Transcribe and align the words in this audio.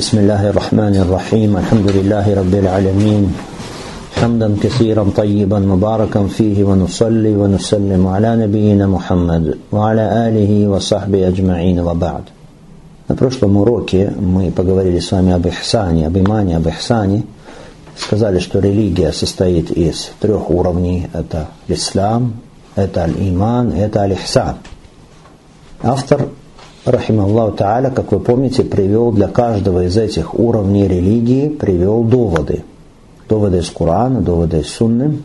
بسم 0.00 0.17
الله 0.19 0.49
الرحمن 0.49 0.95
الرحيم 0.95 1.57
الحمد 1.57 1.87
لله 1.91 2.25
رب 2.35 2.53
العالمين 2.55 3.33
حمدا 4.15 4.55
كثيرا 4.63 5.03
طيبا 5.15 5.59
مباركا 5.59 6.27
فيه 6.27 6.63
ونصلي 6.63 7.35
ونسلم 7.35 8.07
على 8.07 8.35
نبينا 8.35 8.87
محمد 8.87 9.57
وعلى 9.71 10.05
آله 10.27 10.67
وصحبه 10.67 11.27
أجمعين 11.27 11.79
وبعد 11.79 12.23
На 13.09 13.15
прошлом 13.15 13.57
уроке 13.57 14.13
мы 14.17 14.51
поговорили 14.51 14.99
с 14.99 15.11
вами 15.11 15.33
об 15.33 15.45
ихсане, 15.45 16.07
об 16.07 16.17
имане, 16.17 16.55
об 16.55 16.67
ихсане. 16.69 17.23
Сказали, 17.97 18.39
что 18.39 18.59
религия 18.59 19.11
состоит 19.11 19.71
из 19.71 20.11
трех 20.21 20.49
уровней. 20.49 21.09
Это 21.11 21.47
ислам, 21.67 22.35
это 22.77 23.03
аль-иман, 23.03 23.73
это 23.73 24.03
аль-ихсан. 24.03 24.55
Автор 25.83 26.29
рахималлаху 26.85 27.57
та'аля, 27.57 27.91
как 27.91 28.11
вы 28.11 28.19
помните, 28.19 28.63
привел 28.63 29.11
для 29.11 29.27
каждого 29.27 29.85
из 29.85 29.97
этих 29.97 30.37
уровней 30.37 30.87
религии, 30.87 31.49
привел 31.49 32.03
доводы. 32.03 32.63
Доводы 33.29 33.59
из 33.59 33.69
Корана, 33.69 34.21
доводы 34.21 34.59
из 34.59 34.67
Сунны. 34.67 35.19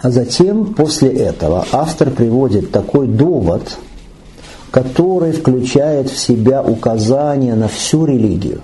А 0.00 0.10
затем, 0.10 0.74
после 0.74 1.10
этого, 1.10 1.64
автор 1.72 2.10
приводит 2.10 2.70
такой 2.70 3.08
довод, 3.08 3.76
который 4.70 5.32
включает 5.32 6.10
в 6.10 6.18
себя 6.18 6.62
указания 6.62 7.54
на 7.54 7.68
всю 7.68 8.04
религию. 8.04 8.60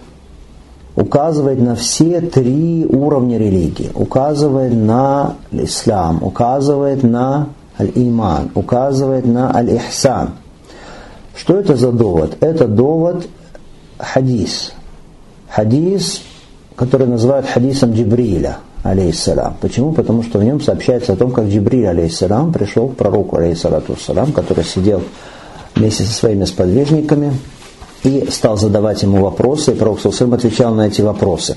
Указывает 0.97 1.61
на 1.61 1.77
все 1.77 2.21
три 2.21 2.85
уровня 2.85 3.38
религии. 3.38 3.91
Указывает 3.95 4.75
на 4.75 5.37
ислам, 5.51 6.23
указывает 6.23 7.02
на 7.02 7.49
аль-иман, 7.79 8.51
указывает 8.55 9.25
на 9.25 9.55
аль-ихсан– 9.55 10.30
что 11.41 11.59
это 11.59 11.75
за 11.75 11.91
довод? 11.91 12.37
Это 12.41 12.69
довод 12.69 13.27
хадис. 13.99 14.73
Хадис, 15.49 16.21
который 16.77 17.07
называют 17.07 17.47
хадисом 17.47 17.93
Джибриля, 17.95 18.59
алейхиссалам. 18.83 19.57
Почему? 19.59 19.93
Потому 19.93 20.23
что 20.23 20.38
в 20.38 20.45
нем 20.45 20.61
сообщается 20.61 21.15
о 21.15 21.16
том, 21.16 21.30
как 21.30 21.46
Джибриль, 21.46 21.87
алейхиссалам, 21.87 22.52
пришел 22.52 22.88
к 22.88 22.96
пророку, 22.96 23.38
алейхиссалату 23.38 23.96
который 24.35 24.65
сидел 24.65 25.02
вместе 25.74 26.05
со 26.05 26.13
своими 26.13 26.45
сподвижниками 26.45 27.33
и 28.05 28.29
стал 28.30 28.59
задавать 28.59 29.02
ему 29.02 29.23
вопросы, 29.23 29.73
и 29.73 29.74
пророк 29.74 30.01
Сусалам 30.01 30.35
отвечал 30.35 30.74
на 30.74 30.88
эти 30.88 31.01
вопросы. 31.01 31.57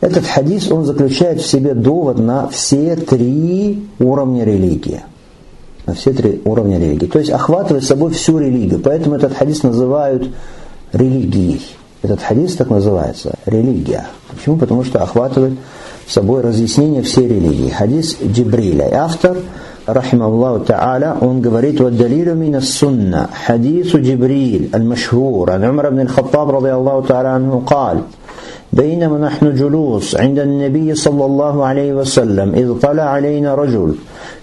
Этот 0.00 0.26
хадис, 0.26 0.70
он 0.70 0.84
заключает 0.84 1.40
в 1.40 1.46
себе 1.46 1.74
довод 1.74 2.18
на 2.18 2.46
все 2.48 2.94
три 2.94 3.84
уровня 3.98 4.44
религии– 4.44 5.02
на 5.87 5.93
все 5.93 6.13
три 6.13 6.41
уровня 6.45 6.79
религии. 6.79 7.07
То 7.07 7.19
есть 7.19 7.31
охватывает 7.31 7.83
собой 7.83 8.11
всю 8.11 8.37
религию. 8.37 8.79
Поэтому 8.79 9.15
этот 9.15 9.35
хадис 9.35 9.63
называют 9.63 10.29
религией. 10.91 11.61
Этот 12.01 12.21
хадис 12.21 12.55
так 12.55 12.69
называется, 12.69 13.35
религия. 13.45 14.07
Почему? 14.29 14.57
Потому 14.57 14.83
что 14.83 15.01
охватывает 15.01 15.53
собой 16.07 16.41
разъяснение 16.41 17.01
всей 17.01 17.27
религии. 17.27 17.69
Хадис 17.69 18.17
Джибриля. 18.21 18.89
И 18.89 18.93
автор, 18.93 19.37
рахималлаху 19.85 20.65
та'аля, 20.65 21.17
он 21.19 21.41
говорит, 21.41 21.79
«Ваддалилю 21.79 22.35
мина 22.35 22.61
сунна, 22.61 23.29
хадису 23.45 24.01
Джибриль, 24.01 24.69
аль-машхур, 24.73 25.51
ан 25.51 25.63
Умар 25.63 25.89
ибн 25.89 25.99
al-Хаттаб, 26.01 26.49
ради 26.51 26.67
Аллаху 26.67 27.07
та'аля, 27.07 27.35
анху, 27.35 27.61
قال, 27.61 28.03
بينما 28.73 29.19
نحن 29.19 29.55
جلوس 29.55 30.15
عند 30.15 30.39
النبي 30.39 30.95
صلى 30.95 31.25
الله 31.25 31.65
عليه 31.65 31.93
وسلم 31.93 32.53
إذ 32.53 32.79
طلع 32.79 33.03
علينا 33.03 33.55
رجل 33.55 33.95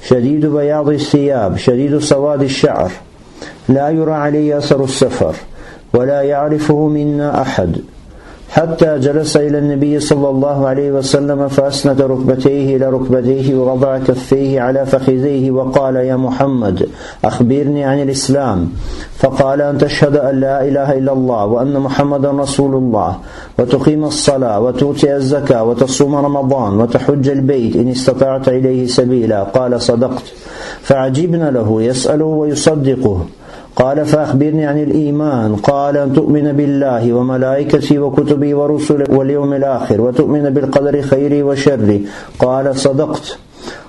شديد 0.07 0.45
بياض 0.45 0.89
الثياب 0.89 1.57
شديد 1.57 1.97
سواد 1.97 2.41
الشعر. 2.41 2.91
لا 3.69 3.89
يرى 3.89 4.13
عليه 4.13 4.57
أثر 4.57 4.83
السفر 4.83 5.35
ولا 5.93 6.21
يعرفه 6.21 6.87
منا 6.87 7.41
أحد. 7.41 7.77
حتى 8.55 8.99
جلس 8.99 9.37
إلى 9.37 9.57
النبي 9.57 9.99
صلى 9.99 10.29
الله 10.29 10.67
عليه 10.67 10.91
وسلم 10.91 11.47
فأسند 11.47 12.01
ركبتيه 12.01 12.77
إلى 12.77 12.89
ركبتيه 12.89 13.55
ووضع 13.55 13.97
كفيه 13.97 14.61
على 14.61 14.85
فخذيه 14.85 15.51
وقال 15.51 15.95
يا 15.95 16.15
محمد 16.15 16.87
أخبرني 17.23 17.83
عن 17.83 18.01
الإسلام. 18.01 18.71
فقال 19.17 19.61
أن 19.61 19.77
تشهد 19.77 20.15
أن 20.15 20.39
لا 20.39 20.63
إله 20.67 20.97
إلا 20.97 21.13
الله 21.13 21.45
وأن 21.45 21.79
محمدا 21.79 22.31
رسول 22.31 22.75
الله 22.75 23.17
وتقيم 23.59 24.03
الصلاة 24.03 24.59
وتؤتي 24.59 25.15
الزكاة 25.15 25.63
وتصوم 25.63 26.15
رمضان 26.15 26.79
وتحج 26.79 27.29
البيت 27.29 27.75
إن 27.75 27.89
استطعت 27.89 28.47
إليه 28.47 28.87
سبيلا. 28.87 29.43
قال 29.43 29.81
صدقت. 29.81 30.23
فعجبنا 30.81 31.51
له 31.51 31.81
يسأله 31.81 32.25
ويصدقه. 32.25 33.25
قال 33.75 34.05
فأخبرني 34.05 34.65
عن 34.65 34.83
الإيمان. 34.83 35.55
قال 35.55 35.97
أن 35.97 36.13
تؤمن 36.13 36.51
بالله 36.51 37.13
وملائكته 37.13 37.99
وكتبه 37.99 38.55
ورسله 38.55 39.05
واليوم 39.09 39.53
الآخر 39.53 40.01
وتؤمن 40.01 40.49
بالقدر 40.49 41.01
خيره 41.01 41.43
وشره. 41.43 41.99
قال 42.39 42.75
صدقت. 42.75 43.37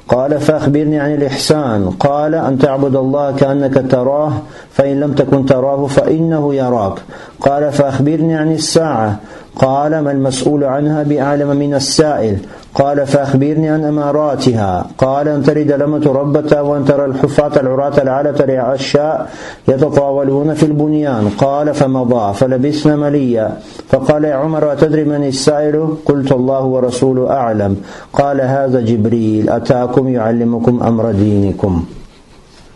قال 0.08 0.40
فأخبرني 0.40 0.98
عن 0.98 1.14
الإحسان. 1.14 1.90
قال 2.00 2.34
أن 2.34 2.58
تعبد 2.58 2.96
الله 2.96 3.36
كأنك 3.36 3.90
تراه 3.90 4.32
فإن 4.72 5.00
لم 5.00 5.12
تكن 5.12 5.46
تراه 5.46 5.86
فإنه 5.86 6.54
يراك. 6.54 6.94
قال 7.40 7.72
فأخبرني 7.72 8.34
عن 8.34 8.52
الساعة. 8.52 9.20
قال 9.56 9.98
ما 9.98 10.12
المسؤول 10.12 10.64
عنها 10.64 11.02
بأعلم 11.02 11.56
من 11.56 11.74
السائل؟ 11.74 12.38
قال 12.74 13.06
فأخبرني 13.06 13.68
عن 13.68 13.84
أماراتها. 13.84 14.86
قال 14.98 15.28
أن 15.28 15.42
ترد 15.42 15.72
لمة 15.72 16.12
ربة 16.12 16.62
وأن 16.62 16.84
ترى 16.84 17.04
الحفاة 17.04 17.60
العراة 17.60 18.02
العالة 18.02 18.44
العشاء 18.44 19.30
يتطاولون 19.68 20.54
في 20.54 20.62
البنيان. 20.62 21.28
قال 21.38 21.74
فمضى 21.74 22.34
فلبثنا 22.34 22.96
مليا. 22.96 23.56
فقال 23.88 24.24
يا 24.24 24.34
عمر 24.34 24.72
أتدري 24.72 25.04
من 25.04 25.24
السائل؟ 25.24 25.88
قلت 26.04 26.32
الله 26.32 26.64
ورسوله 26.64 27.30
أعلم. 27.30 27.76
قال 28.12 28.40
هذا 28.40 28.80
جبريل 28.80 29.50
أتاكم 29.50 30.08
يعلمكم 30.08 30.82
أمر 30.82 31.10
دينكم. 31.10 31.84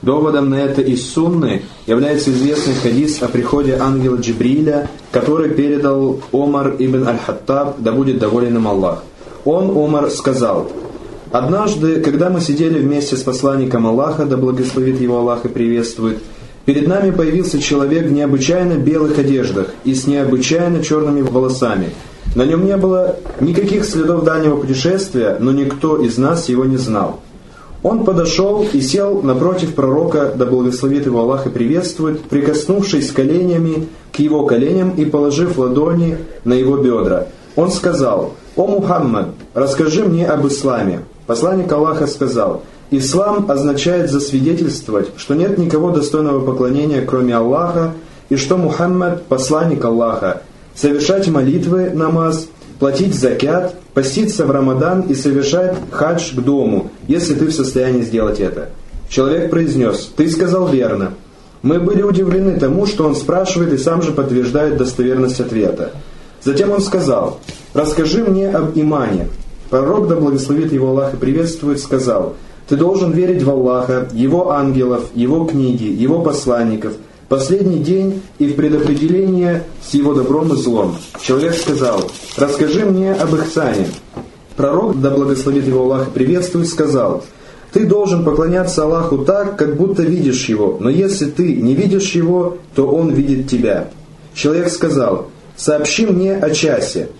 Доводом 0.02 0.48
на 0.48 0.54
это 0.54 0.80
из 0.80 1.10
Сунны 1.12 1.62
является 1.86 2.30
известный 2.30 2.74
хадис 2.74 3.22
о 3.22 3.28
приходе 3.28 3.76
ангела 3.78 4.16
Джибриля, 4.16 4.88
который 5.12 5.50
передал 5.50 6.20
Омар 6.32 6.74
ибн 6.78 7.06
Аль-Хаттаб, 7.06 7.76
да 7.80 7.92
будет 7.92 8.18
доволен 8.18 8.56
им 8.56 8.66
Аллах. 8.66 9.02
Он, 9.44 9.70
Омар, 9.76 10.10
сказал, 10.10 10.70
«Однажды, 11.32 12.00
когда 12.00 12.30
мы 12.30 12.40
сидели 12.40 12.78
вместе 12.78 13.16
с 13.16 13.22
посланником 13.22 13.86
Аллаха, 13.86 14.24
да 14.24 14.38
благословит 14.38 15.00
его 15.00 15.18
Аллах 15.18 15.44
и 15.44 15.48
приветствует, 15.48 16.18
перед 16.64 16.88
нами 16.88 17.10
появился 17.10 17.60
человек 17.60 18.06
в 18.06 18.12
необычайно 18.12 18.74
белых 18.74 19.18
одеждах 19.18 19.68
и 19.84 19.94
с 19.94 20.06
необычайно 20.06 20.82
черными 20.82 21.20
волосами. 21.20 21.90
На 22.34 22.46
нем 22.46 22.64
не 22.64 22.76
было 22.76 23.16
никаких 23.40 23.84
следов 23.84 24.24
дальнего 24.24 24.56
путешествия, 24.56 25.36
но 25.38 25.52
никто 25.52 25.98
из 25.98 26.16
нас 26.16 26.48
его 26.48 26.64
не 26.64 26.78
знал». 26.78 27.20
Он 27.82 28.04
подошел 28.04 28.66
и 28.70 28.80
сел 28.80 29.22
напротив 29.22 29.74
пророка, 29.74 30.32
да 30.36 30.44
благословит 30.44 31.06
его 31.06 31.20
Аллах 31.20 31.46
и 31.46 31.50
приветствует, 31.50 32.20
прикоснувшись 32.22 33.10
коленями 33.10 33.88
к 34.12 34.18
его 34.18 34.44
коленям 34.44 34.90
и 34.90 35.06
положив 35.06 35.56
ладони 35.56 36.18
на 36.44 36.52
его 36.52 36.76
бедра. 36.76 37.28
Он 37.56 37.70
сказал, 37.70 38.34
«О 38.56 38.66
Мухаммад, 38.66 39.28
расскажи 39.54 40.04
мне 40.04 40.26
об 40.26 40.46
исламе». 40.46 41.00
Посланник 41.26 41.72
Аллаха 41.72 42.06
сказал, 42.06 42.62
«Ислам 42.90 43.50
означает 43.50 44.10
засвидетельствовать, 44.10 45.08
что 45.16 45.34
нет 45.34 45.56
никого 45.56 45.90
достойного 45.90 46.44
поклонения, 46.44 47.02
кроме 47.02 47.34
Аллаха, 47.34 47.94
и 48.28 48.36
что 48.36 48.58
Мухаммад– 48.58 49.22
посланник 49.28 49.84
Аллаха, 49.84 50.42
совершать 50.74 51.28
молитвы, 51.28 51.90
намаз– 51.94 52.48
платить 52.80 53.14
закят, 53.14 53.76
поститься 53.94 54.46
в 54.46 54.50
Рамадан 54.50 55.02
и 55.02 55.14
совершать 55.14 55.76
хадж 55.92 56.34
к 56.34 56.40
дому, 56.40 56.90
если 57.06 57.34
ты 57.34 57.46
в 57.46 57.52
состоянии 57.52 58.02
сделать 58.02 58.40
это. 58.40 58.70
Человек 59.08 59.50
произнес, 59.50 60.10
ты 60.16 60.28
сказал 60.28 60.66
верно. 60.66 61.12
Мы 61.62 61.78
были 61.78 62.02
удивлены 62.02 62.58
тому, 62.58 62.86
что 62.86 63.06
он 63.06 63.14
спрашивает 63.14 63.72
и 63.74 63.78
сам 63.78 64.02
же 64.02 64.12
подтверждает 64.12 64.78
достоверность 64.78 65.40
ответа. 65.40 65.92
Затем 66.42 66.70
он 66.70 66.80
сказал, 66.80 67.38
расскажи 67.74 68.24
мне 68.24 68.48
об 68.48 68.76
имане. 68.78 69.28
Пророк, 69.68 70.08
да 70.08 70.16
благословит 70.16 70.72
его 70.72 70.88
Аллах 70.88 71.14
и 71.14 71.18
приветствует, 71.18 71.80
сказал, 71.80 72.34
ты 72.66 72.76
должен 72.76 73.12
верить 73.12 73.42
в 73.42 73.50
Аллаха, 73.50 74.08
Его 74.12 74.52
ангелов, 74.52 75.10
Его 75.14 75.44
книги, 75.44 75.84
Его 75.84 76.20
посланников– 76.22 76.94
последний 77.30 77.78
день 77.78 78.22
и 78.40 78.48
в 78.48 78.56
предопределение 78.56 79.62
с 79.88 79.94
его 79.94 80.14
добром 80.14 80.52
и 80.52 80.56
злом. 80.56 80.96
Человек 81.22 81.54
сказал, 81.54 82.10
расскажи 82.36 82.84
мне 82.84 83.12
об 83.12 83.32
Ихсане. 83.36 83.86
Пророк, 84.56 85.00
да 85.00 85.10
благословит 85.10 85.64
его 85.64 85.82
Аллах 85.82 86.08
и 86.08 86.10
приветствует, 86.10 86.66
сказал, 86.66 87.22
ты 87.72 87.86
должен 87.86 88.24
поклоняться 88.24 88.82
Аллаху 88.82 89.18
так, 89.18 89.56
как 89.56 89.76
будто 89.76 90.02
видишь 90.02 90.48
Его, 90.48 90.76
но 90.80 90.90
если 90.90 91.30
ты 91.30 91.54
не 91.54 91.76
видишь 91.76 92.10
Его, 92.16 92.58
то 92.74 92.88
Он 92.88 93.12
видит 93.12 93.48
тебя. 93.48 93.90
Человек 94.34 94.68
сказал, 94.68 95.28
сообщи 95.56 96.06
мне 96.06 96.36
о 96.36 96.50
часе. 96.50 97.10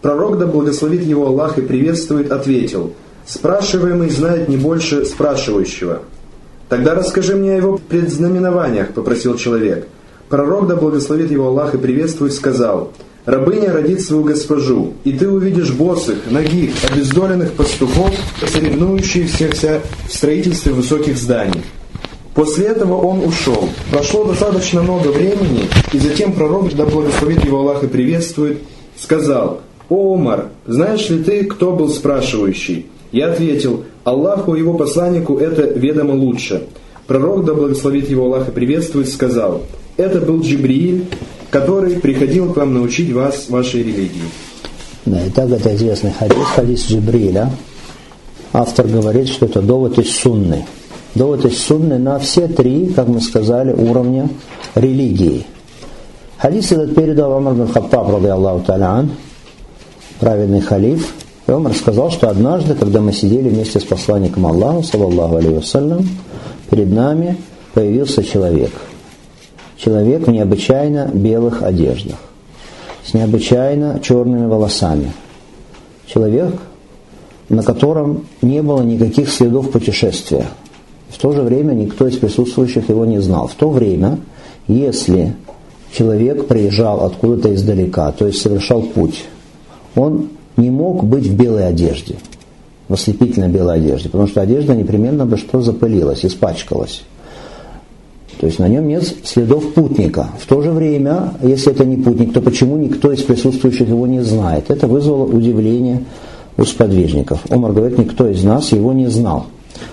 Пророк, 0.00 0.38
да 0.38 0.46
благословит 0.46 1.04
его 1.04 1.26
Аллах 1.26 1.58
и 1.58 1.62
приветствует, 1.62 2.32
ответил, 2.32 2.94
спрашиваемый 3.26 4.08
знает 4.08 4.48
не 4.48 4.56
больше 4.56 5.04
спрашивающего. 5.04 6.00
«Тогда 6.68 6.94
расскажи 6.94 7.34
мне 7.34 7.54
о 7.54 7.56
его 7.56 7.78
предзнаменованиях»,— 7.78 8.92
попросил 8.94 9.36
человек. 9.36 9.88
Пророк, 10.28 10.66
да 10.66 10.76
благословит 10.76 11.30
его 11.30 11.48
Аллах 11.48 11.74
и 11.74 11.78
приветствует, 11.78 12.34
сказал, 12.34 12.92
рабыня 13.24 13.72
родит 13.72 14.02
свою 14.02 14.24
госпожу, 14.24 14.92
и 15.04 15.12
ты 15.12 15.26
увидишь 15.26 15.72
босых, 15.72 16.30
ногих, 16.30 16.72
обездоленных 16.90 17.52
пастухов, 17.52 18.14
соревнующихся 18.46 19.80
в 20.06 20.12
строительстве 20.12 20.72
высоких 20.72 21.16
зданий. 21.16 21.62
После 22.34 22.66
этого 22.66 22.94
он 22.94 23.24
ушел. 23.24 23.70
Прошло 23.90 24.24
достаточно 24.24 24.82
много 24.82 25.08
времени, 25.08 25.64
и 25.92 25.98
затем 25.98 26.34
пророк, 26.34 26.74
да 26.74 26.84
благословит 26.84 27.42
его 27.44 27.60
Аллах 27.60 27.82
и 27.84 27.86
приветствует, 27.86 28.58
сказал, 28.96 29.62
«О, 29.88 30.14
Омар, 30.14 30.48
знаешь 30.66 31.08
ли 31.08 31.24
ты, 31.24 31.44
кто 31.44 31.72
был 31.72 31.88
спрашивающий?» 31.88 32.86
Я 33.12 33.32
ответил, 33.32 33.84
Аллаху 34.04 34.54
и 34.54 34.60
его 34.60 34.74
посланнику 34.74 35.38
это 35.38 35.62
ведомо 35.62 36.12
лучше. 36.12 36.64
Пророк, 37.06 37.44
да 37.44 37.54
благословит 37.54 38.10
его 38.10 38.26
Аллах 38.26 38.48
и 38.48 38.50
приветствует, 38.50 39.08
сказал, 39.08 39.62
это 39.96 40.20
был 40.20 40.40
Джибрииль, 40.42 41.06
который 41.50 41.96
приходил 41.96 42.52
к 42.52 42.56
вам 42.56 42.74
научить 42.74 43.12
вас 43.12 43.48
вашей 43.48 43.82
религии. 43.82 44.28
Да, 45.06 45.24
и 45.24 45.30
так 45.30 45.50
это 45.50 45.74
известный 45.74 46.12
хадис, 46.12 46.36
хадис 46.54 46.86
Джибриля. 46.86 47.50
Автор 48.52 48.86
говорит, 48.86 49.28
что 49.28 49.46
это 49.46 49.62
довод 49.62 49.98
из 49.98 50.14
сунны. 50.14 50.66
Довод 51.14 51.46
из 51.46 51.58
сунны 51.58 51.98
на 51.98 52.18
все 52.18 52.46
три, 52.46 52.88
как 52.88 53.08
мы 53.08 53.20
сказали, 53.20 53.72
уровня 53.72 54.28
религии. 54.74 55.46
Хадис 56.36 56.72
этот 56.72 56.94
передал 56.94 57.32
Амар 57.32 57.54
бин 57.54 57.68
Хаттаб, 57.68 58.08
Аллаху 58.10 58.64
праведный 60.20 60.60
халиф, 60.60 61.14
и 61.48 61.50
он 61.50 61.66
рассказал, 61.66 62.10
что 62.10 62.28
однажды, 62.28 62.74
когда 62.74 63.00
мы 63.00 63.12
сидели 63.12 63.48
вместе 63.48 63.80
с 63.80 63.84
посланником 63.84 64.46
Аллаха, 64.46 64.82
саллаллаху 64.82 65.54
вассалям, 65.54 66.06
перед 66.70 66.92
нами 66.92 67.38
появился 67.72 68.22
человек. 68.22 68.70
Человек 69.78 70.26
в 70.26 70.30
необычайно 70.30 71.10
белых 71.12 71.62
одеждах, 71.62 72.18
с 73.02 73.14
необычайно 73.14 73.98
черными 74.00 74.46
волосами. 74.46 75.12
Человек, 76.06 76.54
на 77.48 77.62
котором 77.62 78.26
не 78.42 78.60
было 78.60 78.82
никаких 78.82 79.30
следов 79.30 79.70
путешествия. 79.70 80.46
В 81.08 81.16
то 81.16 81.32
же 81.32 81.40
время 81.40 81.72
никто 81.72 82.06
из 82.06 82.18
присутствующих 82.18 82.90
его 82.90 83.06
не 83.06 83.22
знал. 83.22 83.48
В 83.48 83.54
то 83.54 83.70
время, 83.70 84.18
если 84.66 85.34
человек 85.92 86.46
приезжал 86.46 87.06
откуда-то 87.06 87.54
издалека, 87.54 88.12
то 88.12 88.26
есть 88.26 88.42
совершал 88.42 88.82
путь, 88.82 89.24
он 89.94 90.28
не 90.58 90.70
мог 90.70 91.04
быть 91.04 91.26
в 91.26 91.34
белой 91.34 91.68
одежде, 91.68 92.16
в 92.88 92.94
ослепительно 92.94 93.48
белой 93.48 93.76
одежде, 93.76 94.08
потому 94.08 94.28
что 94.28 94.42
одежда 94.42 94.74
непременно 94.74 95.24
бы 95.24 95.36
что 95.36 95.60
запылилась, 95.60 96.24
испачкалась. 96.24 97.02
То 98.40 98.46
есть 98.46 98.58
на 98.58 98.68
нем 98.68 98.86
нет 98.86 99.04
следов 99.24 99.72
путника. 99.74 100.28
В 100.38 100.46
то 100.46 100.62
же 100.62 100.70
время, 100.70 101.34
если 101.42 101.72
это 101.72 101.84
не 101.84 101.96
путник, 101.96 102.32
то 102.32 102.40
почему 102.40 102.76
никто 102.76 103.12
из 103.12 103.22
присутствующих 103.22 103.88
его 103.88 104.06
не 104.06 104.20
знает? 104.20 104.70
Это 104.70 104.86
вызвало 104.86 105.24
удивление 105.24 106.04
у 106.56 106.64
сподвижников. 106.64 107.40
Омар 107.50 107.72
говорит, 107.72 107.98
никто 107.98 108.28
из 108.28 108.44
нас 108.44 108.70
его 108.70 108.92
не 108.92 109.08
знал. 109.08 109.46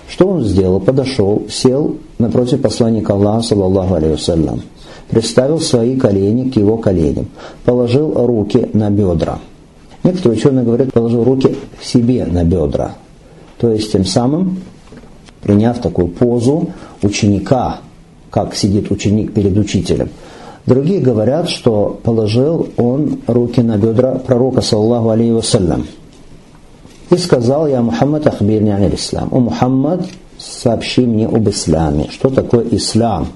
Что 0.08 0.28
он 0.28 0.44
сделал? 0.44 0.80
Подошел, 0.80 1.42
сел 1.50 1.96
напротив 2.18 2.62
посланника 2.62 3.14
Аллаха, 3.14 3.42
саллаллаху 3.42 3.94
алейhi 3.94 4.60
представил 5.08 5.60
свои 5.60 5.96
колени 5.96 6.50
к 6.50 6.56
его 6.56 6.78
коленям, 6.78 7.26
положил 7.64 8.12
руки 8.26 8.68
на 8.72 8.90
бедра– 8.90 9.38
Некоторые 10.06 10.38
ученые 10.38 10.64
говорят, 10.64 10.92
положил 10.92 11.24
руки 11.24 11.56
себе 11.82 12.26
на 12.26 12.44
бедра. 12.44 12.92
То 13.58 13.72
есть 13.72 13.90
тем 13.90 14.04
самым, 14.04 14.58
приняв 15.42 15.80
такую 15.80 16.06
позу 16.06 16.68
ученика, 17.02 17.80
как 18.30 18.54
сидит 18.54 18.92
ученик 18.92 19.34
перед 19.34 19.56
учителем. 19.56 20.10
Другие 20.64 21.00
говорят, 21.00 21.48
что 21.48 21.98
положил 22.04 22.68
он 22.76 23.18
руки 23.26 23.60
на 23.62 23.78
бедра 23.78 24.12
пророка, 24.12 24.60
саллаху 24.60 25.10
алейhi 25.10 25.34
вассалям. 25.34 25.88
И 27.10 27.16
сказал 27.16 27.66
я, 27.66 27.82
Мухаммад, 27.82 28.28
ахбирни 28.28 28.70
ан 28.70 28.86
ислам. 28.94 29.28
О, 29.32 29.40
Мухаммад, 29.40 30.06
сообщи 30.38 31.00
мне 31.00 31.26
об 31.26 31.48
исламе. 31.48 32.10
Что 32.12 32.30
такое 32.30 32.64
ислам? 32.70 33.26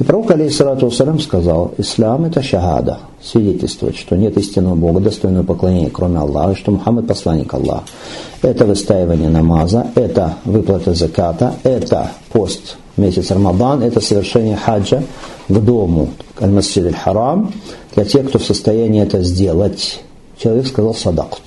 И 0.00 0.02
пророк, 0.02 0.30
алейхиссалату 0.30 0.86
вассалям, 0.86 1.20
сказал, 1.20 1.74
ислам 1.76 2.24
это 2.24 2.42
шахада, 2.42 3.00
свидетельствует, 3.22 3.96
что 3.96 4.16
нет 4.16 4.34
истинного 4.38 4.74
Бога, 4.74 5.00
достойного 5.00 5.44
поклонения, 5.44 5.90
кроме 5.90 6.18
Аллаха, 6.18 6.56
что 6.56 6.70
Мухаммад 6.70 7.06
посланник 7.06 7.52
Аллаха. 7.52 7.84
Это 8.40 8.64
выстаивание 8.64 9.28
намаза, 9.28 9.88
это 9.94 10.36
выплата 10.46 10.94
заката, 10.94 11.54
это 11.64 12.12
пост 12.32 12.78
месяц 12.96 13.30
Рамадан, 13.30 13.82
это 13.82 14.00
совершение 14.00 14.56
хаджа 14.56 15.02
к 15.48 15.52
дому, 15.52 16.08
аль-Масджид 16.40 16.86
аль-Харам, 16.86 17.52
для 17.94 18.06
тех, 18.06 18.28
кто 18.28 18.38
в 18.38 18.44
состоянии 18.44 19.02
это 19.02 19.22
сделать. 19.22 20.00
Человек 20.38 20.66
сказал 20.66 20.94
садакт. 20.94 21.42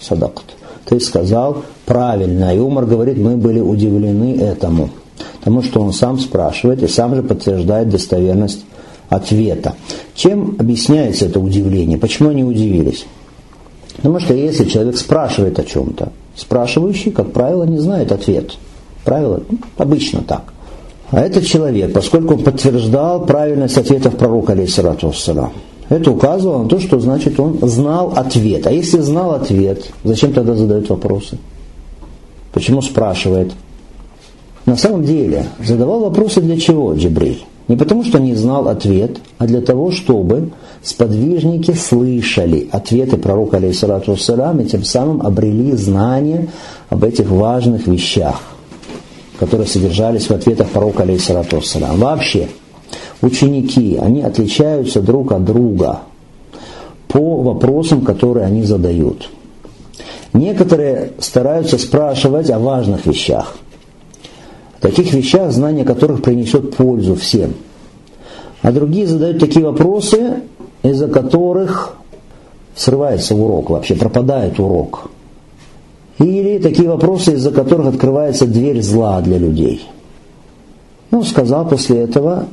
Садакт. 0.00 0.44
Ты 0.86 0.98
сказал 0.98 1.62
правильно. 1.86 2.54
И 2.54 2.58
Умар 2.58 2.86
говорит, 2.86 3.18
мы 3.18 3.36
были 3.36 3.60
удивлены 3.60 4.36
этому. 4.40 4.90
Потому 5.44 5.62
что 5.62 5.82
он 5.82 5.92
сам 5.92 6.18
спрашивает 6.18 6.82
и 6.82 6.88
сам 6.88 7.14
же 7.14 7.22
подтверждает 7.22 7.90
достоверность 7.90 8.64
ответа. 9.10 9.74
Чем 10.14 10.56
объясняется 10.58 11.26
это 11.26 11.38
удивление? 11.38 11.98
Почему 11.98 12.30
они 12.30 12.42
удивились? 12.42 13.04
Потому 13.96 14.20
что 14.20 14.32
если 14.32 14.64
человек 14.64 14.96
спрашивает 14.96 15.58
о 15.58 15.64
чем-то, 15.64 16.12
спрашивающий, 16.34 17.12
как 17.12 17.32
правило, 17.32 17.64
не 17.64 17.78
знает 17.78 18.10
ответ. 18.10 18.52
Правило 19.04 19.42
ну, 19.46 19.58
обычно 19.76 20.22
так. 20.22 20.44
А 21.10 21.20
этот 21.20 21.44
человек, 21.44 21.92
поскольку 21.92 22.34
он 22.34 22.42
подтверждал 22.42 23.26
правильность 23.26 23.76
ответов 23.76 24.16
пророка, 24.16 24.52
алейхиссалату 24.52 25.08
вассалам, 25.08 25.52
это 25.90 26.10
указывало 26.10 26.62
на 26.62 26.68
то, 26.70 26.80
что 26.80 26.98
значит 26.98 27.38
он 27.38 27.58
знал 27.68 28.14
ответ. 28.16 28.66
А 28.66 28.72
если 28.72 29.00
знал 29.00 29.32
ответ, 29.32 29.90
зачем 30.04 30.32
тогда 30.32 30.54
задают 30.54 30.88
вопросы? 30.88 31.36
Почему 32.54 32.80
спрашивает? 32.80 33.52
На 34.66 34.76
самом 34.76 35.04
деле, 35.04 35.46
задавал 35.62 36.00
вопросы 36.00 36.40
для 36.40 36.58
чего 36.58 36.94
Джибриль? 36.94 37.44
Не 37.68 37.76
потому, 37.76 38.04
что 38.04 38.18
не 38.18 38.34
знал 38.34 38.68
ответ, 38.68 39.18
а 39.38 39.46
для 39.46 39.60
того, 39.60 39.90
чтобы 39.90 40.50
сподвижники 40.82 41.72
слышали 41.72 42.68
ответы 42.70 43.16
пророка, 43.16 43.56
алейхиссалату 43.56 44.12
вассалам, 44.12 44.60
и 44.60 44.66
тем 44.66 44.84
самым 44.84 45.22
обрели 45.22 45.72
знания 45.72 46.48
об 46.90 47.04
этих 47.04 47.30
важных 47.30 47.86
вещах, 47.86 48.40
которые 49.38 49.66
содержались 49.66 50.28
в 50.28 50.32
ответах 50.32 50.68
пророка, 50.68 51.04
алейхиссалату 51.04 51.56
вассалам. 51.56 51.98
Вообще, 51.98 52.48
ученики, 53.22 53.98
они 54.00 54.22
отличаются 54.22 55.00
друг 55.00 55.32
от 55.32 55.44
друга 55.44 56.00
по 57.08 57.42
вопросам, 57.42 58.02
которые 58.02 58.44
они 58.44 58.62
задают. 58.62 59.30
Некоторые 60.34 61.12
стараются 61.18 61.78
спрашивать 61.78 62.50
о 62.50 62.58
важных 62.58 63.06
вещах, 63.06 63.56
таких 64.84 65.14
вещах, 65.14 65.50
знание 65.50 65.82
которых 65.84 66.22
принесет 66.22 66.76
пользу 66.76 67.14
всем. 67.14 67.54
А 68.60 68.70
другие 68.70 69.06
задают 69.06 69.38
такие 69.38 69.64
вопросы, 69.64 70.42
из-за 70.82 71.08
которых 71.08 71.96
срывается 72.76 73.34
урок, 73.34 73.70
вообще 73.70 73.94
пропадает 73.94 74.60
урок. 74.60 75.10
Или 76.18 76.58
такие 76.58 76.88
вопросы, 76.88 77.32
из-за 77.32 77.50
которых 77.50 77.94
открывается 77.94 78.46
дверь 78.46 78.82
зла 78.82 79.22
для 79.22 79.38
людей. 79.38 79.86
Ну, 81.10 81.22
сказал 81.24 81.66
после 81.66 82.00
этого, 82.00 82.46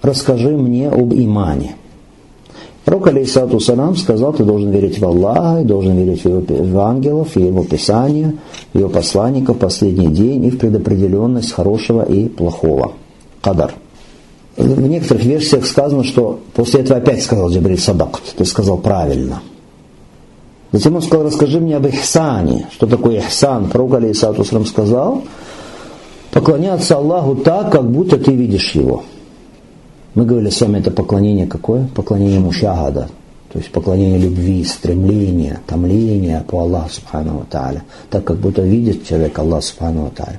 расскажи 0.00 0.56
мне 0.56 0.88
об 0.88 1.12
имане. 1.12 1.74
Пророк, 2.84 3.06
алейсалату 3.06 3.60
салам, 3.60 3.96
сказал, 3.96 4.34
ты 4.34 4.44
должен 4.44 4.70
верить 4.70 4.98
в 4.98 5.04
Аллаха, 5.04 5.64
должен 5.64 5.96
верить 5.96 6.22
в, 6.22 6.28
его, 6.28 6.42
в 6.46 6.78
ангелов, 6.80 7.34
в 7.34 7.38
его 7.38 7.64
писания, 7.64 8.34
в 8.74 8.78
его 8.78 8.90
посланников, 8.90 9.56
в 9.56 9.60
последний 9.60 10.08
день 10.08 10.44
и 10.44 10.50
в 10.50 10.58
предопределенность 10.58 11.52
хорошего 11.52 12.02
и 12.02 12.28
плохого. 12.28 12.92
Кадар. 13.40 13.72
В 14.56 14.86
некоторых 14.86 15.24
версиях 15.24 15.66
сказано, 15.66 16.04
что 16.04 16.40
после 16.54 16.80
этого 16.80 16.98
опять 16.98 17.22
сказал 17.22 17.50
Джабриль 17.50 17.78
Садак, 17.78 18.20
ты 18.36 18.44
сказал 18.44 18.76
правильно. 18.78 19.40
Затем 20.70 20.96
он 20.96 21.02
сказал, 21.02 21.26
расскажи 21.26 21.60
мне 21.60 21.76
об 21.76 21.86
Ихсане. 21.86 22.66
Что 22.72 22.86
такое 22.86 23.18
Ихсан? 23.20 23.70
Пророк, 23.70 23.94
алейсалату 23.94 24.44
салам, 24.44 24.66
сказал, 24.66 25.22
поклоняться 26.32 26.96
Аллаху 26.96 27.36
так, 27.36 27.72
как 27.72 27.90
будто 27.90 28.18
ты 28.18 28.32
видишь 28.32 28.72
его. 28.72 29.04
Мы 30.14 30.24
говорили 30.26 30.50
с 30.50 30.60
вами, 30.60 30.78
это 30.78 30.92
поклонение 30.92 31.46
какое? 31.46 31.88
Поклонение 31.92 32.38
мушагада, 32.38 33.08
то 33.52 33.58
есть 33.58 33.70
поклонение 33.72 34.18
любви, 34.18 34.62
стремления, 34.62 35.60
томления 35.66 36.44
по 36.46 36.60
Аллаху 36.60 36.90
Субхану 36.90 37.44
Тааля, 37.50 37.82
так 38.10 38.24
как 38.24 38.36
будто 38.38 38.62
видит 38.62 39.06
человек 39.06 39.36
Аллах 39.38 39.64
Субхану 39.64 40.12
Тааля. 40.14 40.38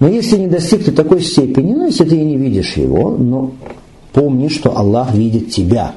Но 0.00 0.08
если 0.08 0.38
не 0.38 0.48
достиг 0.48 0.84
ты 0.84 0.90
такой 0.90 1.22
степени, 1.22 1.72
ну 1.72 1.86
если 1.86 2.04
ты 2.04 2.20
не 2.20 2.36
видишь 2.36 2.76
его, 2.76 3.10
но 3.16 3.52
помни, 4.12 4.48
что 4.48 4.76
Аллах 4.76 5.14
видит 5.14 5.50
тебя. 5.50 5.92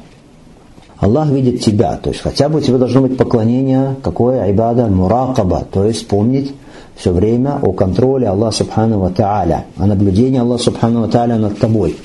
Аллах 0.97 1.29
видит 1.29 1.61
тебя, 1.61 1.97
то 1.97 2.11
есть 2.11 2.21
хотя 2.21 2.47
бы 2.47 2.59
у 2.59 2.61
тебя 2.61 2.77
должно 2.77 3.01
быть 3.01 3.17
поклонение, 3.17 3.95
какое 4.03 4.43
айбада, 4.43 4.85
муракаба, 4.85 5.65
то 5.71 5.83
есть 5.83 6.07
помнить 6.07 6.53
все 6.95 7.11
время 7.11 7.59
о 7.61 7.73
контроле 7.73 8.27
Аллаха 8.27 8.57
Субхану 8.57 9.09
Тааля, 9.11 9.65
о 9.77 9.85
наблюдении 9.85 10.39
Аллаха 10.39 10.63
Субхану 10.63 11.07
Тааля 11.09 11.35
над 11.35 11.59
тобой. 11.59 11.97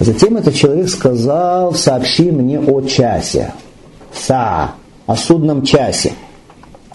Затем 0.00 0.36
этот 0.36 0.54
человек 0.54 0.88
сказал, 0.88 1.74
сообщи 1.74 2.30
мне 2.30 2.58
о 2.58 2.80
часе. 2.82 3.52
Са, 4.12 4.72
о 5.06 5.16
судном 5.16 5.62
часе. 5.62 6.12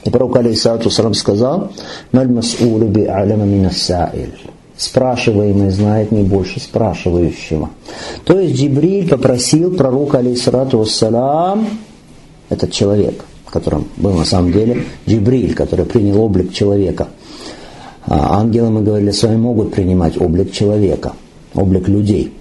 И 0.04 0.10
пророк 0.10 0.38
алейхиссалату 0.38 0.90
салам 0.90 1.14
сказал, 1.14 1.72
«Маль 2.12 2.30
мас'улу 2.30 2.88
би 2.88 3.04
аляма 3.04 3.46
минассаиль». 3.46 4.40
Спрашиваемый 4.78 5.72
знает 5.72 6.12
не 6.14 6.24
больше 6.24 6.62
спрашивающего. 6.62 7.70
То 8.24 8.40
есть 8.40 8.56
Джибриль 8.56 9.10
попросил 9.10 9.76
пророка 9.76 10.20
алейхиссалату 10.20 10.86
салам, 10.86 11.68
этот 12.50 12.72
человек, 12.72 13.26
которым 13.50 13.86
был 13.98 14.14
на 14.14 14.26
самом 14.26 14.52
деле 14.52 14.84
Джибриль, 15.08 15.54
который 15.54 15.86
принял 15.86 16.22
облик 16.22 16.54
человека. 16.54 17.08
А 18.06 18.40
ангелы, 18.40 18.70
мы 18.70 18.82
говорили 18.82 19.12
с 19.12 19.24
вами, 19.24 19.38
могут 19.38 19.74
принимать 19.74 20.20
облик 20.20 20.52
человека, 20.52 21.14
облик 21.54 21.88
людей– 21.88 22.34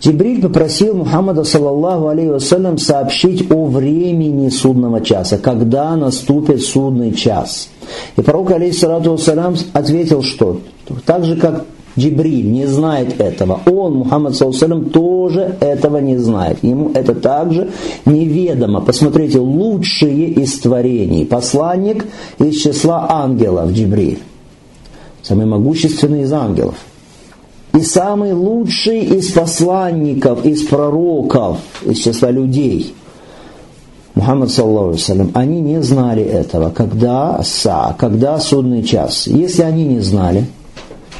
Джибриль 0.00 0.40
попросил 0.40 0.94
Мухаммада, 0.94 1.42
саллаллаху 1.42 2.06
алейhi 2.08 2.30
вассалям, 2.30 2.78
сообщить 2.78 3.50
о 3.50 3.64
времени 3.64 4.48
судного 4.48 5.00
часа, 5.00 5.38
когда 5.38 5.96
наступит 5.96 6.62
судный 6.62 7.12
час. 7.12 7.68
И 8.16 8.22
пророк, 8.22 8.52
алейхиссалату 8.52 9.12
вассалям, 9.12 9.56
ответил, 9.72 10.22
что 10.22 10.60
так 11.04 11.24
же, 11.24 11.36
как 11.36 11.64
Джибриль 11.98 12.50
не 12.50 12.66
знает 12.66 13.20
этого, 13.20 13.60
он, 13.66 13.94
Мухаммад, 13.94 14.36
саллаллаху 14.36 14.90
тоже 14.90 15.56
этого 15.60 15.98
не 15.98 16.16
знает. 16.16 16.58
Ему 16.62 16.90
это 16.94 17.14
также 17.14 17.70
неведомо. 18.06 18.80
Посмотрите, 18.80 19.38
лучшие 19.38 20.28
из 20.30 20.58
творений. 20.60 21.26
Посланник 21.26 22.06
из 22.38 22.56
числа 22.56 23.06
ангелов, 23.10 23.72
Джибриль. 23.72 24.20
Самый 25.22 25.46
могущественный 25.46 26.22
из 26.22 26.32
ангелов 26.32 26.74
и 27.74 27.82
самый 27.82 28.32
лучший 28.32 29.00
из 29.00 29.30
посланников, 29.30 30.44
из 30.44 30.64
пророков, 30.64 31.58
из 31.84 31.98
числа 31.98 32.30
людей, 32.30 32.94
Мухаммад, 34.18 34.50
саллаху 34.50 34.98
салям, 34.98 35.30
они 35.34 35.60
не 35.60 35.80
знали 35.80 36.24
этого, 36.24 36.70
когда 36.70 37.40
са, 37.44 37.94
когда 37.96 38.40
судный 38.40 38.82
час. 38.82 39.28
Если 39.28 39.62
они 39.62 39.84
не 39.84 40.00
знали, 40.00 40.46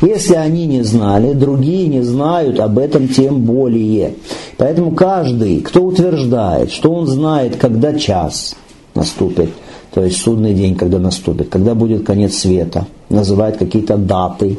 если 0.01 0.35
они 0.35 0.67
не 0.67 0.83
знали, 0.83 1.33
другие 1.33 1.89
не 1.89 2.03
знают 2.03 2.61
об 2.61 2.79
этом 2.79 3.09
тем 3.09 3.43
более. 3.43 4.15
Поэтому 4.57 4.93
каждый, 4.93 5.61
кто 5.61 5.85
утверждает, 5.85 6.71
что 6.71 6.93
он 6.93 7.07
знает, 7.07 7.57
когда 7.57 7.95
час 7.95 8.55
наступит, 8.95 9.51
то 9.93 10.05
есть 10.05 10.21
судный 10.21 10.55
день, 10.55 10.77
когда 10.77 10.99
наступит, 10.99 11.49
когда 11.49 11.75
будет 11.75 12.05
конец 12.05 12.35
света, 12.39 12.87
называет 13.09 13.57
какие-то 13.57 13.97
даты, 13.97 14.59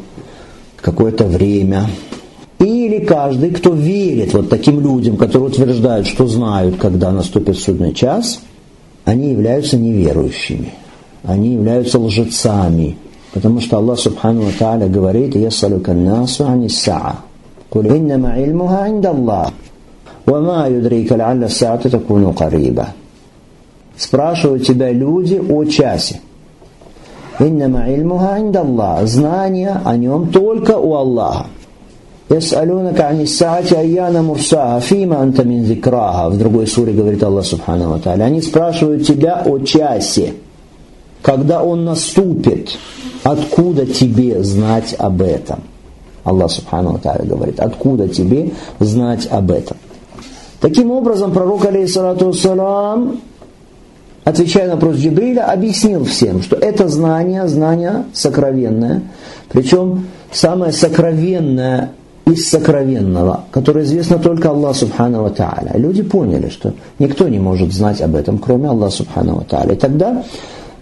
какое-то 0.81 1.25
время. 1.25 1.89
Или 2.59 2.99
каждый, 3.05 3.51
кто 3.51 3.71
верит 3.71 4.33
вот 4.33 4.49
таким 4.49 4.81
людям, 4.81 5.15
которые 5.15 5.49
утверждают, 5.49 6.07
что 6.07 6.27
знают, 6.27 6.75
когда 6.77 7.11
наступит 7.11 7.57
судный 7.57 7.93
час, 7.93 8.41
они 9.05 9.31
являются 9.31 9.77
неверующими. 9.77 10.73
Они 11.23 11.53
являются 11.53 11.99
лжецами. 11.99 12.97
Потому 13.32 13.60
что 13.60 13.78
Аллах 13.78 13.98
Субхану 13.98 14.42
Ва 14.42 14.52
Тааля 14.58 14.88
говорит, 14.88 15.34
«Ясалука 15.34 15.92
насу 15.92 16.46
ани 16.46 16.68
саа». 16.68 17.24
قل 17.74 17.86
إنما 17.86 18.32
علمها 18.32 18.78
عند 18.78 19.06
الله 19.06 19.46
وما 20.26 20.66
يدريك 20.66 21.12
لعل 21.12 21.44
الساعة 21.44 21.88
تكون 21.88 22.32
قريبة 22.32 22.86
Спрашивают 23.96 24.66
тебя 24.66 24.90
люди 24.90 25.36
о 25.36 25.64
часе. 25.66 26.20
Иннама 27.38 27.88
ильмуха 27.88 28.40
индаллах. 28.40 29.06
Знание 29.06 29.80
о 29.84 29.96
нем 29.96 30.32
только 30.32 30.76
у 30.76 30.94
Аллаха. 30.94 31.46
Ясалюнака 32.28 33.08
ани 33.10 33.24
саати 33.24 33.74
айяна 33.74 34.22
мурсаха, 34.22 34.80
фима 34.80 35.20
анта 35.20 35.44
мин 35.44 35.64
зикраха. 35.64 36.28
В 36.30 36.38
другой 36.38 36.66
суре 36.66 36.92
говорит 36.92 37.22
Аллах 37.22 37.44
Субхану 37.44 37.90
Ва 37.90 38.12
Они 38.14 38.42
спрашивают 38.42 39.06
тебя 39.06 39.42
о 39.46 39.60
часе, 39.60 40.34
когда 41.22 41.62
он 41.62 41.84
наступит. 41.84 42.76
Откуда 43.23 43.85
тебе 43.85 44.43
знать 44.43 44.95
об 44.97 45.21
этом? 45.21 45.59
Аллах 46.23 46.51
Субхану 46.51 46.99
Ва 47.03 47.19
говорит, 47.23 47.59
откуда 47.59 48.07
тебе 48.07 48.51
знать 48.79 49.27
об 49.31 49.51
этом? 49.51 49.77
Таким 50.59 50.91
образом, 50.91 51.31
пророк, 51.31 51.65
алейхиссалату 51.65 52.33
салам, 52.33 53.21
отвечая 54.25 54.67
на 54.67 54.75
вопрос 54.75 54.97
Джибриля, 54.97 55.51
объяснил 55.51 56.03
всем, 56.03 56.41
что 56.41 56.55
это 56.57 56.89
знание, 56.89 57.47
знание 57.47 58.03
сокровенное, 58.13 59.03
причем 59.49 60.07
самое 60.31 60.71
сокровенное 60.73 61.91
из 62.25 62.49
сокровенного, 62.49 63.45
которое 63.51 63.85
известно 63.85 64.19
только 64.19 64.49
Аллаху 64.49 64.75
Субхану 64.75 65.23
Ва 65.23 65.29
Тааля. 65.29 65.71
Люди 65.75 66.03
поняли, 66.03 66.49
что 66.49 66.73
никто 66.99 67.27
не 67.27 67.39
может 67.39 67.73
знать 67.73 68.01
об 68.01 68.15
этом, 68.15 68.37
кроме 68.37 68.69
Аллаха 68.69 68.97
Субхану 68.97 69.35
Ва 69.35 69.45
Тааля. 69.45 69.73
И 69.73 69.77
тогда 69.77 70.23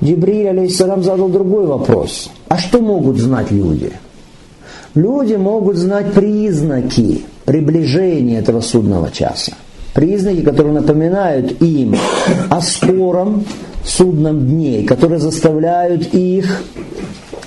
Джибриль, 0.04 0.50
алейхиссалам, 0.50 1.04
задал 1.04 1.30
другой 1.30 1.66
вопрос. 1.66 2.30
А 2.48 2.58
что 2.58 2.82
могут 2.82 3.18
знать 3.18 3.52
люди? 3.52 3.92
Люди 4.96 5.36
могут 5.36 5.78
знать 5.78 6.14
признаки 6.14 7.24
приближения 7.46 8.40
этого 8.40 8.62
судного 8.62 9.12
часа 9.12 9.54
признаки, 9.98 10.42
которые 10.42 10.76
напоминают 10.76 11.60
им 11.60 11.96
о 12.52 12.62
скором 12.62 13.46
судном 13.84 14.46
дне, 14.46 14.84
которые 14.84 15.18
заставляют 15.18 16.14
их 16.14 16.62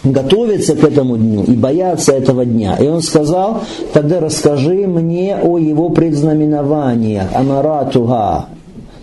готовиться 0.02 0.75
к 0.75 0.83
этому 0.83 1.16
дню 1.16 1.45
и 1.45 1.52
бояться 1.52 2.11
этого 2.11 2.45
дня. 2.45 2.76
И 2.80 2.88
он 2.88 3.02
сказал, 3.02 3.62
тогда 3.92 4.19
расскажи 4.19 4.88
мне 4.88 5.37
о 5.40 5.59
его 5.59 5.90
предзнаменованиях, 5.90 7.28
амаратуга, 7.35 8.47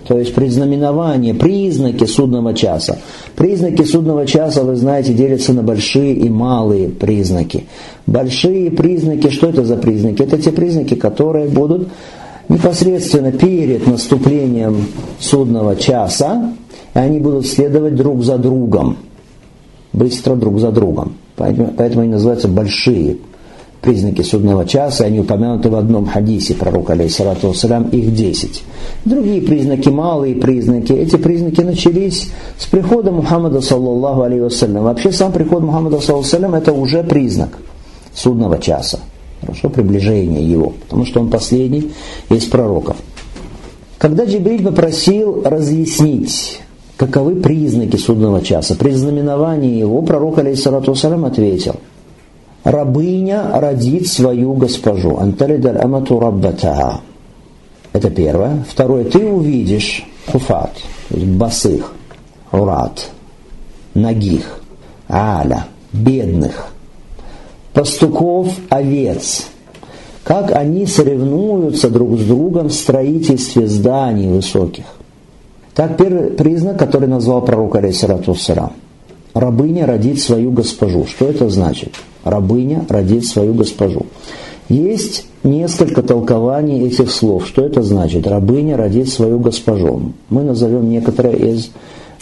то 0.07 0.17
есть 0.17 0.33
предзнаменование, 0.33 1.33
признаки 1.33 2.05
судного 2.05 2.53
часа. 2.53 2.97
Признаки 3.35 3.83
судного 3.83 4.25
часа, 4.25 4.63
вы 4.63 4.75
знаете, 4.77 5.13
делятся 5.13 5.53
на 5.53 5.63
большие 5.63 6.13
и 6.13 6.29
малые 6.29 6.87
признаки. 6.87 7.65
Большие 8.05 8.71
признаки, 8.71 9.29
что 9.29 9.47
это 9.47 9.65
за 9.65 9.75
признаки? 9.75 10.21
Это 10.21 10.37
те 10.37 10.51
признаки, 10.51 10.95
которые 10.95 11.49
будут 11.49 11.89
непосредственно 12.47 13.33
перед 13.33 13.85
наступлением 13.85 14.87
судного 15.19 15.75
часа, 15.75 16.53
и 16.95 16.99
они 16.99 17.19
будут 17.19 17.45
следовать 17.45 17.95
друг 17.95 18.23
за 18.23 18.37
другом, 18.37 18.97
быстро 19.91 20.35
друг 20.35 20.59
за 20.59 20.71
другом. 20.71 21.15
Поэтому, 21.35 22.01
они 22.01 22.11
называются 22.11 22.47
большие 22.47 23.17
признаки 23.81 24.21
судного 24.21 24.65
часа, 24.65 25.05
они 25.05 25.19
упомянуты 25.19 25.69
в 25.69 25.75
одном 25.75 26.05
хадисе 26.05 26.55
пророка, 26.55 26.93
алейхиссалату 26.93 27.49
вассалям, 27.49 27.89
их 27.89 28.13
десять. 28.13 28.63
Другие 29.05 29.41
признаки, 29.41 29.89
малые 29.89 30.35
признаки, 30.35 30.93
эти 30.93 31.15
признаки 31.15 31.61
начались 31.61 32.29
с 32.57 32.65
прихода 32.65 33.11
Мухаммада, 33.11 33.61
саллаллаху 33.61 34.21
алейhi 34.21 34.43
вассалям. 34.43 34.83
Вообще 34.83 35.11
сам 35.11 35.31
приход 35.31 35.63
Мухаммада, 35.63 35.99
саллаллаху 35.99 36.35
алейhi 36.35 36.57
это 36.57 36.73
уже 36.73 37.03
признак 37.03 37.57
судного 38.13 38.57
часа. 38.59 38.99
Хорошо, 39.41 39.69
приближение 39.69 40.43
его, 40.43 40.73
потому 40.83 41.05
что 41.05 41.19
он 41.19 41.29
последний 41.29 41.91
из 42.29 42.45
пророков. 42.45 42.97
Когда 43.99 44.25
Джибриль 44.25 44.63
попросил 44.63 45.43
разъяснить, 45.43 46.61
каковы 46.97 47.35
признаки 47.35 47.95
судного 47.95 48.41
часа, 48.41 48.75
при 48.75 48.91
знаменовании 48.91 49.77
его, 49.77 50.01
пророк, 50.01 50.39
алейхиссалату 50.39 50.91
вассалям, 50.91 51.25
ответил, 51.25 51.75
рабыня 52.71 53.59
родит 53.59 54.07
свою 54.07 54.53
госпожу, 54.53 55.17
анталидаль 55.17 55.77
амату 55.77 56.19
раббатаха. 56.19 57.01
Это 57.93 58.09
первое. 58.09 58.65
Второе, 58.69 59.05
ты 59.05 59.25
увидишь 59.25 60.05
хуфат, 60.31 60.73
басых, 61.09 61.93
урат, 62.51 63.09
нагих, 63.93 64.61
аля, 65.09 65.67
бедных– 65.93 66.67
пастухов 67.77 68.47
овец, 68.69 69.49
как 70.23 70.51
они 70.51 70.87
соревнуются 70.87 71.91
друг 71.91 72.17
с 72.17 72.23
другом 72.23 72.69
в 72.69 72.73
строительстве 72.73 73.67
зданий 73.67 74.27
высоких. 74.27 74.85
Так 75.75 75.95
первый 75.95 76.31
признак, 76.31 76.79
который 76.79 77.07
назвал 77.07 77.43
пророк 77.43 77.75
Алейсирату 77.75 78.33
Сарам. 78.33 78.73
Рабыня 79.35 79.85
родит 79.85 80.19
свою 80.19 80.49
госпожу. 80.49 81.05
Что 81.05 81.29
это 81.29 81.49
значит? 81.49 81.93
Рабыня 82.29 82.85
родит 82.89 83.25
свою 83.25 83.53
госпожу. 83.53 84.05
Есть 84.69 85.25
несколько 85.43 86.03
толкований 86.03 86.85
этих 86.87 87.09
слов. 87.09 87.47
Что 87.47 87.63
это 87.63 87.81
значит? 87.83 88.27
Рабыня 88.27 88.75
родит 88.75 89.09
свою 89.09 89.39
госпожу. 89.39 90.11
Мы 90.29 90.43
назовем 90.43 90.89
некоторые 90.89 91.37
из 91.37 91.69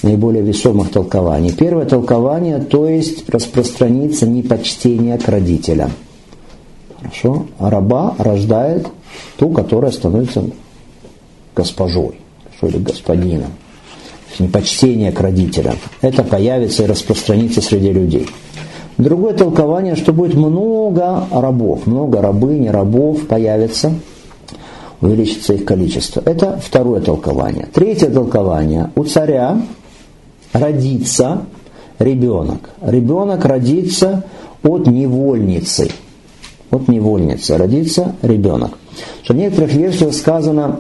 наиболее 0.03 0.43
весомых 0.43 0.91
толкований. 0.91 1.51
Первое 1.51 1.85
толкование, 1.85 2.59
то 2.59 2.88
есть 2.88 3.27
распространится 3.29 4.27
непочтение 4.27 5.17
к 5.17 5.27
родителям. 5.27 5.91
Хорошо? 7.00 7.47
А 7.57 7.69
раба 7.69 8.15
рождает 8.17 8.88
ту, 9.38 9.50
которая 9.50 9.91
становится 9.91 10.43
госпожой, 11.55 12.15
хорошо, 12.43 12.67
или 12.67 12.83
господином. 12.83 13.51
Непочтение 14.38 15.12
к 15.12 15.21
родителям. 15.21 15.77
Это 16.01 16.24
появится 16.24 16.83
и 16.83 16.88
распространится 16.88 17.62
среди 17.62 17.91
людей. 17.91 18.27
Другое 18.97 19.33
толкование, 19.33 19.95
что 19.95 20.13
будет 20.13 20.35
много 20.35 21.25
рабов, 21.31 21.85
много 21.85 22.21
рабынь, 22.21 22.69
рабов 22.69 23.27
появится– 23.27 23.93
увеличится 25.01 25.53
их 25.53 25.65
количество. 25.65 26.21
Это 26.25 26.59
второе 26.63 27.01
толкование. 27.01 27.67
Третье 27.73 28.09
толкование. 28.09 28.91
У 28.95 29.03
царя 29.03 29.61
родится 30.53 31.43
ребенок. 31.99 32.69
Ребенок 32.81 33.45
родится 33.45 34.23
от 34.63 34.87
невольницы. 34.87 35.89
От 36.71 36.87
невольницы 36.87 37.57
родится 37.57 38.15
ребенок. 38.21 38.77
Что 39.23 39.33
в 39.33 39.37
некоторых 39.37 39.73
версиях 39.73 40.13
сказано 40.13 40.79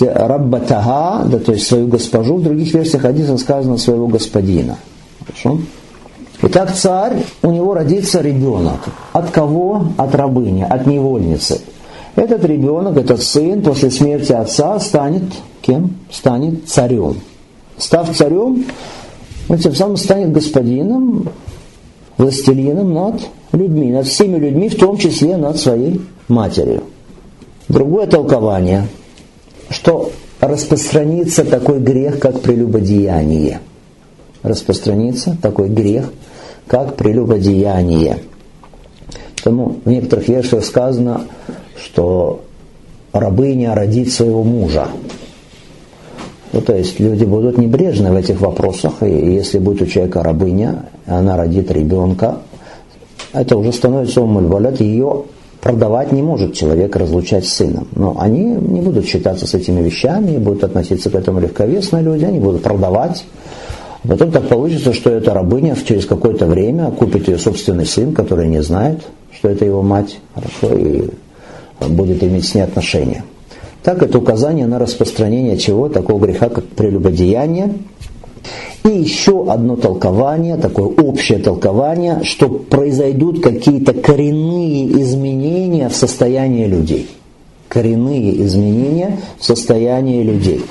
Раббатага, 0.00 1.28
да, 1.28 1.38
то 1.38 1.52
есть 1.52 1.68
свою 1.68 1.86
госпожу, 1.86 2.36
в 2.36 2.42
других 2.42 2.74
версиях 2.74 3.02
хадиса 3.02 3.38
сказано 3.38 3.78
своего 3.78 4.08
господина. 4.08 4.78
Хорошо? 5.24 5.60
Итак, 6.42 6.74
царь, 6.74 7.24
у 7.42 7.50
него 7.50 7.74
родится 7.74 8.20
ребенок. 8.20 8.80
От 9.12 9.30
кого? 9.30 9.88
От 9.96 10.14
рабыни, 10.14 10.62
от 10.68 10.86
невольницы. 10.86 11.60
Этот 12.14 12.44
ребенок, 12.44 12.96
этот 12.96 13.22
сын 13.22 13.62
после 13.62 13.90
смерти 13.90 14.32
отца 14.32 14.78
станет 14.80 15.24
кем? 15.62 15.96
Станет 16.10 16.68
царем. 16.68 17.16
Став 17.78 18.14
царем, 18.14 18.64
он 19.48 19.58
тем 19.58 19.74
самым 19.74 19.96
станет 19.96 20.32
господином, 20.32 21.28
властелином 22.16 22.92
над 22.92 23.20
людьми, 23.52 23.90
над 23.92 24.06
всеми 24.06 24.38
людьми, 24.38 24.68
в 24.68 24.76
том 24.76 24.96
числе 24.96 25.36
над 25.36 25.58
своей 25.58 26.00
матерью. 26.28 26.84
Другое 27.68 28.06
толкование, 28.06 28.88
что 29.70 30.10
распространится 30.40 31.44
такой 31.44 31.80
грех, 31.80 32.18
как 32.18 32.40
прелюбодеяние. 32.40 33.60
Распространится 34.42 35.36
такой 35.42 35.68
грех, 35.68 36.10
как 36.66 36.96
прелюбодеяние. 36.96 38.18
Потому 39.36 39.76
в 39.84 39.88
некоторых 39.88 40.28
версиях 40.28 40.64
сказано, 40.64 41.22
что 41.80 42.42
рабыня 43.12 43.74
родит 43.74 44.12
своего 44.12 44.42
мужа. 44.42 44.88
Ну, 46.52 46.60
то 46.60 46.76
есть 46.76 46.98
люди 47.00 47.24
будут 47.24 47.58
небрежны 47.58 48.10
в 48.10 48.16
этих 48.16 48.40
вопросах, 48.40 49.02
и 49.02 49.08
если 49.08 49.58
будет 49.58 49.82
у 49.82 49.86
человека 49.86 50.22
рабыня, 50.22 50.86
она 51.06 51.36
родит 51.36 51.70
ребенка, 51.70 52.38
это 53.32 53.56
уже 53.56 53.72
становится 53.72 54.22
умуль 54.22 54.46
валят, 54.46 54.80
ее 54.80 55.24
продавать 55.60 56.12
не 56.12 56.22
может 56.22 56.54
человек 56.54 56.96
разлучать 56.96 57.44
с 57.44 57.54
сыном. 57.54 57.88
Но 57.94 58.16
они 58.18 58.44
не 58.44 58.80
будут 58.80 59.06
считаться 59.06 59.46
с 59.46 59.54
этими 59.54 59.82
вещами, 59.82 60.38
будут 60.38 60.64
относиться 60.64 61.10
к 61.10 61.14
этому 61.14 61.40
легковесно 61.40 62.00
люди, 62.00 62.24
они 62.24 62.38
будут 62.38 62.62
продавать. 62.62 63.24
А 64.02 64.08
потом 64.08 64.30
так 64.30 64.48
получится, 64.48 64.92
что 64.92 65.10
эта 65.10 65.34
рабыня 65.34 65.76
через 65.76 66.06
какое-то 66.06 66.46
время 66.46 66.90
купит 66.90 67.28
ее 67.28 67.38
собственный 67.38 67.86
сын, 67.86 68.12
который 68.12 68.48
не 68.48 68.62
знает, 68.62 69.00
что 69.32 69.48
это 69.48 69.64
его 69.64 69.82
мать, 69.82 70.18
хорошо, 70.34 70.74
и 70.76 71.08
будет 71.88 72.22
иметь 72.22 72.46
с 72.46 72.54
ней 72.54 72.62
отношения. 72.62 73.24
Так 73.82 74.02
это 74.02 74.18
указание 74.18 74.66
на 74.66 74.78
распространение 74.78 75.56
чего? 75.58 75.88
Такого 75.88 76.26
греха, 76.26 76.48
как 76.48 76.64
прелюбодеяние. 76.64 77.74
И 78.84 78.88
еще 78.88 79.50
одно 79.50 79.76
толкование, 79.76 80.56
такое 80.56 80.86
общее 80.86 81.38
толкование, 81.38 82.20
что 82.22 82.48
произойдут 82.48 83.42
какие-то 83.42 83.92
коренные 83.92 84.90
изменения 85.02 85.88
в 85.88 85.94
состоянии 85.94 86.66
людей. 86.66 87.08
Коренные 87.68 88.42
изменения 88.44 89.18
в 89.38 89.44
состоянии 89.44 90.22
людей. 90.22 90.62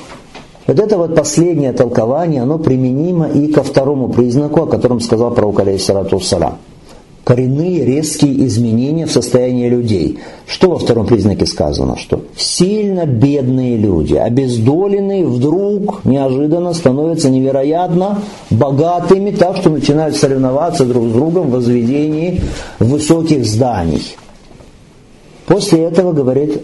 Вот 0.67 0.79
это 0.79 0.98
вот 0.98 1.15
последнее 1.15 1.74
толкование, 1.74 2.41
оно 2.41 2.57
применимо 2.57 3.27
и 3.27 3.48
ко 3.48 3.63
второму 3.63 4.10
признаку, 4.10 4.63
о 4.63 4.67
котором 4.67 5.00
сказал 5.00 5.31
пророк 5.31 5.60
алейхиссалату 5.60 6.19
салам 6.19 6.57
коренные 7.25 7.84
резкие 7.84 8.45
изменения 8.45 9.07
в 9.07 9.12
состоянии 9.12 9.67
людей. 9.67 10.19
Что 10.45 10.69
во 10.69 10.77
втором 10.77 11.07
признаке 11.07 11.48
сказано? 11.48 11.98
Что 11.98 12.22
сильно 12.38 13.05
бедные 13.05 13.77
люди, 13.77 14.13
обездоленные, 14.13 15.25
вдруг 15.25 16.05
неожиданно 16.05 16.74
становятся 16.74 17.31
невероятно 17.31 18.22
богатыми, 18.51 19.31
так 19.31 19.57
что 19.57 19.72
начинают 19.72 20.15
соревноваться 20.15 20.85
друг 20.85 21.07
с 21.07 21.11
другом 21.11 21.48
в 21.48 21.53
возведении 21.53 22.42
высоких 22.77 23.44
зданий. 23.44 24.16
После 25.48 25.83
этого, 25.83 26.13
говорит 26.13 26.61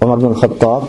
бин 0.00 0.34
Хаттаб, 0.34 0.84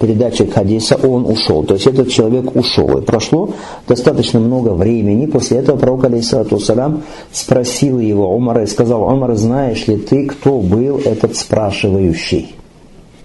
передачи 0.00 0.46
хадиса, 0.46 0.96
он 0.96 1.26
ушел. 1.26 1.62
То 1.62 1.74
есть 1.74 1.86
этот 1.86 2.08
человек 2.08 2.56
ушел. 2.56 2.98
И 2.98 3.02
прошло 3.02 3.50
достаточно 3.86 4.40
много 4.40 4.70
времени. 4.70 5.26
После 5.26 5.58
этого 5.58 5.76
пророк, 5.76 6.06
алейсалату 6.06 6.58
салям, 6.58 7.02
спросил 7.30 8.00
его 8.00 8.34
Умара 8.34 8.62
и 8.62 8.66
сказал, 8.66 9.02
Умар, 9.02 9.34
знаешь 9.34 9.86
ли 9.86 9.96
ты, 9.98 10.26
кто 10.26 10.58
был 10.58 10.98
этот 11.04 11.36
спрашивающий? 11.36 12.56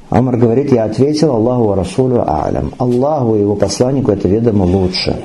Амар 0.10 0.38
говорит, 0.38 0.72
я 0.72 0.84
ответил 0.84 1.32
Аллаху 1.32 1.74
Расулю 1.74 2.24
Алям. 2.28 2.74
Аллаху 2.78 3.36
и 3.36 3.40
его 3.40 3.56
посланнику 3.56 4.12
это 4.12 4.28
ведомо 4.28 4.64
лучше. 4.64 5.16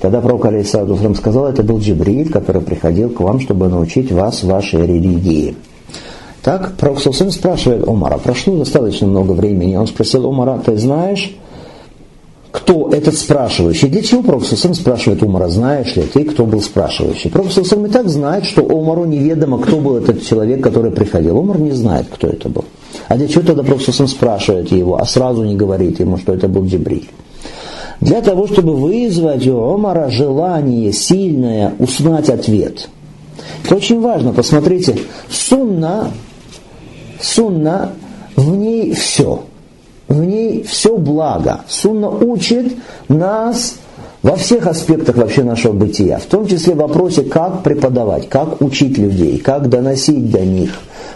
Тогда 0.00 0.20
пророк, 0.20 0.46
алейсалату 0.46 1.14
сказал, 1.14 1.46
это 1.46 1.62
был 1.64 1.80
Джибриль, 1.80 2.30
который 2.30 2.62
приходил 2.62 3.10
к 3.10 3.20
вам, 3.20 3.40
чтобы 3.40 3.68
научить 3.68 4.12
вас 4.12 4.44
вашей 4.44 4.86
религии. 4.86 5.56
Так 6.46 6.76
Пророк 6.76 7.00
Сусым 7.00 7.32
спрашивает 7.32 7.88
Умара, 7.88 8.18
прошло 8.18 8.56
достаточно 8.56 9.08
много 9.08 9.32
времени, 9.32 9.74
он 9.74 9.88
спросил 9.88 10.28
Умара, 10.28 10.62
ты 10.64 10.78
знаешь, 10.78 11.34
кто 12.52 12.88
этот 12.90 13.16
спрашивающий? 13.16 13.88
Для 13.88 14.00
чего 14.00 14.22
Пророк 14.22 14.44
Сусым 14.44 14.72
спрашивает 14.74 15.24
Умара, 15.24 15.48
знаешь 15.48 15.96
ли 15.96 16.04
ты, 16.04 16.22
кто 16.22 16.46
был 16.46 16.60
спрашивающий? 16.60 17.30
Пророк 17.30 17.50
Сусым 17.50 17.86
и 17.86 17.88
так 17.88 18.08
знает, 18.08 18.44
что 18.44 18.62
Умару 18.62 19.06
неведомо, 19.06 19.58
кто 19.58 19.78
был 19.78 19.96
этот 19.96 20.22
человек, 20.22 20.62
который 20.62 20.92
приходил. 20.92 21.36
Умар 21.36 21.58
не 21.58 21.72
знает, 21.72 22.06
кто 22.14 22.28
это 22.28 22.48
был. 22.48 22.64
А 23.08 23.16
для 23.16 23.26
чего 23.26 23.42
тогда 23.42 23.64
Пророк 23.64 23.82
Сусым 23.82 24.06
спрашивает 24.06 24.70
его, 24.70 25.00
а 25.00 25.04
сразу 25.04 25.42
не 25.42 25.56
говорит 25.56 25.98
ему, 25.98 26.16
что 26.16 26.32
это 26.32 26.46
был 26.46 26.64
Джибриль? 26.64 27.10
Для 28.00 28.22
того, 28.22 28.46
чтобы 28.46 28.76
вызвать 28.76 29.44
у 29.48 29.58
Омара 29.58 30.10
желание 30.10 30.92
сильное 30.92 31.74
узнать 31.80 32.30
ответ. 32.30 32.88
Это 33.64 33.74
очень 33.74 34.00
важно. 34.00 34.32
Посмотрите, 34.32 34.96
сунна 35.28 36.12
Сунна, 37.20 37.92
в 38.36 38.54
ней 38.54 38.94
все. 38.94 39.42
В 40.08 40.24
ней 40.24 40.62
все 40.62 40.96
благо. 40.96 41.60
Сунна 41.68 42.08
учит 42.08 42.74
нас 43.08 43.76
во 44.22 44.36
всех 44.36 44.66
аспектах 44.66 45.16
вообще 45.16 45.42
нашего 45.44 45.72
бытия, 45.72 46.18
в 46.18 46.24
том 46.24 46.46
числе 46.46 46.74
в 46.74 46.78
вопросе, 46.78 47.22
как 47.22 47.62
преподавать, 47.62 48.28
как 48.28 48.60
учить 48.60 48.98
людей, 48.98 49.38
как 49.38 49.68
доносить 49.68 50.30
до 50.30 50.40
них, 50.40 50.72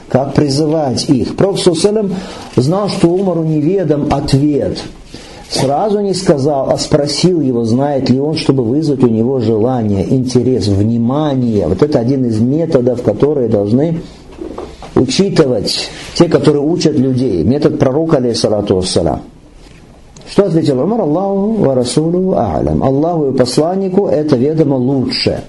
как 0.09 0.35
призывать 0.35 1.09
их. 1.09 1.37
Пророк 1.37 1.59
Сусалям 1.59 2.15
знал, 2.57 2.89
что 2.89 3.09
Умару 3.09 3.43
неведом 3.43 4.09
ответ. 4.13 4.79
Сразу 5.49 5.99
не 6.01 6.15
сказал, 6.15 6.71
а 6.71 6.79
спросил 6.79 7.41
его, 7.41 7.65
знает 7.65 8.09
ли 8.09 8.21
он, 8.21 8.37
чтобы 8.37 8.63
вызвать 8.63 9.03
у 9.03 9.09
него 9.09 9.41
желание, 9.41 10.09
интерес, 10.09 10.69
внимание. 10.69 11.67
Вот 11.67 11.83
это 11.83 11.99
один 11.99 12.25
из 12.27 12.39
методов, 12.39 13.03
которые 13.03 13.49
должны 13.49 14.01
учитывать 15.01 15.89
те, 16.15 16.29
которые 16.29 16.63
учат 16.63 16.99
людей. 16.99 17.43
Метод 17.43 17.79
пророка, 17.79 18.19
алейхиссалату 18.19 18.77
вассалам. 18.77 19.23
Что 20.31 20.45
ответил 20.45 20.81
Умар? 20.81 21.01
Аллаху 21.01 21.53
ва 21.55 21.75
Расулу 21.75 22.35
А'лам. 22.35 22.85
Аллаху 22.85 23.31
и 23.31 23.37
посланнику 23.37 24.07
это 24.07 24.37
ведомо 24.37 24.77
лучше. 24.77 25.43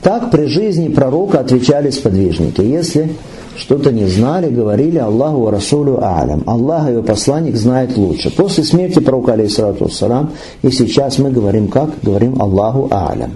Так 0.00 0.30
при 0.30 0.46
жизни 0.46 0.88
пророка 0.88 1.40
отвечали 1.40 1.90
сподвижники. 1.90 2.60
Если 2.60 3.10
что-то 3.56 3.90
не 3.90 4.06
знали, 4.06 4.48
говорили 4.48 4.98
Аллаху 4.98 5.40
ва 5.40 5.50
Расулу 5.50 5.96
А'лам. 5.96 6.44
Аллах 6.46 6.88
и 6.88 6.92
его 6.92 7.02
посланник 7.02 7.56
знает 7.56 7.96
лучше. 7.96 8.30
После 8.30 8.62
смерти 8.62 9.00
пророка, 9.00 9.32
алейхиссалату 9.32 9.86
вассалам, 9.86 10.30
и 10.62 10.70
сейчас 10.70 11.18
мы 11.18 11.32
говорим 11.32 11.66
как? 11.66 11.90
Говорим 12.02 12.40
Аллаху 12.40 12.88
А'лам. 12.92 13.32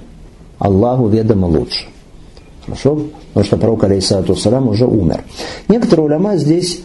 Аллаху 0.60 1.08
ведомо 1.08 1.46
лучше. 1.46 1.86
Хорошо? 2.64 2.98
Потому 3.28 3.46
что 3.46 3.56
пророк, 3.56 3.84
алейхиссалату 3.84 4.34
вассалам, 4.34 4.68
уже 4.68 4.86
умер. 4.86 5.22
Некоторые 5.68 6.06
уляма 6.06 6.36
здесь 6.36 6.82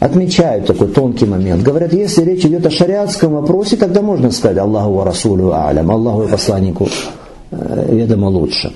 отмечают 0.00 0.66
такой 0.66 0.88
тонкий 0.88 1.24
момент. 1.24 1.62
Говорят, 1.62 1.92
если 1.92 2.22
речь 2.24 2.44
идет 2.44 2.66
о 2.66 2.70
шариатском 2.70 3.32
вопросе, 3.32 3.76
тогда 3.76 4.02
можно 4.02 4.30
сказать 4.30 4.58
Аллаху 4.58 4.92
ва 4.92 5.04
Расулю 5.06 5.52
Алям, 5.54 5.90
Аллаху 5.90 6.24
и 6.24 6.28
посланнику 6.28 6.88
э, 7.50 7.88
ведомо 7.90 8.26
лучше. 8.26 8.72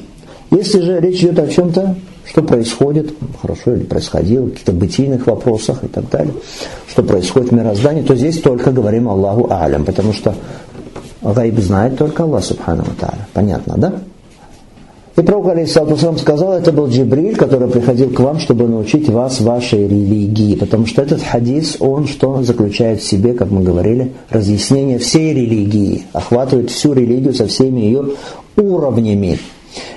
Если 0.51 0.81
же 0.81 1.01
речь 1.01 1.21
идет 1.21 1.39
о 1.39 1.49
чем-то, 1.49 1.97
что 2.25 2.43
происходит, 2.43 3.15
хорошо 3.43 3.75
или 3.75 3.85
происходило, 3.85 4.49
каких-то 4.49 4.73
бытийных 4.73 5.27
вопросах 5.27 5.85
и 5.85 5.89
так 5.89 6.09
далее, 6.09 6.33
что 6.89 7.03
происходит 7.03 7.51
в 7.51 7.55
мироздании, 7.55 8.03
то 8.03 8.15
здесь 8.15 8.41
только 8.41 8.71
говорим 8.71 9.09
Аллаху 9.09 9.49
Алям, 9.51 9.85
потому 9.85 10.15
что 10.15 10.35
гайб 11.23 11.59
знает 11.59 11.99
только 11.99 12.23
Аллах 12.23 12.45
Субхану 12.45 12.85
Тааля. 12.99 13.27
Понятно, 13.35 13.75
да? 13.77 13.93
И 15.19 15.23
пророк, 15.23 15.49
алейхиссалату 15.49 16.17
сказал, 16.17 16.53
это 16.53 16.71
был 16.71 16.87
Джибриль, 16.87 17.35
который 17.35 17.69
приходил 17.69 18.11
к 18.11 18.21
вам, 18.21 18.39
чтобы 18.39 18.69
научить 18.69 19.09
вас 19.09 19.41
вашей 19.41 19.89
религии. 19.89 20.55
Потому 20.55 20.87
что 20.87 21.03
этот 21.03 21.23
хадис, 21.23 21.79
он 21.81 22.07
что 22.07 22.45
заключает 22.45 23.01
в 23.01 23.05
себе, 23.05 23.33
как 23.33 23.51
мы 23.51 23.65
говорили, 23.65 24.13
разъяснение 24.31 24.99
всей 24.99 25.35
религии, 25.35 26.05
охватывает 26.13 26.71
всю 26.71 26.93
религию 26.93 27.35
со 27.35 27.49
всеми 27.49 27.81
ее 27.81 28.11
уровнями. 28.57 29.41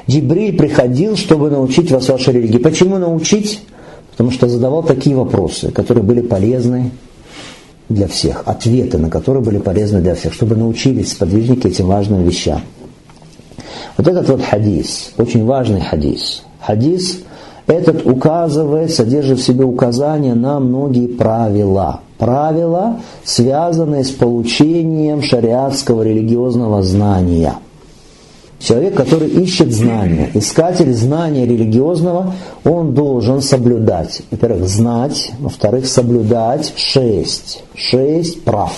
Джибриль 0.09 0.57
приходил, 0.57 1.15
чтобы 1.15 1.51
научить 1.51 1.91
вас 1.91 2.09
вашей 2.09 2.33
религии. 2.33 2.57
Почему 2.57 2.97
научить? 2.97 3.61
Потому 4.09 4.31
что 4.31 4.49
задавал 4.49 4.81
такие 4.81 5.15
вопросы, 5.15 5.69
которые 5.71 6.03
были 6.03 6.21
полезны 6.21 6.89
для 7.89 8.07
всех, 8.07 8.41
ответы 8.47 8.97
на 8.97 9.11
которые 9.11 9.43
были 9.43 9.59
полезны 9.59 10.01
для 10.01 10.15
всех, 10.15 10.33
чтобы 10.33 10.55
научились 10.55 11.11
сподвижники 11.11 11.67
этим 11.67 11.85
важным 11.85 12.23
вещам. 12.23 12.61
Вот 14.01 14.07
этот 14.07 14.29
вот 14.29 14.41
хадис, 14.41 15.11
очень 15.19 15.45
важный 15.45 15.81
хадис. 15.81 16.41
Хадис 16.59 17.19
этот 17.67 18.03
указывает, 18.03 18.89
содержит 18.89 19.37
в 19.37 19.43
себе 19.43 19.63
указания 19.63 20.33
на 20.33 20.59
многие 20.59 21.05
правила. 21.05 21.99
Правила, 22.17 22.97
связанные 23.23 24.03
с 24.03 24.09
получением 24.09 25.21
шариатского 25.21 26.01
религиозного 26.01 26.81
знания. 26.81 27.53
Человек, 28.57 28.95
который 28.95 29.27
ищет 29.27 29.71
знания, 29.71 30.31
искатель 30.33 30.91
знания 30.95 31.45
религиозного, 31.45 32.33
он 32.63 32.95
должен 32.95 33.39
соблюдать. 33.43 34.23
Во-первых, 34.31 34.67
знать, 34.67 35.31
во-вторых, 35.37 35.85
соблюдать 35.85 36.73
шесть. 36.75 37.63
Шесть 37.75 38.43
прав. 38.43 38.75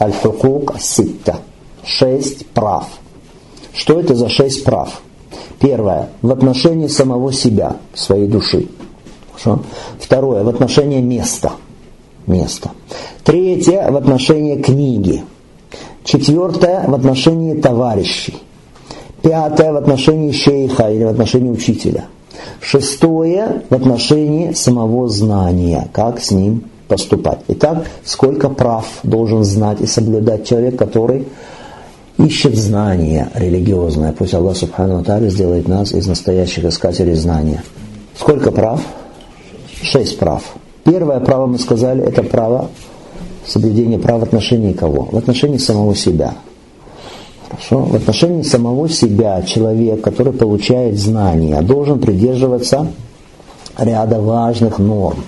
Аль-Хукук 0.00 0.76
Ситта. 0.80 1.36
Шесть 1.84 2.46
прав. 2.46 2.88
Что 3.76 4.00
это 4.00 4.14
за 4.14 4.28
шесть 4.28 4.64
прав? 4.64 5.02
Первое. 5.60 6.08
В 6.22 6.30
отношении 6.32 6.86
самого 6.86 7.32
себя, 7.32 7.76
своей 7.94 8.26
души. 8.26 8.68
Хорошо? 9.32 9.62
Второе. 10.00 10.42
В 10.42 10.48
отношении 10.48 11.00
места. 11.00 11.52
Места. 12.26 12.70
Третье. 13.22 13.90
В 13.90 13.96
отношении 13.96 14.56
книги. 14.56 15.22
Четвертое. 16.04 16.88
В 16.88 16.94
отношении 16.94 17.54
товарищей. 17.54 18.36
Пятое. 19.20 19.72
В 19.72 19.76
отношении 19.76 20.32
шейха 20.32 20.90
или 20.90 21.04
в 21.04 21.08
отношении 21.08 21.50
учителя. 21.50 22.06
Шестое. 22.60 23.62
В 23.68 23.74
отношении 23.74 24.52
самого 24.52 25.08
знания. 25.08 25.88
Как 25.92 26.20
с 26.20 26.30
ним 26.30 26.64
поступать. 26.88 27.40
Итак, 27.48 27.86
сколько 28.04 28.48
прав 28.48 28.86
должен 29.02 29.44
знать 29.44 29.80
и 29.82 29.86
соблюдать 29.86 30.46
человек, 30.46 30.78
который 30.78 31.26
ищет 32.18 32.56
знания 32.56 33.30
религиозное. 33.34 34.12
Пусть 34.12 34.34
Аллах 34.34 34.56
Субхану 34.56 35.04
Тали 35.04 35.28
сделает 35.28 35.68
нас 35.68 35.92
из 35.92 36.06
настоящих 36.06 36.64
искателей 36.64 37.14
знания. 37.14 37.62
Сколько 38.18 38.50
прав? 38.50 38.80
Шесть 39.82 40.18
прав. 40.18 40.42
Первое 40.84 41.20
право, 41.20 41.46
мы 41.46 41.58
сказали, 41.58 42.02
это 42.02 42.22
право 42.22 42.70
соблюдения 43.46 43.98
прав 43.98 44.20
в 44.20 44.24
отношении 44.24 44.72
кого? 44.72 45.08
В 45.10 45.16
отношении 45.16 45.58
самого 45.58 45.94
себя. 45.94 46.34
Хорошо? 47.48 47.84
В 47.84 47.94
отношении 47.94 48.42
самого 48.42 48.88
себя 48.88 49.42
человек, 49.42 50.00
который 50.00 50.32
получает 50.32 50.98
знания, 50.98 51.60
должен 51.60 52.00
придерживаться 52.00 52.88
ряда 53.78 54.20
важных 54.20 54.78
норм. 54.78 55.24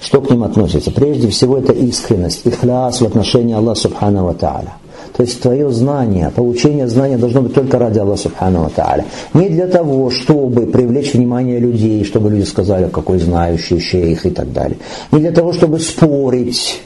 Что 0.00 0.20
к 0.20 0.30
ним 0.30 0.44
относится? 0.44 0.90
Прежде 0.90 1.28
всего 1.28 1.58
это 1.58 1.72
искренность, 1.72 2.46
ихляс 2.46 3.00
в 3.00 3.04
отношении 3.04 3.54
Аллаха 3.54 3.80
Субхану 3.80 4.32
Тааля. 4.34 4.79
То 5.20 5.24
есть 5.24 5.42
твое 5.42 5.70
знание, 5.70 6.32
получение 6.34 6.88
знания 6.88 7.18
должно 7.18 7.42
быть 7.42 7.52
только 7.52 7.78
ради 7.78 7.98
Аллаха 7.98 8.22
Субхану 8.22 8.70
Тааля. 8.74 9.04
Не 9.34 9.50
для 9.50 9.66
того, 9.66 10.08
чтобы 10.08 10.64
привлечь 10.64 11.12
внимание 11.12 11.58
людей, 11.58 12.04
чтобы 12.04 12.30
люди 12.30 12.44
сказали, 12.44 12.88
какой 12.88 13.18
знающий 13.18 13.80
шейх 13.80 14.24
и 14.24 14.30
так 14.30 14.50
далее. 14.50 14.78
Не 15.12 15.20
для 15.20 15.32
того, 15.32 15.52
чтобы 15.52 15.78
спорить 15.78 16.80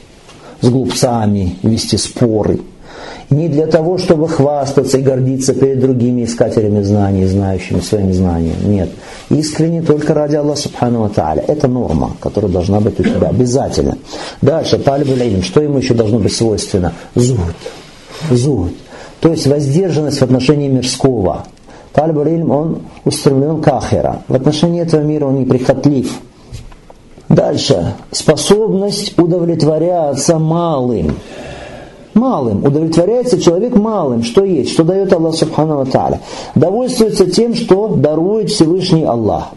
с 0.59 0.67
глупцами, 0.67 1.55
вести 1.63 1.95
споры. 1.95 2.59
Не 3.29 3.47
для 3.47 3.67
того, 3.67 3.97
чтобы 3.97 4.27
хвастаться 4.27 4.97
и 4.97 5.01
гордиться 5.01 5.53
перед 5.53 5.79
другими 5.79 6.25
искателями 6.25 6.81
знаний, 6.81 7.27
знающими 7.27 7.79
своим 7.79 8.13
знанием. 8.13 8.57
Нет. 8.65 8.89
Искренне 9.29 9.81
только 9.81 10.13
ради 10.13 10.35
Аллаха 10.35 10.63
Субхану 10.63 11.07
Тааля. 11.07 11.45
Это 11.47 11.69
норма, 11.69 12.17
которая 12.19 12.51
должна 12.51 12.81
быть 12.81 12.99
у 12.99 13.03
тебя 13.03 13.29
обязательно. 13.29 13.97
Дальше, 14.41 14.77
талиб 14.77 15.07
что 15.41 15.61
ему 15.61 15.77
еще 15.77 15.93
должно 15.93 16.19
быть 16.19 16.35
свойственно? 16.35 16.91
Зуд 17.15 17.39
зуд, 18.29 18.71
то 19.19 19.29
есть 19.29 19.47
воздержанность 19.47 20.19
в 20.19 20.23
отношении 20.23 20.67
мирского. 20.67 21.45
Талиб 21.95 22.49
он 22.49 22.79
устремлен 23.05 23.61
к 23.61 23.67
ахера. 23.69 24.21
В 24.27 24.35
отношении 24.35 24.81
этого 24.81 25.01
мира 25.01 25.25
он 25.25 25.39
неприхотлив. 25.39 26.19
Дальше. 27.29 27.95
Способность 28.11 29.17
удовлетворяться 29.17 30.37
малым. 30.37 31.15
Малым. 32.13 32.65
Удовлетворяется 32.65 33.39
человек 33.39 33.75
малым. 33.75 34.23
Что 34.23 34.43
есть? 34.43 34.71
Что 34.71 34.83
дает 34.83 35.11
Аллах 35.13 35.35
Субхану 35.35 35.85
Тааля? 35.85 36.19
Довольствуется 36.53 37.31
тем, 37.31 37.55
что 37.55 37.87
дарует 37.87 38.49
Всевышний 38.49 39.03
Аллах. 39.03 39.49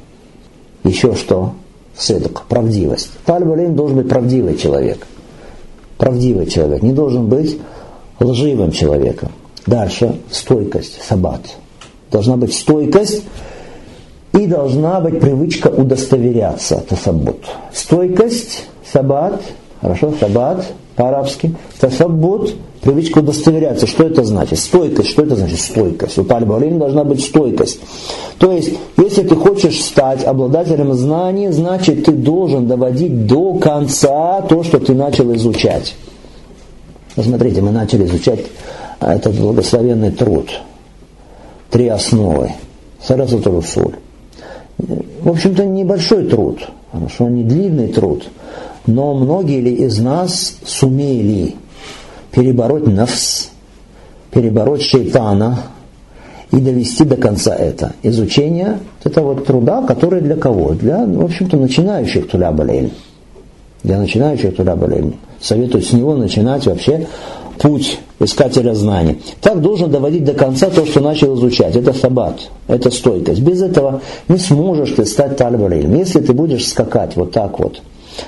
Еще 0.85 1.15
что? 1.15 1.53
Седок, 1.97 2.45
правдивость. 2.49 3.11
Талиб 3.27 3.75
должен 3.75 3.97
быть 3.97 4.09
правдивый 4.09 4.57
человек. 4.57 5.07
Правдивый 5.99 6.47
человек. 6.47 6.83
Не 6.83 6.93
должен 6.93 7.27
быть 7.27 7.59
лживым 8.21 8.73
человеком. 8.73 9.31
Дальше 9.67 10.17
стойкость, 10.31 11.03
сабат. 11.03 11.41
Должна 12.11 12.37
быть 12.37 12.55
стойкость 12.55 13.23
и 14.33 14.47
должна 14.47 15.01
быть 15.01 15.21
привычка 15.21 15.69
удостоверяться, 15.69 16.83
тасаббут. 16.89 17.45
Стойкость, 17.73 18.65
сабат, 18.91 19.43
хорошо, 19.81 20.15
сабат 20.19 20.67
по-арабски, 20.97 21.55
тасаббут, 21.79 22.55
привычка 22.81 23.19
удостоверяться. 23.19 23.87
Что 23.87 24.05
это 24.05 24.25
значит? 24.25 24.59
Стойкость, 24.59 25.11
что 25.11 25.23
это 25.23 25.37
значит? 25.37 25.61
Стойкость. 25.61 26.19
У 26.19 26.25
тальба 26.25 26.59
должна 26.59 27.05
быть 27.05 27.23
стойкость. 27.23 27.81
То 28.39 28.53
есть, 28.53 28.73
если 28.97 29.23
ты 29.23 29.37
хочешь 29.37 29.83
стать 29.83 30.25
обладателем 30.25 30.95
знаний, 30.95 31.49
значит 31.51 32.05
ты 32.05 32.13
должен 32.13 32.67
доводить 32.67 33.27
до 33.27 33.55
конца 33.55 34.41
то, 34.43 34.63
что 34.63 34.79
ты 34.79 34.95
начал 34.95 35.33
изучать. 35.35 35.95
Посмотрите, 37.19 37.61
мы 37.63 37.73
начали 37.73 38.07
изучать 38.07 38.47
этот 39.01 39.35
благословенный 39.35 40.13
труд. 40.13 40.61
Три 41.69 41.89
основы. 41.89 42.53
Сарасатурусуль. 43.03 43.97
В 44.79 45.29
общем-то, 45.29 45.67
небольшой 45.67 46.29
труд. 46.29 46.61
Хорошо, 46.93 47.29
не 47.29 47.43
длинный 47.43 47.89
труд. 47.89 48.29
Но 48.87 49.15
многие 49.15 49.61
ли 49.61 49.75
из 49.75 49.99
нас 49.99 50.59
сумели 50.65 51.57
перебороть 52.31 52.87
нафс, 52.87 53.51
перебороть 54.31 54.83
шейтана 54.83 55.59
и 56.53 56.59
довести 56.59 57.03
до 57.03 57.17
конца 57.17 57.53
это. 57.53 57.95
Изучение 58.05 58.79
этого 59.03 59.35
труда, 59.41 59.83
который 59.83 60.21
для 60.21 60.37
кого? 60.37 60.71
Для, 60.75 61.05
в 61.05 61.25
общем-то, 61.25 61.57
начинающих 61.57 62.29
туля 62.29 62.53
Для 63.83 63.99
начинающих 63.99 64.57
туля 64.57 64.77
советуют 65.41 65.87
с 65.87 65.93
него 65.93 66.15
начинать 66.17 66.67
вообще 66.67 67.07
путь 67.59 67.99
искателя 68.21 68.75
знаний. 68.75 69.21
Так 69.41 69.61
должен 69.61 69.91
доводить 69.91 70.25
до 70.25 70.35
конца 70.35 70.71
то, 70.71 70.85
что 70.87 71.01
начал 71.01 71.37
изучать. 71.37 71.77
Это 71.77 71.93
сабат, 71.93 72.49
это 72.67 72.91
стойкость. 72.91 73.41
Без 73.41 73.63
этого 73.63 74.01
не 74.29 74.39
сможешь 74.39 74.93
ты 74.93 75.05
стать 75.05 75.37
тальбалилем. 75.37 75.95
Если 75.95 76.21
ты 76.21 76.33
будешь 76.33 76.67
скакать 76.67 77.17
вот 77.17 77.33
так 77.33 77.59
вот, 77.59 77.81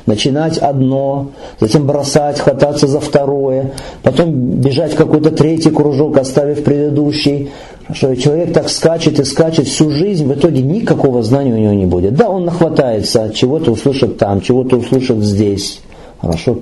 начинать 0.06 0.58
одно, 0.58 1.30
затем 1.58 1.86
бросать, 1.86 2.38
хвататься 2.38 2.86
за 2.86 3.00
второе, 3.00 3.72
потом 4.02 4.32
бежать 4.32 4.92
в 4.92 4.96
какой-то 4.96 5.30
третий 5.30 5.70
кружок, 5.70 6.16
оставив 6.16 6.62
предыдущий, 6.62 7.50
что 7.94 8.14
человек 8.16 8.52
так 8.52 8.68
скачет 8.68 9.18
и 9.18 9.24
скачет 9.24 9.66
всю 9.66 9.90
жизнь, 9.90 10.26
в 10.26 10.32
итоге 10.34 10.62
никакого 10.62 11.22
знания 11.22 11.52
у 11.52 11.58
него 11.58 11.72
не 11.72 11.86
будет. 11.86 12.14
Да, 12.14 12.28
он 12.28 12.44
нахватается, 12.44 13.32
чего-то 13.34 13.72
услышит 13.72 14.18
там, 14.18 14.40
чего-то 14.40 14.76
услышит 14.76 15.22
здесь, 15.22 15.80
Хорошо. 16.20 16.58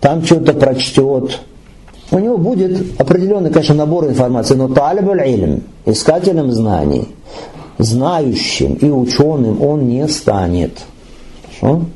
Там 0.00 0.24
что-то 0.24 0.52
прочтет. 0.52 1.40
У 2.10 2.18
него 2.18 2.36
будет 2.36 3.00
определенный, 3.00 3.50
конечно, 3.50 3.74
набор 3.74 4.06
информации, 4.06 4.54
но 4.54 4.68
талибуль 4.68 5.26
илм, 5.26 5.62
искателем 5.86 6.52
знаний, 6.52 7.08
знающим 7.78 8.74
и 8.74 8.88
ученым 8.88 9.60
он 9.62 9.88
не 9.88 10.06
станет. 10.06 10.78
Хорошо? 11.58 11.86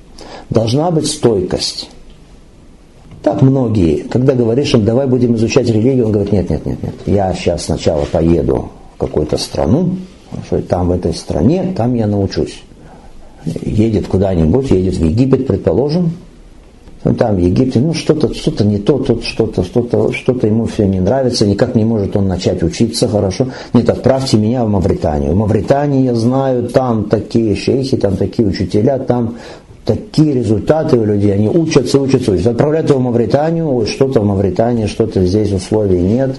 Должна 0.49 0.91
быть 0.91 1.07
стойкость. 1.07 1.91
Так 3.23 3.43
многие, 3.43 4.05
когда 4.05 4.35
говоришь 4.35 4.73
им, 4.73 4.85
давай 4.85 5.07
будем 5.07 5.35
изучать 5.35 5.69
религию, 5.69 6.07
он 6.07 6.13
говорит, 6.13 6.33
нет, 6.33 6.49
нет, 6.49 6.65
нет, 6.65 6.83
нет, 6.83 6.95
я 7.07 7.35
сейчас 7.35 7.65
сначала 7.65 8.05
поеду 8.07 8.71
в 8.95 8.99
какую-то 8.99 9.37
страну, 9.37 9.97
хорошо, 10.31 10.65
там 10.67 10.89
в 10.89 10.93
этой 10.93 11.13
стране, 11.13 11.75
там 11.77 11.95
я 11.95 12.07
научусь. 12.07 12.63
Едет 13.45 14.07
куда-нибудь, 14.07 14.71
едет 14.71 14.95
в 14.97 15.05
Египет, 15.05 15.47
предположим, 15.47 16.13
там 17.03 17.37
в 17.37 17.39
Египте, 17.39 17.81
ну 17.81 17.95
что-то 17.95 18.35
что 18.35 18.65
не 18.65 18.79
то, 18.79 18.99
тут 18.99 19.25
что-то, 19.25 19.65
что-то, 19.65 20.13
что-то 20.13 20.47
ему 20.47 20.67
все 20.67 20.87
не 20.87 21.01
нравится, 21.01 21.47
никак 21.47 21.75
не 21.75 21.85
может 21.85 22.15
он 22.17 22.29
начать 22.29 22.63
учиться 22.63 23.09
хорошо. 23.09 23.49
Нет, 23.73 23.89
отправьте 23.89 24.37
меня 24.37 24.65
в 24.65 24.69
Мавританию. 24.69 25.33
В 25.33 25.37
Мавритании 25.37 26.05
я 26.05 26.15
знаю, 26.15 26.69
там 26.69 27.05
такие 27.05 27.57
шейхи, 27.57 27.97
там 27.97 28.17
такие 28.17 28.47
учителя, 28.47 28.99
там 28.99 29.37
такие 29.85 30.35
результаты 30.35 30.99
у 30.99 31.05
людей, 31.05 31.33
они 31.33 31.49
учатся, 31.49 32.01
учатся, 32.01 32.33
учатся. 32.33 32.51
Отправляют 32.51 32.91
его 32.91 32.99
в 32.99 33.03
Мавританию, 33.03 33.87
что-то 33.87 34.21
в 34.21 34.25
Мавритании, 34.25 34.87
что-то 34.87 35.25
здесь 35.25 35.53
условий 35.53 36.01
нет 36.01 36.37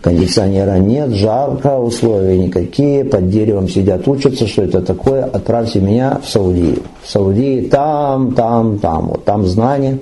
кондиционера 0.00 0.78
нет, 0.78 1.10
жарко, 1.10 1.78
условия 1.78 2.38
никакие, 2.38 3.04
под 3.04 3.30
деревом 3.30 3.68
сидят, 3.68 4.06
учатся, 4.06 4.46
что 4.46 4.62
это 4.62 4.80
такое, 4.80 5.24
отправьте 5.24 5.80
меня 5.80 6.20
в 6.22 6.28
Саудию. 6.28 6.82
В 7.02 7.10
Саудии 7.10 7.62
там, 7.62 8.32
там, 8.32 8.78
там, 8.78 9.08
вот 9.08 9.24
там 9.24 9.46
знания, 9.46 9.98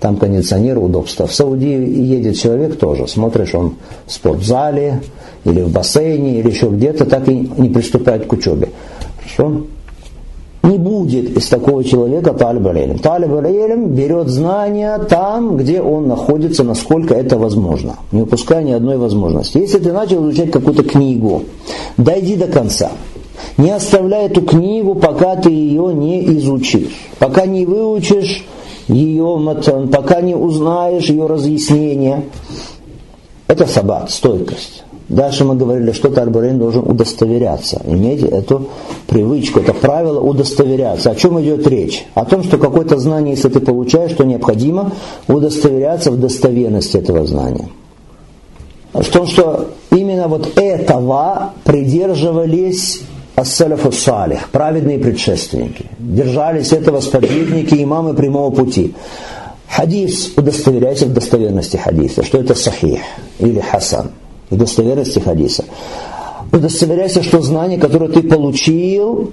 там 0.00 0.16
кондиционер, 0.16 0.78
удобства. 0.78 1.26
В 1.26 1.34
Саудии 1.34 1.88
едет 1.88 2.38
человек 2.38 2.78
тоже, 2.78 3.06
смотришь, 3.06 3.54
он 3.54 3.76
в 4.06 4.12
спортзале, 4.12 5.00
или 5.44 5.60
в 5.60 5.70
бассейне, 5.70 6.40
или 6.40 6.50
еще 6.50 6.68
где-то, 6.68 7.04
так 7.04 7.28
и 7.28 7.50
не 7.58 7.68
приступает 7.68 8.26
к 8.26 8.32
учебе. 8.32 8.70
Хорошо? 9.18 9.64
Будет 10.84 11.34
из 11.34 11.48
такого 11.48 11.82
человека 11.82 12.34
талиб 12.34 12.66
аль 12.66 12.98
Талиб 12.98 13.32
аль 13.32 13.86
берет 13.86 14.28
знания 14.28 14.98
там, 14.98 15.56
где 15.56 15.80
он 15.80 16.08
находится, 16.08 16.62
насколько 16.62 17.14
это 17.14 17.38
возможно, 17.38 17.96
не 18.12 18.20
упуская 18.20 18.62
ни 18.62 18.72
одной 18.72 18.98
возможности. 18.98 19.56
Если 19.56 19.78
ты 19.78 19.92
начал 19.92 20.28
изучать 20.28 20.50
какую-то 20.50 20.82
книгу, 20.82 21.44
дойди 21.96 22.36
до 22.36 22.48
конца. 22.48 22.90
Не 23.56 23.70
оставляй 23.70 24.26
эту 24.26 24.42
книгу, 24.42 24.94
пока 24.94 25.36
ты 25.36 25.48
ее 25.48 25.94
не 25.94 26.22
изучишь. 26.36 26.94
Пока 27.18 27.46
не 27.46 27.64
выучишь 27.64 28.44
ее, 28.86 29.56
пока 29.90 30.20
не 30.20 30.34
узнаешь 30.34 31.08
ее 31.08 31.24
разъяснение. 31.26 32.24
Это 33.46 33.66
сабат, 33.66 34.10
стойкость. 34.10 34.84
Дальше 35.08 35.44
мы 35.44 35.54
говорили, 35.54 35.92
что 35.92 36.08
Тарбарин 36.08 36.58
должен 36.58 36.82
удостоверяться. 36.88 37.82
Имейте 37.84 38.26
эту 38.26 38.68
привычку, 39.06 39.60
это 39.60 39.74
правило 39.74 40.20
удостоверяться. 40.20 41.10
О 41.10 41.14
чем 41.14 41.40
идет 41.42 41.66
речь? 41.66 42.06
О 42.14 42.24
том, 42.24 42.42
что 42.42 42.56
какое-то 42.56 42.96
знание, 42.98 43.34
если 43.34 43.50
ты 43.50 43.60
получаешь, 43.60 44.12
то 44.12 44.24
необходимо 44.24 44.92
удостоверяться 45.28 46.10
в 46.10 46.18
достоверности 46.18 46.96
этого 46.96 47.26
знания. 47.26 47.68
В 48.94 49.04
том, 49.10 49.26
что 49.26 49.72
именно 49.90 50.26
вот 50.26 50.56
этого 50.56 51.52
придерживались 51.64 53.02
Ассаляфу 53.34 53.92
Салих, 53.92 54.48
праведные 54.50 54.98
предшественники. 54.98 55.86
Держались 55.98 56.72
этого 56.72 57.00
сподвижники, 57.00 57.74
имамы 57.82 58.14
прямого 58.14 58.50
пути. 58.50 58.94
Хадис, 59.68 60.32
удостоверяйся 60.36 61.06
в 61.06 61.12
достоверности 61.12 61.76
хадиса, 61.76 62.22
что 62.22 62.38
это 62.38 62.54
сахих 62.54 63.00
или 63.40 63.60
хасан 63.60 64.12
в 64.50 64.56
достоверности 64.56 65.18
хадиса. 65.18 65.64
Удостоверяйся, 66.52 67.22
что 67.22 67.40
знание, 67.40 67.78
которое 67.78 68.10
ты 68.10 68.22
получил, 68.22 69.32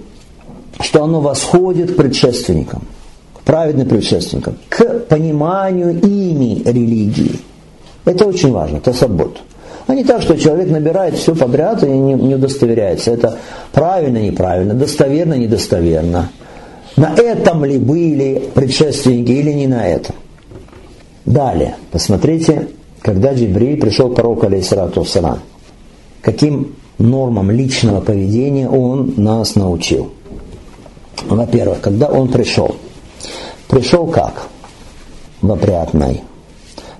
что 0.80 1.04
оно 1.04 1.22
восходит 1.22 1.94
к 1.94 1.96
предшественникам, 1.96 2.84
праведным 3.46 3.88
предшественникам, 3.88 4.56
к 4.70 5.02
пониманию 5.08 6.00
ими 6.00 6.62
религии. 6.66 7.40
Это 8.06 8.26
очень 8.26 8.52
важно, 8.52 8.78
это 8.78 8.94
саббот. 8.94 9.42
А 9.88 9.94
не 9.94 10.04
так, 10.04 10.22
что 10.22 10.38
человек 10.38 10.70
набирает 10.70 11.16
все 11.16 11.36
подряд 11.36 11.84
и 11.84 11.88
не, 11.88 12.14
не 12.14 12.36
удостоверяется. 12.36 13.12
Это 13.12 13.38
правильно, 13.72 14.18
неправильно, 14.18 14.74
достоверно, 14.74 15.34
недостоверно. 15.36 16.30
На 16.96 17.14
этом 17.16 17.66
ли 17.66 17.78
были 17.78 18.50
предшественники 18.54 19.32
или 19.32 19.52
не 19.52 19.68
на 19.68 19.88
этом? 19.88 20.16
Далее, 21.26 21.76
посмотрите 21.92 22.68
когда 23.02 23.34
Джибриль 23.34 23.80
пришел 23.80 24.10
к 24.10 24.16
пророку, 24.16 24.46
алейхиссалату 24.46 25.06
салам, 25.06 25.40
каким 26.22 26.76
нормам 26.98 27.50
личного 27.52 28.02
поведения 28.02 28.70
он 28.70 29.14
нас 29.18 29.56
научил. 29.56 30.12
Во-первых, 31.28 31.82
когда 31.82 32.08
он 32.08 32.30
пришел, 32.30 32.76
пришел 33.68 34.08
как? 34.08 34.48
В 35.42 35.52
опрятной, 35.52 36.22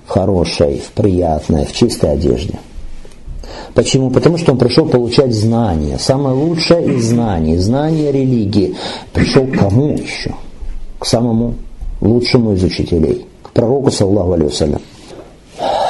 в 0.06 0.10
хорошей, 0.10 0.80
в 0.80 0.90
приятной, 0.92 1.64
в 1.64 1.72
чистой 1.72 2.12
одежде. 2.12 2.58
Почему? 3.74 4.10
Потому 4.10 4.36
что 4.36 4.52
он 4.52 4.58
пришел 4.58 4.86
получать 4.86 5.32
знания. 5.32 5.96
Самое 5.98 6.34
лучшее 6.34 6.96
из 6.96 7.08
знаний, 7.08 7.56
знания 7.56 8.10
религии. 8.10 8.74
Пришел 9.12 9.46
к 9.46 9.52
кому 9.52 9.96
еще? 9.96 10.34
К 10.98 11.06
самому 11.06 11.54
лучшему 12.00 12.52
из 12.54 12.62
учителей, 12.64 13.26
к 13.42 13.50
пророку, 13.50 13.90
саллаху 13.90 14.32
алейhi 14.32 14.80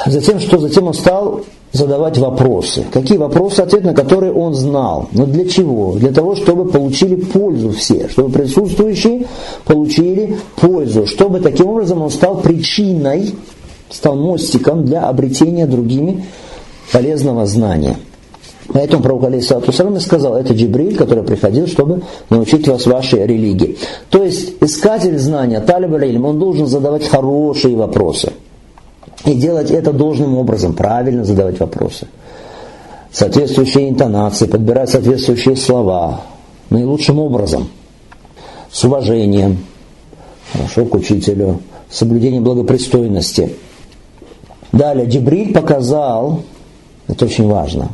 Затем 0.06 0.40
что? 0.40 0.58
Затем 0.58 0.86
он 0.86 0.94
стал 0.94 1.42
задавать 1.72 2.18
вопросы. 2.18 2.84
Какие 2.92 3.18
вопросы, 3.18 3.60
ответ 3.60 3.84
на 3.84 3.94
которые 3.94 4.32
он 4.32 4.54
знал. 4.54 5.08
Но 5.12 5.26
для 5.26 5.48
чего? 5.48 5.94
Для 5.94 6.12
того, 6.12 6.34
чтобы 6.36 6.70
получили 6.70 7.14
пользу 7.14 7.70
все, 7.70 8.08
чтобы 8.08 8.30
присутствующие 8.30 9.26
получили 9.64 10.38
пользу, 10.56 11.06
чтобы 11.06 11.40
таким 11.40 11.68
образом 11.68 12.02
он 12.02 12.10
стал 12.10 12.40
причиной, 12.40 13.34
стал 13.90 14.16
мостиком 14.16 14.84
для 14.84 15.08
обретения 15.08 15.66
другими 15.66 16.24
полезного 16.92 17.46
знания. 17.46 17.96
Поэтому 18.68 19.02
пророк 19.02 19.24
Алейсалату 19.24 19.72
сказал, 20.00 20.36
это 20.36 20.54
Джибриль, 20.54 20.96
который 20.96 21.24
приходил, 21.24 21.66
чтобы 21.66 22.02
научить 22.30 22.68
вас 22.68 22.86
вашей 22.86 23.26
религии. 23.26 23.76
То 24.08 24.22
есть 24.22 24.54
искатель 24.60 25.18
знания, 25.18 25.60
талиб 25.60 26.24
он 26.24 26.38
должен 26.38 26.66
задавать 26.66 27.06
хорошие 27.08 27.76
вопросы. 27.76 28.32
И 29.24 29.34
делать 29.34 29.70
это 29.70 29.92
должным 29.92 30.36
образом, 30.36 30.74
правильно 30.74 31.24
задавать 31.24 31.60
вопросы. 31.60 32.06
Соответствующие 33.12 33.88
интонации, 33.90 34.46
подбирать 34.46 34.90
соответствующие 34.90 35.56
слова 35.56 36.22
наилучшим 36.70 37.18
образом. 37.18 37.68
С 38.70 38.82
уважением, 38.84 39.58
хорошо 40.52 40.86
к 40.86 40.94
учителю, 40.94 41.60
соблюдением 41.90 42.42
благопристойности. 42.42 43.54
Далее, 44.72 45.06
Джибриль 45.06 45.52
показал, 45.52 46.42
это 47.06 47.26
очень 47.26 47.46
важно, 47.46 47.90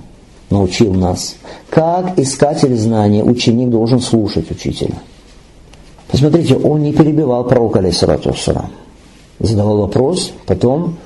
научил 0.50 0.94
нас, 0.94 1.34
как 1.68 2.18
искатель 2.18 2.76
знания, 2.76 3.24
ученик 3.24 3.70
должен 3.70 4.00
слушать 4.00 4.50
учителя. 4.50 4.94
Посмотрите, 6.10 6.56
он 6.56 6.82
не 6.82 6.92
перебивал 6.92 7.44
пророка, 7.44 7.80
алейсалату 7.80 8.34
Задавал 9.40 9.78
вопрос, 9.78 10.32
потом 10.46 10.96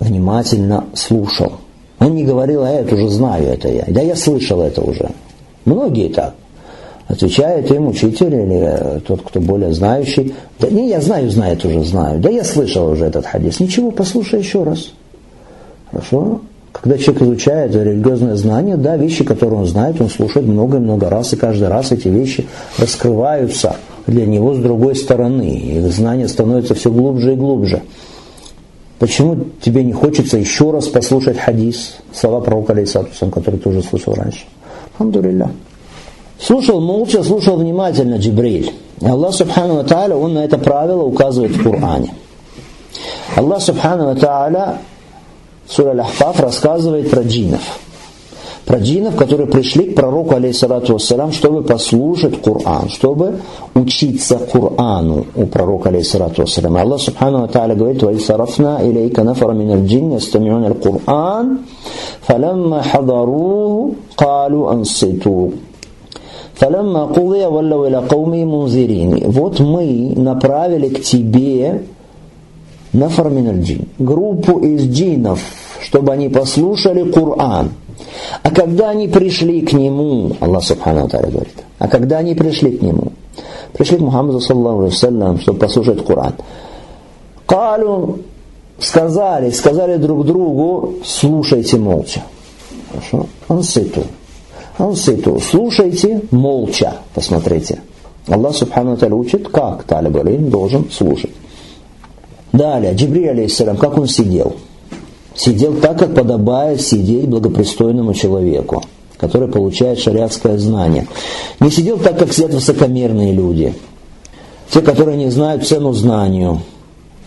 внимательно 0.00 0.84
слушал. 0.94 1.52
Он 1.98 2.14
не 2.14 2.24
говорил, 2.24 2.62
а 2.64 2.70
я 2.70 2.80
это 2.80 2.94
уже 2.94 3.08
знаю, 3.08 3.48
это 3.48 3.68
я. 3.68 3.84
Да 3.88 4.00
я 4.00 4.14
слышал 4.14 4.60
это 4.60 4.80
уже. 4.82 5.10
Многие 5.64 6.08
так. 6.08 6.34
Отвечает 7.08 7.70
им 7.70 7.88
учитель 7.88 8.34
или 8.34 9.00
тот, 9.00 9.22
кто 9.22 9.40
более 9.40 9.72
знающий. 9.72 10.34
Да 10.60 10.68
не, 10.68 10.90
я 10.90 11.00
знаю, 11.00 11.30
знает 11.30 11.64
уже, 11.64 11.82
знаю. 11.82 12.20
Да 12.20 12.28
я 12.28 12.44
слышал 12.44 12.90
уже 12.90 13.06
этот 13.06 13.26
хадис. 13.26 13.60
Ничего, 13.60 13.90
послушай 13.90 14.40
еще 14.40 14.62
раз. 14.62 14.92
Хорошо? 15.90 16.40
Когда 16.70 16.98
человек 16.98 17.22
изучает 17.22 17.74
религиозное 17.74 18.36
знание, 18.36 18.76
да, 18.76 18.96
вещи, 18.96 19.24
которые 19.24 19.60
он 19.60 19.66
знает, 19.66 20.00
он 20.00 20.10
слушает 20.10 20.46
много-много 20.46 21.08
раз, 21.08 21.32
и 21.32 21.36
каждый 21.36 21.68
раз 21.68 21.90
эти 21.92 22.08
вещи 22.08 22.46
раскрываются 22.78 23.76
для 24.06 24.26
него 24.26 24.54
с 24.54 24.58
другой 24.58 24.94
стороны. 24.94 25.56
И 25.56 25.80
знание 25.88 26.28
становится 26.28 26.74
все 26.74 26.90
глубже 26.90 27.32
и 27.32 27.36
глубже. 27.36 27.82
Почему 28.98 29.46
тебе 29.62 29.84
не 29.84 29.92
хочется 29.92 30.38
еще 30.38 30.70
раз 30.70 30.88
послушать 30.88 31.38
хадис, 31.38 31.96
слова 32.12 32.40
пророка 32.40 32.72
Алейсатуса, 32.72 33.26
который 33.26 33.60
ты 33.60 33.68
уже 33.68 33.82
слышал 33.82 34.14
раньше? 34.14 34.44
Алхамдулилля. 34.94 35.50
Слушал 36.40 36.80
молча, 36.80 37.22
слушал 37.22 37.56
внимательно 37.56 38.16
Джибриль. 38.16 38.72
Аллах 39.00 39.34
Субхану 39.34 39.76
Ва 39.76 39.84
Тааля, 39.84 40.16
Он 40.16 40.34
на 40.34 40.44
это 40.44 40.58
правило 40.58 41.02
указывает 41.02 41.52
в 41.52 41.62
Коране. 41.62 42.14
Аллах 43.36 43.62
Субхану 43.62 44.06
Ва 44.06 44.16
Тааля 44.16 44.78
Сура 45.68 45.90
Аль-Ахфаф 45.90 46.40
рассказывает 46.40 47.10
про 47.10 47.22
джинов 47.22 47.60
про 48.68 48.80
джинов, 48.80 49.16
которые 49.16 49.46
пришли 49.46 49.84
к 49.86 49.94
пророку, 49.94 50.34
алейхиссалату 50.34 50.92
вассалам, 50.92 51.32
чтобы 51.32 51.62
послушать 51.62 52.42
Коран, 52.42 52.90
чтобы 52.90 53.38
учиться 53.74 54.38
Корану 54.38 55.24
у 55.34 55.46
пророка, 55.46 55.88
алейхиссалату 55.88 56.42
вассалам. 56.42 56.76
Аллах 56.76 57.00
субхану 57.00 57.40
ва 57.40 57.48
та'аля 57.48 57.74
говорит, 57.74 58.02
«Ва 58.02 58.14
исарафна 58.14 58.80
илейка 58.82 59.24
нафара 59.24 59.52
мин 59.54 59.70
аль-джин, 59.70 60.12
ястамиун 60.12 60.64
аль-Кур'ан, 60.64 61.60
фаламма 62.20 62.82
хадару, 62.82 63.94
калу 64.14 64.68
анситу». 64.68 65.54
Фаламма 66.56 67.06
кудия 67.06 67.48
валлау 67.48 67.86
иля 67.86 68.02
кауми 68.02 68.44
мунзирин. 68.44 69.30
Вот 69.30 69.60
мы 69.60 70.12
направили 70.14 70.88
к 70.88 71.02
тебе 71.02 71.84
нафар 72.92 73.30
мин 73.30 73.62
джин 73.62 73.88
группу 73.98 74.58
из 74.58 74.82
джинов, 74.82 75.40
чтобы 75.80 76.12
они 76.12 76.28
послушали 76.28 77.10
Коран. 77.10 77.70
А 78.42 78.50
когда 78.50 78.90
они 78.90 79.08
пришли 79.08 79.62
к 79.62 79.72
нему, 79.72 80.32
Аллах 80.40 80.62
Субхану 80.64 81.08
Тара 81.08 81.28
говорит, 81.28 81.54
а 81.78 81.88
когда 81.88 82.18
они 82.18 82.34
пришли 82.34 82.76
к 82.76 82.82
нему, 82.82 83.12
пришли 83.72 83.98
к 83.98 84.00
Мухаммаду, 84.00 84.40
саллаху 84.40 84.84
алейhi 84.84 85.40
чтобы 85.40 85.58
послушать 85.58 86.04
Коран, 86.04 86.34
Калю 87.46 88.20
сказали, 88.78 89.50
сказали 89.50 89.96
друг 89.96 90.26
другу, 90.26 90.94
слушайте 91.04 91.78
молча. 91.78 92.22
Хорошо? 92.90 93.26
Анситу. 93.48 94.04
Анситу. 94.76 95.40
Слушайте 95.40 96.22
молча. 96.30 96.94
Посмотрите. 97.14 97.80
Аллах 98.28 98.54
Субхану 98.54 98.96
Тара 98.96 99.14
учит, 99.14 99.48
как 99.48 99.84
талиб 99.84 100.50
должен 100.50 100.90
слушать. 100.90 101.32
Далее, 102.52 102.94
Джибри, 102.94 103.26
алейхиссалам, 103.26 103.76
как 103.76 103.96
он 103.98 104.06
сидел– 104.06 104.56
сидел 105.38 105.74
так, 105.74 105.98
как 105.98 106.14
подобает 106.14 106.80
сидеть 106.80 107.28
благопристойному 107.28 108.12
человеку, 108.12 108.82
который 109.16 109.48
получает 109.48 109.98
шариатское 109.98 110.58
знание. 110.58 111.06
Не 111.60 111.70
сидел 111.70 111.98
так, 111.98 112.18
как 112.18 112.32
сидят 112.32 112.52
высокомерные 112.52 113.32
люди, 113.32 113.74
те, 114.70 114.80
которые 114.82 115.16
не 115.16 115.30
знают 115.30 115.66
цену 115.66 115.92
знанию, 115.92 116.60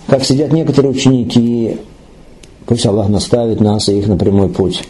как 0.08 0.24
сидят 0.24 0.52
некоторые 0.52 0.91
ученики, 0.91 1.78
пусть 2.65 2.86
Аллах 2.86 3.10
наставит 3.10 3.62
нас 3.62 3.88
и 3.88 3.97
их 3.97 4.08
на 4.08 4.17
прямой 4.17 4.50
путь. 4.50 4.84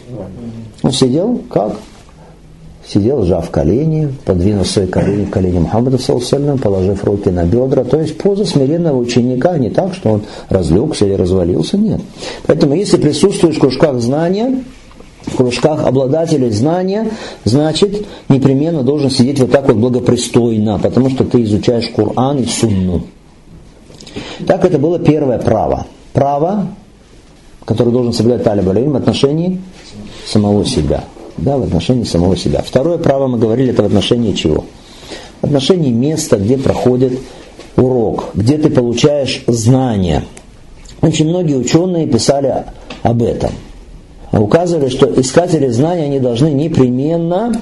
Он 0.82 0.92
сидел 0.92 1.40
как? 1.48 1.76
Сидел, 2.86 3.24
сжав 3.24 3.50
колени, 3.50 4.12
подвинув 4.24 4.66
свои 4.66 4.86
колени 4.86 5.24
к 5.24 5.30
колени 5.30 5.60
Мухаммада, 5.60 5.98
положив 6.58 7.04
руки 7.04 7.30
на 7.30 7.44
бедра. 7.44 7.84
То 7.84 8.00
есть 8.00 8.18
поза 8.18 8.44
смиренного 8.44 8.98
ученика, 8.98 9.56
не 9.56 9.70
так, 9.70 9.94
что 9.94 10.10
он 10.10 10.22
разлегся 10.48 11.06
или 11.06 11.14
развалился, 11.14 11.78
нет. 11.78 12.00
Поэтому 12.46 12.74
если 12.74 12.96
присутствуешь 12.96 13.56
в 13.56 13.60
кружках 13.60 14.00
знания, 14.00 14.64
в 15.26 15.36
кружках 15.36 15.84
обладателей 15.86 16.50
знания, 16.50 17.08
значит, 17.44 18.04
непременно 18.28 18.82
должен 18.82 19.10
сидеть 19.10 19.38
вот 19.38 19.52
так 19.52 19.68
вот 19.68 19.76
благопристойно, 19.76 20.80
потому 20.82 21.10
что 21.10 21.24
ты 21.24 21.42
изучаешь 21.44 21.88
Коран 21.94 22.38
и 22.38 22.46
Сунну. 22.46 23.02
Так 24.46 24.64
это 24.64 24.78
было 24.78 24.98
первое 24.98 25.38
право. 25.38 25.86
Право, 26.12 26.66
которое 27.64 27.90
должен 27.90 28.12
соблюдать 28.12 28.42
Талиб 28.42 28.64
в 28.64 28.96
отношении 28.96 29.60
самого 30.26 30.64
себя. 30.64 31.04
Да, 31.38 31.56
в 31.56 31.62
отношении 31.62 32.04
самого 32.04 32.36
себя. 32.36 32.62
Второе 32.64 32.98
право, 32.98 33.26
мы 33.26 33.38
говорили, 33.38 33.72
это 33.72 33.82
в 33.82 33.86
отношении 33.86 34.32
чего? 34.32 34.64
В 35.40 35.44
отношении 35.44 35.90
места, 35.90 36.36
где 36.36 36.58
проходит 36.58 37.18
урок, 37.76 38.30
где 38.34 38.58
ты 38.58 38.70
получаешь 38.70 39.42
знания. 39.46 40.24
Очень 41.00 41.28
многие 41.28 41.56
ученые 41.56 42.06
писали 42.06 42.64
об 43.02 43.22
этом. 43.22 43.50
Указывали, 44.30 44.88
что 44.88 45.06
искатели 45.20 45.68
знаний, 45.68 46.04
они 46.04 46.20
должны 46.20 46.48
непременно 46.48 47.60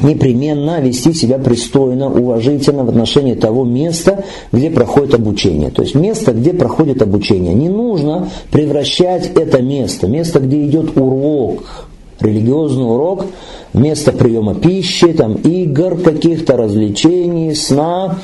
непременно 0.00 0.80
вести 0.80 1.12
себя 1.12 1.38
пристойно, 1.38 2.06
уважительно 2.06 2.84
в 2.84 2.88
отношении 2.88 3.34
того 3.34 3.64
места, 3.64 4.24
где 4.52 4.70
проходит 4.70 5.14
обучение. 5.14 5.70
То 5.70 5.82
есть 5.82 5.94
место, 5.94 6.32
где 6.32 6.52
проходит 6.52 7.02
обучение. 7.02 7.54
Не 7.54 7.68
нужно 7.68 8.28
превращать 8.50 9.30
это 9.34 9.60
место, 9.60 10.06
место, 10.06 10.40
где 10.40 10.64
идет 10.64 10.96
урок, 10.96 11.87
религиозный 12.20 12.84
урок, 12.84 13.26
место 13.72 14.12
приема 14.12 14.54
пищи, 14.54 15.12
там, 15.12 15.34
игр 15.34 15.98
каких-то, 15.98 16.56
развлечений, 16.56 17.54
сна, 17.54 18.18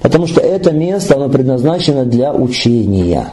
потому 0.00 0.26
что 0.26 0.40
это 0.40 0.72
место, 0.72 1.16
оно 1.16 1.28
предназначено 1.28 2.04
для 2.04 2.32
учения, 2.32 3.32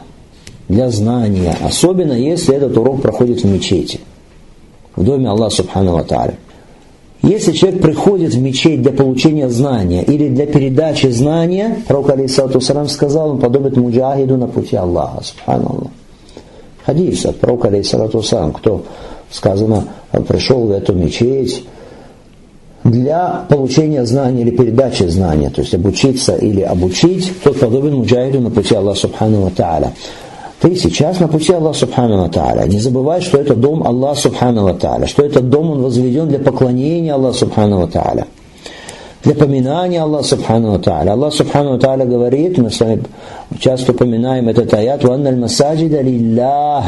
для 0.68 0.90
знания, 0.90 1.56
особенно 1.62 2.12
если 2.12 2.54
этот 2.54 2.76
урок 2.76 3.02
проходит 3.02 3.42
в 3.42 3.46
мечети, 3.46 4.00
в 4.96 5.04
доме 5.04 5.28
Аллаха 5.28 5.56
Субхану 5.56 5.92
Ва 5.92 6.04
если 7.22 7.52
человек 7.52 7.80
приходит 7.80 8.34
в 8.34 8.40
мечеть 8.40 8.82
для 8.82 8.90
получения 8.90 9.48
знания 9.48 10.02
или 10.02 10.28
для 10.28 10.44
передачи 10.46 11.06
знания, 11.06 11.76
пророк 11.86 12.10
Алисату 12.10 12.60
Сарам 12.60 12.88
сказал, 12.88 13.30
он 13.30 13.38
подобен 13.38 13.80
муджахиду 13.80 14.36
на 14.36 14.48
пути 14.48 14.74
Аллаха, 14.74 15.22
субханаллах. 15.22 15.92
Хадис 16.84 17.24
от 17.24 17.38
пророка 17.38 17.68
Алисату 17.68 18.22
Сарам, 18.22 18.52
кто, 18.52 18.84
сказано, 19.30 19.84
пришел 20.20 20.66
в 20.66 20.70
эту 20.70 20.94
мечеть 20.94 21.64
для 22.84 23.44
получения 23.48 24.04
знания 24.04 24.42
или 24.42 24.50
передачи 24.50 25.04
знания, 25.04 25.50
то 25.50 25.60
есть 25.60 25.74
обучиться 25.74 26.34
или 26.34 26.62
обучить, 26.62 27.32
тот 27.42 27.58
подобен 27.58 27.94
муджахиду 27.94 28.40
на 28.40 28.50
пути 28.50 28.74
Аллаха, 28.74 29.00
субхану 29.00 29.42
ва 29.42 29.50
ты 30.62 30.76
сейчас 30.76 31.18
на 31.18 31.26
пути 31.26 31.52
Аллаха 31.52 31.80
Субхану 31.80 32.28
Тааля. 32.28 32.68
Не 32.68 32.78
забывай, 32.78 33.20
что 33.20 33.36
это 33.36 33.56
дом 33.56 33.82
Аллаха 33.84 34.20
Субхану 34.20 34.72
Тааля, 34.78 35.08
что 35.08 35.24
этот 35.24 35.50
дом 35.50 35.72
он 35.72 35.82
возведен 35.82 36.28
для 36.28 36.38
поклонения 36.38 37.14
Аллаха 37.14 37.38
Субхану 37.38 37.88
Тааля, 37.88 38.28
для 39.24 39.34
поминания 39.34 40.00
Аллаха 40.00 40.24
Субхану 40.24 40.78
Тааля. 40.78 41.14
Аллах 41.14 41.34
Субхану 41.34 41.80
Тааля 41.80 42.04
говорит, 42.04 42.58
мы 42.58 42.70
с 42.70 42.78
вами 42.78 43.02
часто 43.58 43.90
упоминаем 43.90 44.48
этот 44.48 44.72
аят, 44.72 45.02
«Ванна 45.02 45.30
аль-масаджида 45.30 46.00
лиллах». 46.00 46.84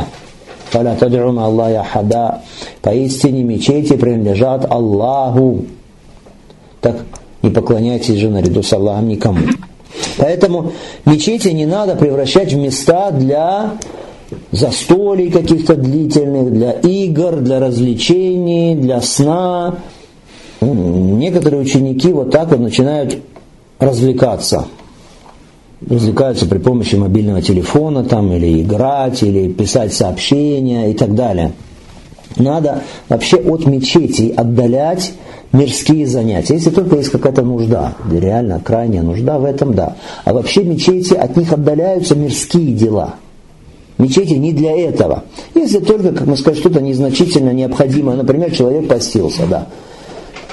«Фаля 0.74 0.96
тад'уна 0.98 1.44
Аллахи 1.44 1.74
ахада». 1.74 2.40
Поистине 2.82 3.44
мечети 3.44 3.96
принадлежат 3.96 4.68
Аллаху. 4.68 5.66
Так 6.80 6.96
не 7.42 7.50
поклоняйтесь 7.50 8.16
же 8.16 8.28
наряду 8.28 8.60
с 8.64 8.72
Аллахом 8.72 9.06
никому. 9.06 9.38
Поэтому 10.18 10.72
мечети 11.06 11.48
не 11.48 11.64
надо 11.64 11.94
превращать 11.94 12.52
в 12.52 12.56
места 12.56 13.12
для 13.12 13.74
застолий 14.50 15.30
каких-то 15.30 15.76
длительных, 15.76 16.52
для 16.52 16.72
игр, 16.72 17.36
для 17.36 17.60
развлечений, 17.60 18.74
для 18.74 19.00
сна. 19.00 19.76
Некоторые 20.60 21.62
ученики 21.62 22.12
вот 22.12 22.32
так 22.32 22.48
вот 22.50 22.58
начинают 22.58 23.18
развлекаться. 23.78 24.66
Развлекаются 25.88 26.46
при 26.46 26.58
помощи 26.58 26.94
мобильного 26.96 27.42
телефона 27.42 28.04
там, 28.04 28.32
или 28.32 28.62
играть, 28.62 29.22
или 29.22 29.52
писать 29.52 29.92
сообщения 29.92 30.90
и 30.90 30.94
так 30.94 31.14
далее. 31.14 31.52
Надо 32.36 32.82
вообще 33.08 33.36
от 33.36 33.66
мечетей 33.66 34.32
отдалять 34.32 35.12
мирские 35.52 36.06
занятия. 36.06 36.54
Если 36.54 36.70
только 36.70 36.96
есть 36.96 37.10
какая-то 37.10 37.42
нужда, 37.42 37.94
реально 38.10 38.60
крайняя 38.60 39.02
нужда 39.02 39.38
в 39.38 39.44
этом, 39.44 39.74
да. 39.74 39.96
А 40.24 40.32
вообще 40.32 40.64
мечети, 40.64 41.14
от 41.14 41.36
них 41.36 41.52
отдаляются 41.52 42.16
мирские 42.16 42.72
дела. 42.72 43.14
Мечети 43.98 44.32
не 44.32 44.52
для 44.52 44.76
этого. 44.76 45.24
Если 45.54 45.78
только, 45.78 46.12
как 46.12 46.26
мы 46.26 46.36
сказали, 46.36 46.60
что-то 46.60 46.80
незначительно 46.80 47.50
необходимое, 47.50 48.16
например, 48.16 48.50
человек 48.50 48.88
постился, 48.88 49.46
да. 49.48 49.68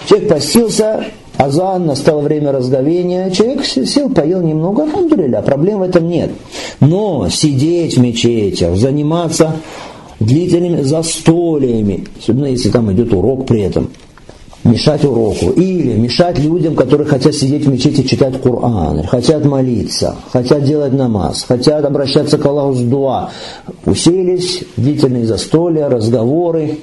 Человек 0.08 0.30
постился, 0.30 1.06
азан, 1.42 1.86
настало 1.86 2.22
время 2.22 2.52
разговения, 2.52 3.32
человек 3.32 3.66
сел, 3.66 4.10
поел 4.10 4.42
немного, 4.42 4.84
алхамдулилля, 4.84 5.42
проблем 5.42 5.80
в 5.80 5.84
этом 5.84 6.08
нет. 6.08 6.32
Но 6.80 7.30
сидеть 7.30 7.98
в 7.98 8.02
мечетях, 8.02 8.76
заниматься 8.78 9.56
длительными 10.20 10.82
застольями, 10.82 12.06
особенно 12.20 12.46
если 12.46 12.70
там 12.70 12.92
идет 12.92 13.14
урок 13.14 13.48
при 13.48 13.62
этом, 13.62 13.90
мешать 14.64 15.04
уроку, 15.04 15.50
или 15.50 15.94
мешать 15.94 16.38
людям, 16.38 16.76
которые 16.76 17.08
хотят 17.08 17.34
сидеть 17.34 17.66
в 17.66 17.70
мечети, 17.72 18.04
читать 18.04 18.40
Коран, 18.42 19.04
хотят 19.08 19.44
молиться, 19.44 20.16
хотят 20.32 20.64
делать 20.64 20.94
намаз, 20.94 21.44
хотят 21.48 21.84
обращаться 21.84 22.38
к 22.38 22.46
Аллаху 22.46 22.76
с 22.76 22.82
дуа. 22.82 23.32
Уселись, 23.86 24.64
длительные 24.78 25.26
застолья, 25.26 25.90
разговоры, 25.90 26.78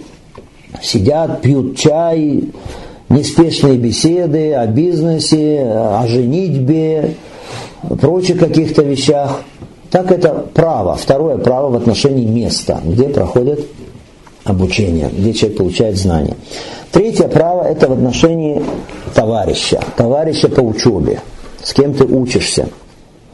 сидят, 0.83 1.43
пьют 1.43 1.77
чай, 1.77 2.51
неспешные 3.09 3.77
беседы 3.77 4.55
о 4.55 4.67
бизнесе, 4.67 5.63
о 5.65 6.07
женитьбе, 6.07 7.15
прочих 8.01 8.39
каких-то 8.39 8.83
вещах. 8.83 9.41
Так 9.91 10.13
это 10.13 10.47
право, 10.53 10.97
второе 10.97 11.39
право 11.39 11.71
в 11.71 11.77
отношении 11.77 12.27
места, 12.27 12.81
где 12.85 13.09
проходит 13.09 13.67
обучение, 14.45 15.11
где 15.11 15.33
человек 15.33 15.59
получает 15.59 15.97
знания. 15.97 16.37
Третье 16.93 17.29
право– 17.29 17.63
это 17.65 17.89
в 17.89 17.93
отношении 17.93 18.63
товарища, 19.15 19.81
товарища 19.97 20.49
по 20.49 20.61
учебе, 20.61 21.21
с 21.63 21.73
кем 21.73 21.95
ты 21.95 22.05
учишься. 22.05 22.69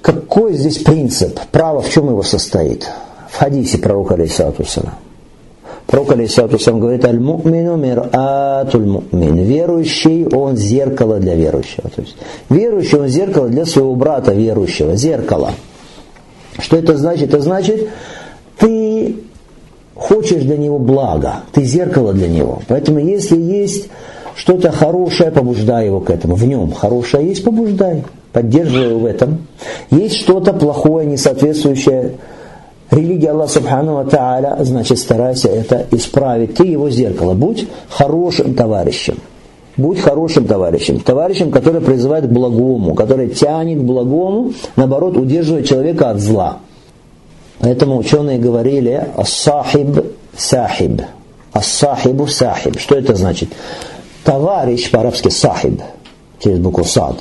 Какой 0.02 0.54
здесь 0.54 0.78
принцип? 0.78 1.40
Право 1.50 1.80
в 1.80 1.90
чем 1.90 2.08
его 2.08 2.22
состоит? 2.22 2.88
В 3.30 3.38
хадисе 3.38 3.78
пророка 3.78 4.14
Алейсатусана. 4.14 4.94
Пророк 5.86 6.12
Алейсатусам 6.12 6.80
говорит, 6.80 7.04
аль-му'мину 7.04 7.76
мир'атуль 7.76 8.86
му'мин. 8.86 9.36
Верующий, 9.36 10.26
он 10.26 10.56
зеркало 10.56 11.18
для 11.18 11.34
верующего. 11.34 11.90
То 11.94 12.00
есть, 12.00 12.16
верующий, 12.48 12.98
он 12.98 13.08
зеркало 13.08 13.48
для 13.48 13.66
своего 13.66 13.94
брата 13.94 14.32
верующего. 14.32 14.96
Зеркало. 14.96 15.52
Что 16.58 16.76
это 16.76 16.96
значит? 16.96 17.28
Это 17.28 17.40
значит, 17.40 17.88
ты 18.58 19.16
хочешь 19.94 20.42
для 20.42 20.56
него 20.56 20.78
блага, 20.78 21.42
ты 21.52 21.64
зеркало 21.64 22.12
для 22.12 22.28
него. 22.28 22.62
Поэтому 22.68 22.98
если 22.98 23.40
есть 23.40 23.88
что-то 24.36 24.72
хорошее, 24.72 25.30
побуждай 25.30 25.86
его 25.86 26.00
к 26.00 26.10
этому. 26.10 26.34
В 26.34 26.44
нем 26.44 26.72
хорошее 26.72 27.28
есть, 27.28 27.44
побуждай, 27.44 28.04
поддерживай 28.32 28.88
его 28.88 29.00
в 29.00 29.06
этом. 29.06 29.46
Есть 29.90 30.16
что-то 30.16 30.52
плохое, 30.52 31.06
несоответствующее 31.06 32.14
религии 32.94 33.26
Аллаха 33.26 33.52
Субхану 33.52 34.04
Тааля, 34.04 34.56
значит 34.60 34.98
старайся 34.98 35.48
это 35.48 35.86
исправить. 35.90 36.54
Ты 36.54 36.64
его 36.64 36.90
зеркало. 36.90 37.34
Будь 37.34 37.66
хорошим 37.88 38.54
товарищем. 38.54 39.18
Будь 39.76 39.98
хорошим 39.98 40.46
товарищем. 40.46 41.00
Товарищем, 41.00 41.50
который 41.50 41.80
призывает 41.80 42.26
к 42.26 42.30
благому, 42.30 42.94
который 42.94 43.28
тянет 43.28 43.80
к 43.80 43.82
благому, 43.82 44.52
наоборот, 44.76 45.16
удерживает 45.16 45.66
человека 45.66 46.10
от 46.10 46.20
зла. 46.20 46.58
Поэтому 47.58 47.98
ученые 47.98 48.38
говорили 48.38 49.08
«Ас-сахиб 49.16 50.04
сахиб». 50.36 51.02
«Ас-сахибу 51.52 52.26
сахиб». 52.26 52.78
Что 52.78 52.96
это 52.96 53.14
значит? 53.14 53.48
Товарищ 54.24 54.90
по-арабски 54.90 55.28
«сахиб» 55.28 55.80
через 56.38 56.58
букву 56.58 56.84
«сад». 56.84 57.16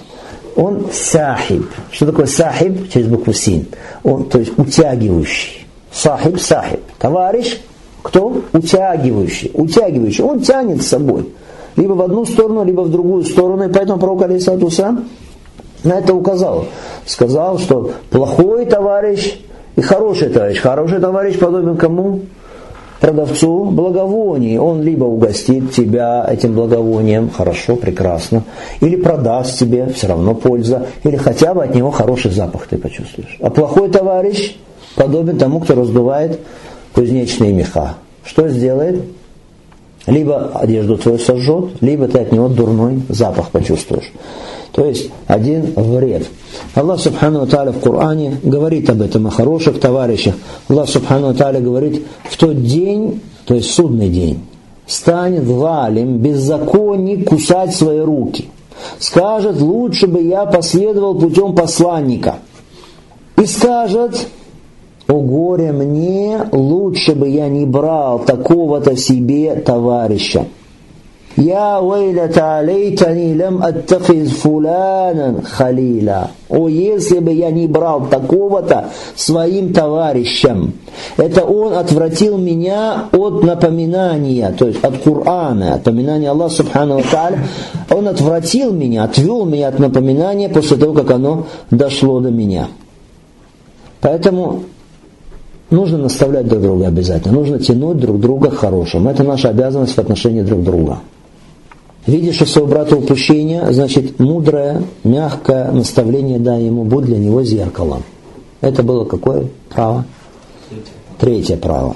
Он 0.56 0.88
сахиб. 0.92 1.66
Что 1.92 2.08
такое 2.08 2.28
сахиб? 2.28 2.92
Через 2.92 3.08
букву 3.08 3.34
син. 3.34 3.66
Он, 4.04 4.26
то 4.30 4.40
есть 4.40 4.58
утягивающий. 4.58 5.63
Сахиб, 5.94 6.40
сахиб. 6.40 6.82
Товарищ, 7.00 7.60
кто? 8.02 8.42
Утягивающий. 8.52 9.52
Утягивающий. 9.54 10.24
Он 10.24 10.42
тянет 10.42 10.82
с 10.82 10.88
собой. 10.88 11.30
Либо 11.76 11.94
в 11.94 12.02
одну 12.02 12.26
сторону, 12.26 12.64
либо 12.64 12.82
в 12.82 12.92
другую 12.92 13.24
сторону. 13.24 13.68
И 13.68 13.72
поэтому 13.72 14.00
пророк 14.00 14.24
Алисату 14.24 14.70
сам 14.70 15.06
на 15.84 16.00
это 16.00 16.14
указал. 16.14 16.66
Сказал, 17.06 17.60
что 17.60 17.92
плохой 18.10 18.66
товарищ 18.66 19.40
И 19.76 19.82
хороший 19.82 20.30
товарищ. 20.30 20.60
Хороший 20.60 21.00
товарищ 21.00 21.38
подобен 21.38 21.78
кому? 21.78 22.22
продавцу 23.04 23.66
благовоний. 23.66 24.58
Он 24.58 24.82
либо 24.82 25.04
угостит 25.04 25.74
тебя 25.74 26.26
этим 26.30 26.54
благовонием, 26.54 27.30
хорошо, 27.30 27.76
прекрасно, 27.76 28.44
или 28.80 28.96
продаст 28.96 29.60
тебе, 29.60 29.88
все 29.88 30.08
равно 30.08 30.34
польза, 30.34 30.86
или 31.04 31.18
хотя 31.18 31.54
бы 31.54 31.66
от 31.66 31.76
него 31.76 31.92
хороший 31.92 32.32
запах 32.32 32.66
ты 32.68 32.78
почувствуешь. 32.78 33.38
А 33.42 33.50
плохой 33.50 33.90
товарищ 33.90 34.56
подобен 34.96 35.38
тому, 35.38 35.60
кто 35.60 35.76
раздувает 35.76 36.40
кузнечные 36.94 37.52
меха. 37.52 37.96
Что 38.24 38.48
сделает? 38.50 39.04
Либо 40.06 40.52
одежду 40.54 40.98
твою 40.98 41.18
сожжет, 41.18 41.82
либо 41.82 42.08
ты 42.08 42.20
от 42.20 42.32
него 42.32 42.50
дурной 42.50 43.02
запах 43.08 43.52
почувствуешь. 43.52 44.12
То 44.74 44.86
есть 44.86 45.10
один 45.28 45.74
вред. 45.76 46.28
Аллах 46.76 47.00
Субхану 47.00 47.46
Тааля 47.48 47.72
в 47.72 47.80
Коране 47.80 48.38
говорит 48.44 48.90
об 48.90 49.02
этом, 49.02 49.28
о 49.28 49.30
хороших 49.30 49.80
товарищах. 49.80 50.36
Аллах 50.68 50.90
Субхану 50.90 51.34
Тааля 51.34 51.62
говорит, 51.62 52.06
в 52.24 52.36
тот 52.38 52.64
день, 52.64 53.22
то 53.46 53.54
есть 53.54 53.72
судный 53.72 54.10
день, 54.10 54.42
станет 54.88 55.46
валим, 55.46 56.18
беззаконник 56.18 57.30
кусать 57.30 57.74
свои 57.74 58.00
руки. 58.00 58.50
Скажет, 59.00 59.62
лучше 59.62 60.08
бы 60.08 60.22
я 60.22 60.46
последовал 60.46 61.16
путем 61.16 61.56
посланника. 61.56 62.38
И 63.38 63.46
скажет, 63.46 64.28
о 65.08 65.20
горе 65.20 65.72
мне, 65.72 66.40
лучше 66.52 67.14
бы 67.14 67.30
я 67.30 67.48
не 67.50 67.66
брал 67.66 68.20
такого-то 68.20 68.96
себе 68.96 69.56
товарища. 69.56 70.46
Я 71.36 71.82
вейлята 71.82 72.60
алейтани 72.60 73.34
лям 73.34 73.64
аттахиз 73.64 74.34
фуланан 74.34 75.42
халила. 75.42 76.30
О, 76.48 76.68
если 76.68 77.20
бы 77.20 77.34
я 77.34 77.50
не 77.50 77.68
брал 77.68 78.06
такого-то 78.06 78.90
своим 79.16 79.74
товарищем. 79.74 80.74
Это 81.18 81.44
он 81.44 81.74
отвратил 81.74 82.38
меня 82.38 83.06
от 83.12 83.44
напоминания, 83.44 84.54
то 84.58 84.68
есть 84.68 84.84
от 84.84 85.00
Корана, 85.00 85.74
от 85.74 85.86
напоминания 85.86 86.30
Аллаха 86.30 86.54
Субхану 86.54 87.02
Тааля. 87.12 87.40
Он 87.90 88.08
отвратил 88.08 88.72
меня, 88.72 89.04
отвел 89.04 89.46
меня 89.46 89.70
от 89.70 89.80
напоминания 89.80 90.50
после 90.50 90.78
того, 90.78 90.94
как 90.94 91.10
оно 91.10 91.48
дошло 91.72 92.20
до 92.20 92.30
меня. 92.30 92.68
Поэтому 94.02 94.66
нужно 95.74 95.98
наставлять 95.98 96.48
друг 96.48 96.62
друга 96.62 96.88
обязательно, 96.88 97.34
нужно 97.34 97.60
тянуть 97.60 97.98
друг 97.98 98.20
друга 98.20 98.52
к 98.52 98.56
хорошему. 98.56 99.10
Это 99.10 99.24
наша 99.24 99.50
обязанность 99.50 99.94
в 99.96 100.00
отношении 100.00 100.42
друг 100.42 100.64
друга. 100.64 101.00
Видишь 102.06 102.42
у 102.42 102.46
своего 102.46 102.70
брата 102.70 102.96
упущение, 102.96 103.72
значит, 103.72 104.20
мудрое, 104.20 104.84
мягкое 105.04 105.72
наставление 105.72 106.38
дай 106.38 106.64
ему, 106.64 106.84
будь 106.84 107.06
для 107.06 107.18
него 107.18 107.44
зеркалом. 107.44 108.04
Это 108.62 108.84
было 108.84 109.06
какое 109.06 109.48
право? 109.70 110.06
Третье 111.20 111.58
право. 111.58 111.96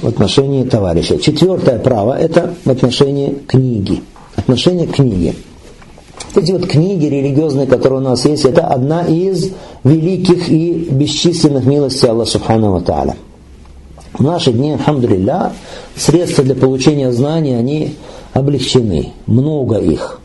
В 0.00 0.08
отношении 0.08 0.64
товарища. 0.64 1.18
Четвертое 1.18 1.78
право– 1.78 2.18
это 2.20 2.54
в 2.64 2.70
отношении 2.70 3.38
книги. 3.46 4.02
Отношение 4.34 4.88
к 4.88 4.96
книге. 4.96 5.34
Эти 6.34 6.52
вот 6.52 6.66
книги 6.66 7.06
религиозные, 7.06 7.66
которые 7.66 8.00
у 8.00 8.02
нас 8.02 8.24
есть, 8.24 8.44
это 8.44 8.66
одна 8.66 9.02
из 9.02 9.50
великих 9.84 10.48
и 10.48 10.88
бесчисленных 10.90 11.64
милостей 11.66 12.08
Аллаха 12.08 12.30
Субхану 12.30 12.80
Тааля. 12.80 13.16
В 14.14 14.22
наши 14.22 14.52
дни, 14.52 14.72
алхамдулилля, 14.72 15.52
средства 15.96 16.44
для 16.44 16.54
получения 16.54 17.12
знаний, 17.12 17.54
они 17.54 17.94
облегчены, 18.32 19.12
много 19.26 19.78
их. 19.78 20.20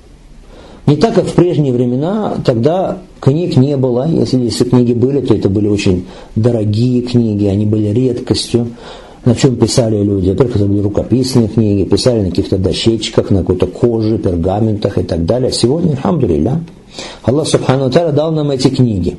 Не 0.85 0.95
так, 0.95 1.15
как 1.15 1.25
в 1.25 1.33
прежние 1.33 1.73
времена, 1.73 2.37
тогда 2.45 2.99
книг 3.19 3.57
не 3.57 3.75
было. 3.75 4.07
Если, 4.07 4.39
если 4.39 4.63
книги 4.63 4.93
были, 4.93 5.19
то 5.19 5.33
это 5.33 5.49
были 5.49 5.67
очень 5.67 6.05
дорогие 6.35 7.01
книги, 7.01 7.45
они 7.45 7.65
были 7.65 7.87
редкостью. 7.87 8.69
На 9.28 9.36
чем 9.36 9.57
писали 9.57 10.01
люди? 10.01 10.30
Во-первых, 10.30 10.55
это 10.55 10.65
были 10.67 10.80
рукописные 10.80 11.49
книги, 11.49 11.84
писали 11.84 12.21
на 12.21 12.30
каких-то 12.30 12.57
дощечках, 12.57 13.30
на 13.30 13.39
какой-то 13.39 13.67
коже, 13.67 14.17
пергаментах 14.17 14.97
и 14.97 15.03
так 15.03 15.25
далее. 15.25 15.51
Сегодня, 15.51 15.97
алхамдулилля, 16.01 16.61
Аллах 17.23 17.45
Субхану 17.45 17.91
Таля 17.91 18.13
дал 18.13 18.32
нам 18.32 18.51
эти 18.51 18.69
книги. 18.69 19.17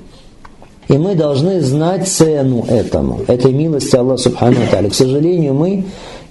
И 0.89 0.97
мы 0.97 1.15
должны 1.15 1.61
знать 1.61 2.09
цену 2.09 2.65
этому, 2.67 3.21
этой 3.27 3.53
милости 3.53 3.97
Аллаха 3.97 4.23
Субхану 4.23 4.57
Таля. 4.71 4.89
К 4.89 4.95
сожалению, 4.95 5.53
мы 5.53 5.85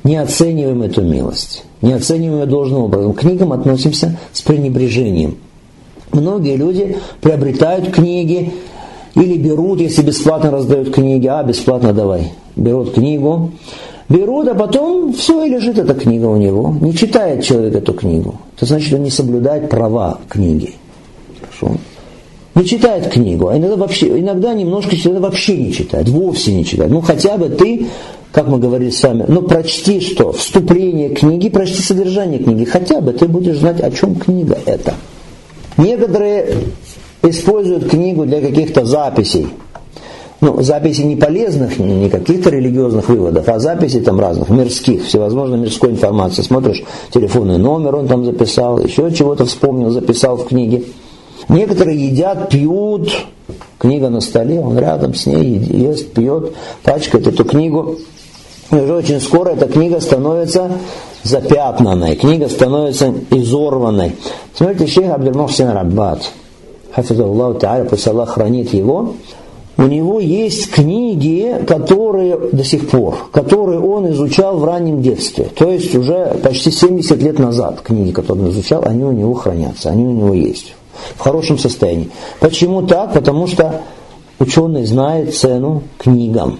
не 0.03 0.15
оцениваем 0.15 0.82
эту 0.82 1.03
милость, 1.03 1.63
не 1.84 1.93
оцениваем 1.93 2.39
ее 2.39 2.45
должным 2.47 2.82
образом. 2.82 3.13
К 3.13 3.19
книгам 3.19 3.53
относимся 3.53 4.17
с 4.34 4.41
пренебрежением. 4.41 5.38
Многие 6.11 6.55
люди 6.55 6.97
приобретают 7.21 7.91
книги 7.91 8.53
или 9.13 9.38
берут, 9.38 9.80
если 9.82 10.01
бесплатно 10.01 10.49
раздают 10.49 10.91
книги, 10.91 11.28
а 11.28 11.43
бесплатно 11.43 11.93
давай. 11.93 12.32
Берут 12.57 12.93
книгу, 12.93 13.51
берут, 14.09 14.47
а 14.47 14.55
потом 14.55 15.13
все 15.13 15.45
и 15.45 15.49
лежит 15.49 15.77
эта 15.77 15.93
книга 15.93 16.25
у 16.25 16.37
него. 16.37 16.75
Не 16.81 16.93
читает 16.93 17.43
человек 17.43 17.75
эту 17.75 17.93
книгу. 17.93 18.35
Это 18.55 18.65
значит, 18.65 18.93
он 18.93 19.03
не 19.03 19.11
соблюдает 19.11 19.69
права 19.69 20.19
книги. 20.27 20.73
Хорошо? 21.39 21.77
Не 22.55 22.65
читает 22.65 23.09
книгу, 23.09 23.49
а 23.49 23.57
иногда 23.57 23.75
вообще, 23.75 24.19
иногда 24.19 24.53
немножко 24.53 24.95
читает, 24.95 25.19
вообще 25.19 25.57
не 25.57 25.71
читает, 25.71 26.09
вовсе 26.09 26.53
не 26.53 26.65
читает. 26.65 26.91
Ну 26.91 27.01
хотя 27.01 27.37
бы 27.37 27.49
ты 27.49 27.87
как 28.31 28.47
мы 28.47 28.59
говорили 28.59 28.89
с 28.89 29.01
вами, 29.01 29.25
ну 29.27 29.41
прочти 29.41 29.99
что? 29.99 30.31
Вступление 30.31 31.09
книги, 31.09 31.49
прочти 31.49 31.81
содержание 31.81 32.39
книги. 32.39 32.65
Хотя 32.65 33.01
бы 33.01 33.13
ты 33.13 33.27
будешь 33.27 33.57
знать, 33.57 33.79
о 33.81 33.89
чем 33.89 34.15
книга 34.15 34.57
это. 34.65 34.93
Некоторые 35.77 36.55
используют 37.23 37.89
книгу 37.89 38.25
для 38.25 38.41
каких-то 38.41 38.85
записей. 38.85 39.47
Ну, 40.39 40.61
записей 40.61 41.05
не 41.05 41.15
полезных, 41.15 41.79
не 41.79 42.09
каких-то 42.09 42.51
религиозных 42.51 43.09
выводов, 43.09 43.49
а 43.49 43.59
записей 43.59 44.01
там 44.01 44.19
разных, 44.19 44.49
мирских, 44.49 45.05
всевозможной 45.05 45.57
мирской 45.57 45.89
информации. 45.89 46.43
Смотришь, 46.43 46.83
телефонный 47.11 47.57
номер 47.57 47.95
он 47.95 48.07
там 48.07 48.23
записал, 48.23 48.79
еще 48.79 49.11
чего-то 49.11 49.45
вспомнил, 49.45 49.89
записал 49.89 50.38
в 50.38 50.47
книге. 50.47 50.83
Некоторые 51.49 52.07
едят, 52.07 52.49
пьют, 52.49 53.09
книга 53.79 54.09
на 54.09 54.21
столе, 54.21 54.59
он 54.59 54.77
рядом 54.77 55.15
с 55.15 55.25
ней 55.25 55.57
ест, 55.57 56.11
пьет, 56.11 56.53
пачкает 56.83 57.25
эту 57.25 57.43
книгу. 57.43 57.97
И 58.69 58.75
уже 58.75 58.93
очень 58.93 59.21
скоро 59.21 59.51
эта 59.51 59.67
книга 59.67 59.99
становится 59.99 60.69
запятнанной, 61.23 62.15
книга 62.15 62.47
становится 62.47 63.11
изорванной. 63.31 64.15
Смотрите, 64.53 64.88
шейх 64.88 65.11
Абдельмухсин 65.11 65.69
Раббат, 65.69 66.29
Хафизуллаху 66.93 67.59
Та'аля, 67.59 67.85
пусть 67.85 68.07
Аллах 68.07 68.29
хранит 68.29 68.73
его, 68.73 69.13
у 69.78 69.84
него 69.84 70.19
есть 70.19 70.71
книги, 70.71 71.55
которые 71.67 72.38
до 72.51 72.63
сих 72.63 72.89
пор, 72.89 73.30
которые 73.32 73.80
он 73.80 74.09
изучал 74.11 74.57
в 74.57 74.65
раннем 74.65 75.01
детстве. 75.01 75.45
То 75.55 75.71
есть 75.71 75.95
уже 75.95 76.38
почти 76.43 76.71
70 76.71 77.21
лет 77.21 77.39
назад 77.39 77.82
книги, 77.82 78.11
которые 78.11 78.45
он 78.45 78.51
изучал, 78.51 78.84
они 78.86 79.03
у 79.03 79.11
него 79.11 79.34
хранятся, 79.34 79.89
они 79.89 80.05
у 80.05 80.11
него 80.11 80.34
есть 80.34 80.73
в 81.15 81.19
хорошем 81.19 81.57
состоянии. 81.57 82.09
Почему 82.39 82.82
так? 82.88 83.13
Потому 83.13 83.47
что 83.47 83.82
ученый 84.39 84.86
знает 84.86 85.36
цену 85.36 85.84
книгам 85.97 86.59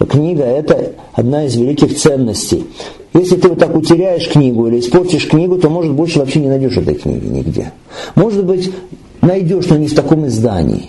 что 0.00 0.06
книга– 0.06 0.44
это 0.44 0.92
одна 1.12 1.44
из 1.44 1.56
великих 1.56 1.94
ценностей. 1.94 2.64
Если 3.12 3.36
ты 3.36 3.48
вот 3.48 3.58
так 3.58 3.76
утеряешь 3.76 4.30
книгу 4.30 4.66
или 4.66 4.80
испортишь 4.80 5.28
книгу, 5.28 5.58
то, 5.58 5.68
может, 5.68 5.92
больше 5.92 6.20
вообще 6.20 6.40
не 6.40 6.48
найдешь 6.48 6.78
этой 6.78 6.94
книги 6.94 7.26
нигде. 7.26 7.72
Может 8.14 8.46
быть, 8.46 8.72
найдешь, 9.20 9.66
но 9.66 9.76
не 9.76 9.88
в 9.88 9.94
таком 9.94 10.26
издании. 10.26 10.88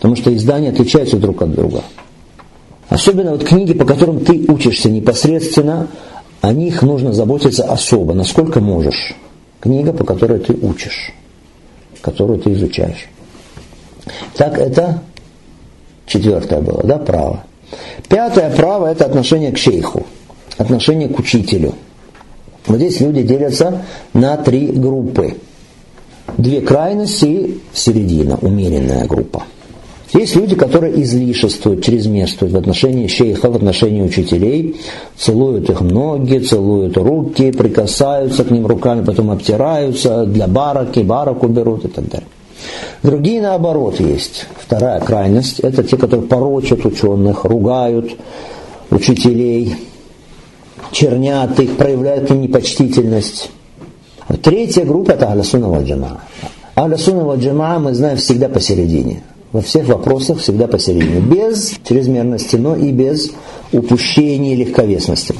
Потому 0.00 0.16
что 0.16 0.34
издания 0.34 0.70
отличаются 0.70 1.18
друг 1.18 1.42
от 1.42 1.54
друга. 1.54 1.82
Особенно 2.88 3.32
вот 3.32 3.44
книги, 3.44 3.74
по 3.74 3.84
которым 3.84 4.24
ты 4.24 4.46
учишься 4.48 4.88
непосредственно, 4.88 5.88
о 6.40 6.54
них 6.54 6.80
нужно 6.80 7.12
заботиться 7.12 7.64
особо, 7.64 8.14
насколько 8.14 8.60
можешь. 8.60 9.14
Книга, 9.60 9.92
по 9.92 10.04
которой 10.04 10.38
ты 10.38 10.54
учишь, 10.54 11.12
которую 12.00 12.40
ты 12.40 12.54
изучаешь. 12.54 13.10
Так 14.36 14.58
это 14.58 15.02
четвертое 16.06 16.62
было, 16.62 16.82
да, 16.82 16.96
право. 16.96 17.44
Пятое 18.08 18.50
право– 18.56 18.86
это 18.90 19.04
отношение 19.04 19.52
к 19.52 19.58
шейху, 19.58 20.06
отношение 20.56 21.08
к 21.10 21.18
учителю. 21.18 21.74
Вот 22.66 22.78
здесь 22.78 23.00
люди 23.00 23.22
делятся 23.22 23.82
на 24.14 24.38
три 24.38 24.68
группы. 24.68 25.36
Две 26.38 26.62
крайности 26.62 27.26
и 27.26 27.60
середина, 27.74 28.38
умеренная 28.40 29.04
группа. 29.04 29.44
Есть 30.12 30.34
люди, 30.34 30.56
которые 30.56 31.00
излишествуют, 31.02 31.84
чрезмерствуют 31.84 32.52
в 32.52 32.56
отношении 32.56 33.06
шейха, 33.06 33.48
в 33.48 33.56
отношении 33.56 34.02
учителей, 34.02 34.76
целуют 35.16 35.70
их 35.70 35.80
ноги, 35.80 36.38
целуют 36.38 36.96
руки, 36.96 37.52
прикасаются 37.52 38.44
к 38.44 38.50
ним 38.50 38.66
руками, 38.66 39.04
потом 39.04 39.30
обтираются, 39.30 40.26
для 40.26 40.48
бараки, 40.48 41.00
бараку 41.00 41.46
берут 41.46 41.84
и 41.84 41.88
так 41.88 42.08
далее. 42.08 42.26
Другие 43.02 43.40
наоборот 43.40 44.00
есть. 44.00 44.46
Вторая 44.58 45.00
крайность– 45.00 45.60
это 45.60 45.84
те, 45.84 45.96
которые 45.96 46.26
порочат 46.26 46.84
ученых, 46.84 47.44
ругают 47.44 48.10
учителей, 48.90 49.76
чернят 50.90 51.58
их, 51.60 51.76
проявляют 51.76 52.28
к 52.28 52.30
непочтительность. 52.30 53.50
Третья 54.42 54.84
группа– 54.84 55.10
это 55.12 55.30
Алясуна 55.30 55.68
Ваджама. 55.68 56.20
Алясуна 56.74 57.24
Ваджама 57.24 57.78
мы 57.78 57.94
знаем 57.94 58.16
всегда 58.16 58.48
посередине. 58.48 59.22
Во 59.52 59.60
всех 59.60 59.88
вопросах 59.88 60.38
всегда 60.38 60.68
посередине. 60.68 61.20
Без 61.20 61.74
чрезмерности, 61.84 62.56
но 62.56 62.76
и 62.76 62.92
без 62.92 63.30
упущений 63.72 64.54
и 64.54 64.56
легковесности. 64.56 65.34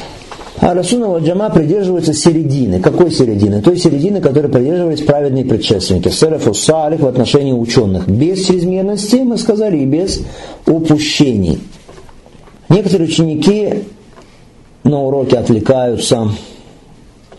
А 0.58 0.74
Расуна 0.74 1.16
Джама 1.18 1.48
придерживаются 1.48 2.12
середины. 2.12 2.80
Какой 2.80 3.10
середины? 3.12 3.62
Той 3.62 3.78
середины, 3.78 4.20
которой 4.20 4.48
придерживались 4.48 5.00
праведные 5.00 5.44
предшественники. 5.44 6.08
Серафу 6.08 6.52
Салих 6.52 7.00
в 7.00 7.06
отношении 7.06 7.52
ученых. 7.52 8.08
Без 8.08 8.46
чрезмерности, 8.46 9.16
мы 9.16 9.38
сказали, 9.38 9.78
и 9.78 9.86
без 9.86 10.20
упущений. 10.66 11.60
Некоторые 12.68 13.08
ученики 13.08 13.84
на 14.84 15.02
уроке 15.02 15.38
отвлекаются, 15.38 16.28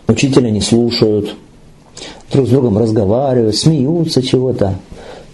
учителя 0.08 0.50
не 0.50 0.60
слушают, 0.60 1.34
друг 2.32 2.46
с 2.46 2.50
другом 2.50 2.78
разговаривают, 2.78 3.56
смеются 3.56 4.22
чего-то, 4.22 4.76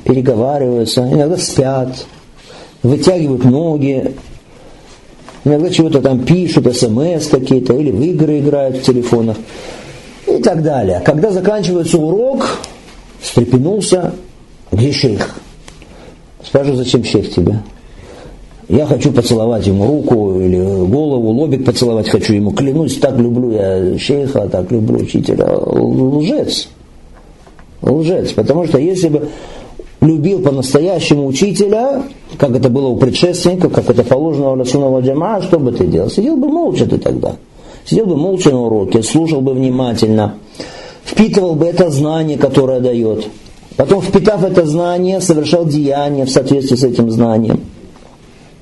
переговариваются, 0.05 1.03
иногда 1.03 1.37
спят, 1.37 2.07
вытягивают 2.83 3.45
ноги, 3.45 4.15
иногда 5.45 5.71
чего-то 5.71 6.01
там 6.01 6.21
пишут, 6.25 6.75
смс 6.77 7.27
какие-то, 7.29 7.75
или 7.75 7.91
в 7.91 8.03
игры 8.03 8.41
играют 8.41 8.79
в 8.79 8.83
телефонах 8.83 9.37
и 10.27 10.43
так 10.43 10.63
далее. 10.63 11.01
Когда 11.05 11.31
заканчивается 11.31 11.99
урок, 11.99 12.47
встрепенулся, 13.21 14.15
где 14.73 14.93
шейх? 14.93 15.37
Спрашиваю, 16.45 16.77
зачем 16.77 17.05
шейх 17.05 17.35
тебе? 17.35 17.61
Я 18.69 18.85
хочу 18.85 19.13
поцеловать 19.13 19.67
ему 19.67 19.87
руку 19.87 20.39
или 20.39 20.59
голову, 20.59 21.31
лобик 21.31 21.65
поцеловать 21.65 22.09
хочу 22.11 22.35
ему. 22.35 22.51
Клянусь, 22.51 22.99
так 22.99 23.17
люблю 23.17 23.51
я 23.53 23.99
шейха, 23.99 24.47
так 24.49 24.71
люблю 24.71 24.99
учителя. 24.99 25.47
Лжец. 25.57 26.69
Лжец. 27.81 28.33
Потому 28.33 28.67
что 28.67 28.79
если 28.79 29.09
бы 29.09 29.29
любил 30.01 30.41
по-настоящему 30.41 31.27
учителя, 31.27 32.03
как 32.39 32.55
это 32.55 32.69
было 32.69 32.89
у 32.89 32.97
предшественников, 32.97 33.73
как 33.73 33.91
это 33.91 34.05
положено 34.05 34.53
у 34.53 34.57
Расунова 34.57 35.01
Джама, 35.01 35.43
что 35.43 35.59
бы 35.59 35.73
ты 35.73 35.87
делал? 35.87 36.11
Сидел 36.11 36.37
бы 36.37 36.49
молча 36.49 36.87
ты 36.87 36.99
тогда. 36.99 37.37
Сидел 37.85 38.07
бы 38.07 38.17
молча 38.17 38.51
на 38.51 38.63
уроке, 38.63 39.03
слушал 39.03 39.41
бы 39.41 39.55
внимательно, 39.55 40.35
впитывал 41.05 41.55
бы 41.55 41.67
это 41.67 41.91
знание, 41.91 42.37
которое 42.37 42.81
дает. 42.81 43.27
Потом, 43.77 44.03
впитав 44.03 44.45
это 44.45 44.67
знание, 44.67 45.21
совершал 45.21 45.65
деяние 45.65 46.27
в 46.27 46.31
соответствии 46.31 46.77
с 46.77 46.85
этим 46.85 47.11
знанием. 47.11 47.61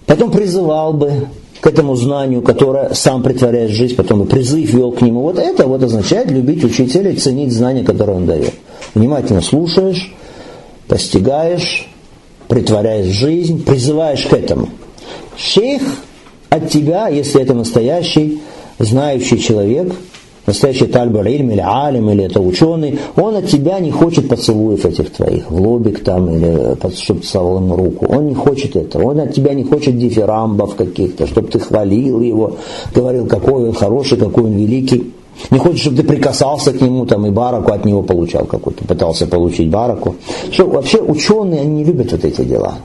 Потом 0.07 0.31
призывал 0.31 0.93
бы 0.93 1.29
к 1.61 1.67
этому 1.67 1.97
знанию, 1.97 2.43
которое 2.43 2.95
сам 2.95 3.23
притворяет 3.23 3.71
в 3.71 3.75
жизнь, 3.75 3.97
потом 3.97 4.23
и 4.23 4.27
призыв 4.27 4.73
вел 4.73 4.93
к 4.93 5.01
нему. 5.01 5.23
Вот 5.23 5.39
это 5.39 5.67
вот 5.67 5.83
означает 5.83 6.31
любить 6.31 6.63
учителя 6.63 7.11
и 7.11 7.17
ценить 7.17 7.53
знания, 7.53 7.83
которые 7.83 8.17
он 8.17 8.27
дает. 8.27 8.53
Внимательно 8.95 9.41
слушаешь, 9.41 10.15
постигаешь, 10.89 11.89
притворяешь 12.49 13.07
жизнь, 13.07 13.65
призываешь 13.65 14.27
к 14.27 14.33
этому. 14.33 14.69
Шейх 15.37 15.83
от 16.49 16.71
тебя, 16.71 17.09
если 17.09 17.43
это 17.43 17.55
настоящий, 17.55 18.41
знающий 18.79 19.39
человек, 19.39 19.95
настоящий 20.47 20.87
тальбар 20.87 21.27
или 21.27 21.61
алим, 21.65 22.11
или 22.11 22.25
это 22.25 22.41
ученый, 22.41 22.99
он 23.17 23.37
от 23.37 23.49
тебя 23.49 23.79
не 23.81 23.91
хочет 23.91 24.29
поцелуев 24.29 24.85
этих 24.85 25.11
твоих, 25.11 25.51
в 25.51 25.61
лобик 25.61 26.05
там, 26.05 26.31
или 26.31 26.77
чтобы 26.97 27.21
целовал 27.21 27.59
ему 27.59 27.77
руку. 27.77 28.07
Он 28.09 28.29
не 28.29 28.35
хочет 28.35 28.77
этого. 28.77 29.11
Он 29.11 29.21
от 29.21 29.35
тебя 29.35 29.55
не 29.55 29.65
хочет 29.65 29.99
дифирамбов 29.99 30.77
каких-то, 30.77 31.27
чтобы 31.27 31.49
ты 31.49 31.59
хвалил 31.59 32.21
его, 32.21 32.57
говорил, 32.95 33.27
какой 33.27 33.69
он 33.69 33.73
хороший, 33.73 34.19
какой 34.19 34.45
он 34.45 34.53
великий. 34.53 35.13
Не 35.51 35.59
хочет, 35.59 35.81
чтобы 35.81 35.97
ты 35.99 36.03
прикасался 36.03 36.73
к 36.73 36.81
нему 36.81 37.07
там, 37.07 37.27
и 37.27 37.31
бараку 37.31 37.73
от 37.73 37.85
него 37.85 38.03
получал 38.03 38.45
какой-то, 38.47 38.85
пытался 38.85 39.27
получить 39.27 39.71
бараку. 39.71 40.17
Что 40.51 40.67
вообще 40.67 41.01
ученые, 41.01 41.63
они 41.63 41.71
не 41.71 41.85
любят 41.85 42.13
вот 42.13 42.25
эти 42.25 42.43
дела. 42.43 42.77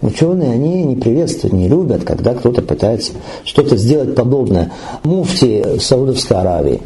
Ученые, 0.00 0.52
они 0.52 0.82
не 0.82 0.96
приветствуют, 0.96 1.54
не 1.54 1.68
любят, 1.68 2.04
когда 2.04 2.34
кто-то 2.34 2.60
пытается 2.62 3.12
что-то 3.44 3.76
сделать 3.76 4.14
подобное. 4.14 4.72
Муфти 5.04 5.78
Саудовской 5.78 6.38
Аравии, 6.38 6.80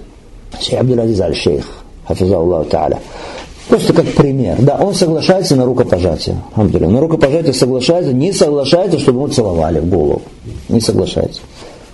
Шейх 0.61 0.81
Абдул-Азиз 0.81 1.21
Аль-Шейх, 1.21 1.65
Хафизаллаху 2.07 2.69
Та'аля, 2.69 2.99
Просто 3.69 3.93
как 3.93 4.07
пример. 4.13 4.57
Да, 4.61 4.77
он 4.81 4.95
соглашается 4.95 5.57
на 5.57 5.65
рукопожатие. 5.65 6.37
На 6.55 7.01
рукопожатие 7.01 7.53
соглашается, 7.53 8.13
не 8.13 8.33
соглашается, 8.33 8.99
чтобы 8.99 9.21
ему 9.21 9.29
целовали 9.29 9.81
в 9.81 9.89
голову. 9.89 10.23
Не 10.69 10.81
соглашается. 10.81 11.41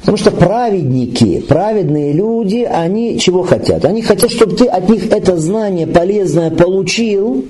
Потому 0.02 0.16
что 0.16 0.32
праведники, 0.32 1.40
праведные 1.40 2.12
люди, 2.12 2.68
они 2.68 3.20
чего 3.20 3.44
хотят? 3.44 3.84
Они 3.84 4.02
хотят, 4.02 4.32
чтобы 4.32 4.56
ты 4.56 4.66
от 4.66 4.88
них 4.88 5.12
это 5.12 5.36
знание 5.36 5.86
полезное 5.86 6.50
получил, 6.50 7.44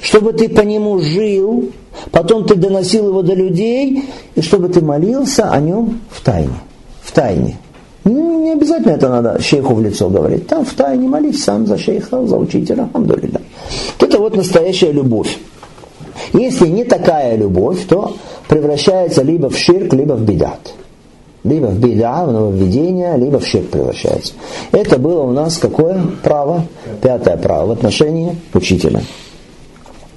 чтобы 0.00 0.32
ты 0.32 0.48
по 0.48 0.60
нему 0.60 1.00
жил, 1.00 1.72
потом 2.12 2.44
ты 2.46 2.54
доносил 2.54 3.08
его 3.08 3.22
до 3.22 3.34
людей, 3.34 4.04
и 4.36 4.40
чтобы 4.40 4.68
ты 4.68 4.80
молился 4.82 5.50
о 5.50 5.60
нем 5.60 6.00
в 6.08 6.20
тайне. 6.22 6.54
В 7.02 7.10
тайне. 7.10 7.58
Ну, 8.04 8.44
не 8.44 8.52
обязательно 8.52 8.92
это 8.92 9.08
надо 9.08 9.42
шейху 9.42 9.74
в 9.74 9.82
лицо 9.82 10.08
говорить. 10.08 10.46
Там 10.46 10.64
в 10.64 10.72
тайне 10.74 11.08
молись 11.08 11.42
сам 11.42 11.66
за 11.66 11.76
шейха, 11.76 12.24
за 12.24 12.36
учителя. 12.36 12.88
Амдулилля. 12.92 13.40
Это 13.98 14.18
вот 14.18 14.36
настоящая 14.36 14.92
любовь. 14.92 15.36
Если 16.32 16.68
не 16.68 16.84
такая 16.84 17.36
любовь, 17.36 17.84
то 17.88 18.14
превращается 18.48 19.22
либо 19.22 19.50
в 19.50 19.58
ширк, 19.58 19.92
либо 19.92 20.12
в 20.12 20.22
бедат. 20.22 20.72
Либо 21.46 21.66
в 21.66 21.78
беда, 21.78 22.24
в 22.24 22.32
нововведение, 22.32 23.16
либо 23.16 23.38
в 23.38 23.46
ширк 23.46 23.70
превращается. 23.70 24.34
Это 24.72 24.98
было 24.98 25.22
у 25.22 25.32
нас 25.32 25.58
какое 25.58 26.00
право? 26.22 26.64
Пятое 27.00 27.36
право 27.36 27.68
в 27.68 27.70
отношении 27.70 28.36
учителя. 28.52 29.00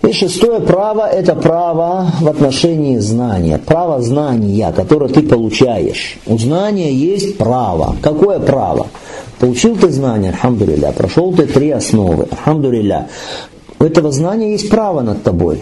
И 0.01 0.11
шестое 0.13 0.59
право– 0.61 1.07
это 1.11 1.35
право 1.35 2.11
в 2.21 2.27
отношении 2.27 2.97
знания. 2.97 3.59
Право 3.63 4.01
знания, 4.01 4.73
которое 4.75 5.09
ты 5.09 5.21
получаешь. 5.21 6.17
У 6.25 6.37
знания 6.37 6.91
есть 6.91 7.37
право. 7.37 7.95
Какое 8.01 8.39
право? 8.39 8.87
Получил 9.39 9.75
ты 9.75 9.89
знание, 9.91 10.31
альхамдулилля, 10.31 10.93
прошел 10.93 11.33
ты 11.33 11.45
три 11.45 11.69
основы, 11.69 12.27
альхамдулилля. 12.31 13.07
У 13.79 13.83
этого 13.83 14.11
знания 14.11 14.51
есть 14.51 14.69
право 14.69 15.01
над 15.01 15.23
тобой. 15.23 15.61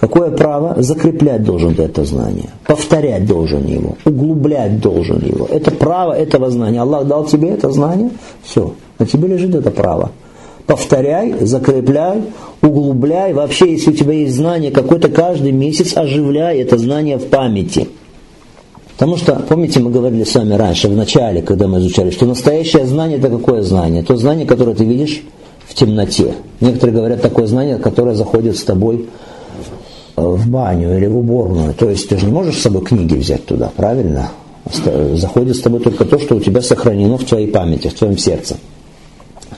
Какое 0.00 0.30
право? 0.30 0.82
Закреплять 0.82 1.44
должен 1.44 1.74
ты 1.74 1.82
это 1.82 2.04
знание, 2.04 2.50
повторять 2.66 3.26
должен 3.26 3.66
его, 3.66 3.96
углублять 4.04 4.80
должен 4.80 5.22
его. 5.22 5.46
Это 5.46 5.70
право 5.70 6.14
этого 6.14 6.50
знания. 6.50 6.80
Аллах 6.80 7.06
дал 7.06 7.26
тебе 7.26 7.50
это 7.50 7.70
знание, 7.70 8.10
все, 8.42 8.72
на 8.98 9.06
тебе 9.06 9.28
лежит 9.28 9.54
это 9.54 9.70
право 9.70 10.10
повторяй, 10.70 11.34
закрепляй, 11.40 12.22
углубляй. 12.62 13.32
Вообще, 13.32 13.72
если 13.72 13.90
у 13.90 13.94
тебя 13.94 14.12
есть 14.12 14.36
знание 14.36 14.70
какое-то, 14.70 15.08
каждый 15.08 15.50
месяц 15.50 15.96
оживляй 15.96 16.60
это 16.60 16.78
знание 16.78 17.18
в 17.18 17.26
памяти. 17.26 17.88
Потому 18.92 19.16
что, 19.16 19.34
помните, 19.48 19.80
мы 19.80 19.90
говорили 19.90 20.22
с 20.22 20.32
вами 20.32 20.54
раньше, 20.54 20.86
в 20.86 20.94
начале, 20.94 21.42
когда 21.42 21.66
мы 21.66 21.80
изучали, 21.80 22.10
что 22.10 22.24
настоящее 22.24 22.86
знание 22.86 23.18
это 23.18 23.30
какое 23.30 23.62
знание? 23.62 24.04
То 24.04 24.16
знание, 24.16 24.46
которое 24.46 24.76
ты 24.76 24.84
видишь 24.84 25.22
в 25.66 25.74
темноте. 25.74 26.34
Некоторые 26.60 26.94
говорят 26.94 27.20
такое 27.20 27.46
знание, 27.46 27.78
которое 27.78 28.14
заходит 28.14 28.56
с 28.56 28.62
тобой 28.62 29.08
в 30.20 30.48
баню 30.48 30.96
или 30.96 31.06
в 31.06 31.16
уборную. 31.16 31.74
То 31.74 31.90
есть 31.90 32.08
ты 32.08 32.18
же 32.18 32.26
не 32.26 32.32
можешь 32.32 32.58
с 32.58 32.62
собой 32.62 32.82
книги 32.82 33.14
взять 33.14 33.46
туда, 33.46 33.70
правильно? 33.74 34.30
Заходит 35.14 35.56
с 35.56 35.60
тобой 35.60 35.80
только 35.80 36.04
то, 36.04 36.18
что 36.18 36.36
у 36.36 36.40
тебя 36.40 36.62
сохранено 36.62 37.16
в 37.18 37.24
твоей 37.24 37.48
памяти, 37.48 37.88
в 37.88 37.94
твоем 37.94 38.18
сердце 38.18 38.56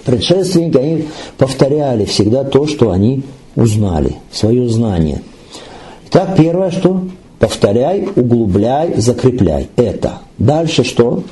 предшественники, 0.05 0.77
они 0.77 1.05
повторяли 1.39 2.05
всегда 2.05 2.45
то, 2.45 2.67
что 2.67 2.91
они 2.91 3.23
узнали, 3.57 4.17
свое 4.31 4.69
знание. 4.69 5.23
Так, 6.11 6.37
первое, 6.37 6.71
что 6.71 7.03
повторяй, 7.39 8.09
углубляй, 8.15 8.95
закрепляй. 8.97 9.69
Это. 9.77 10.19
Дальше 10.39 10.85
что? 10.85 11.23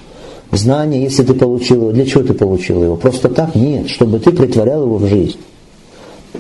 Знание, 0.53 1.03
если 1.03 1.23
ты 1.23 1.35
получил 1.35 1.83
его, 1.83 1.93
для 1.93 2.07
чего 2.07 2.25
ты 2.25 2.35
получил 2.35 2.83
его? 2.83 2.97
Просто 2.97 3.29
так? 3.29 3.55
Нет, 3.55 3.89
чтобы 3.89 4.19
ты 4.19 4.33
притворял 4.33 4.83
его 4.83 4.97
в 4.97 5.07
жизнь. 5.07 5.39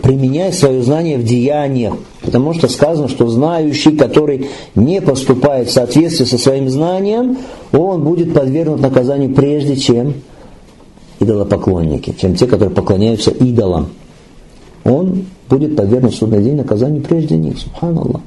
Применяй 0.02 0.52
свое 0.52 0.82
знание 0.82 1.18
в 1.18 1.24
деяниях, 1.24 1.94
потому 2.22 2.54
что 2.54 2.68
сказано, 2.68 3.08
что 3.08 3.28
знающий, 3.28 3.96
который 3.96 4.48
не 4.76 5.00
поступает 5.00 5.68
в 5.68 5.72
соответствии 5.72 6.24
со 6.24 6.38
своим 6.38 6.70
знанием, 6.70 7.38
он 7.72 8.04
будет 8.04 8.32
подвергнут 8.32 8.80
наказанию 8.80 9.34
прежде, 9.34 9.76
чем 9.76 10.14
идолопоклонники, 11.18 12.14
чем 12.18 12.36
те, 12.36 12.46
которые 12.46 12.70
поклоняются 12.70 13.32
идолам. 13.32 13.88
Он 14.84 15.26
будет 15.48 15.76
подвергнут 15.76 16.14
в 16.14 16.16
судный 16.16 16.42
день 16.42 16.56
наказанию 16.56 17.02
прежде 17.02 17.36
них. 17.36 17.58
Субханаллах. 17.58 18.22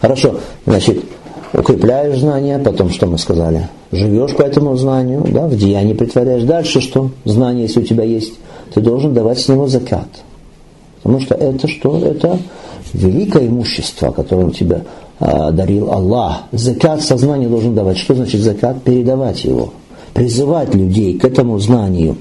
Хорошо, 0.00 0.36
значит, 0.64 1.04
укрепляешь 1.52 2.18
знания, 2.18 2.58
потом 2.58 2.90
что 2.90 3.06
мы 3.06 3.18
сказали? 3.18 3.68
Живешь 3.92 4.34
по 4.36 4.42
этому 4.42 4.76
знанию, 4.76 5.24
да, 5.28 5.48
в 5.48 5.56
деянии 5.56 5.94
притворяешь. 5.94 6.44
Дальше 6.44 6.80
что? 6.80 7.10
Знание, 7.24 7.64
если 7.64 7.80
у 7.80 7.84
тебя 7.84 8.04
есть, 8.04 8.34
ты 8.74 8.80
должен 8.80 9.14
давать 9.14 9.38
с 9.38 9.48
него 9.48 9.66
закат. 9.66 10.08
Потому 11.02 11.20
что 11.20 11.34
это 11.34 11.68
что? 11.68 11.98
Это 11.98 12.38
великое 12.92 13.46
имущество, 13.46 14.10
которое 14.10 14.46
у 14.46 14.50
тебя 14.50 14.82
а, 15.18 15.50
дарил 15.50 15.90
Аллах. 15.90 16.42
Закат 16.52 17.02
сознание 17.02 17.48
должен 17.48 17.74
давать. 17.74 17.98
Что 17.98 18.14
значит 18.14 18.40
закат? 18.40 18.82
Передавать 18.82 19.44
его 19.44 19.72
призывать 20.14 20.74
людей 20.74 21.18
к 21.18 21.24
этому 21.24 21.58
знанию, 21.58 22.16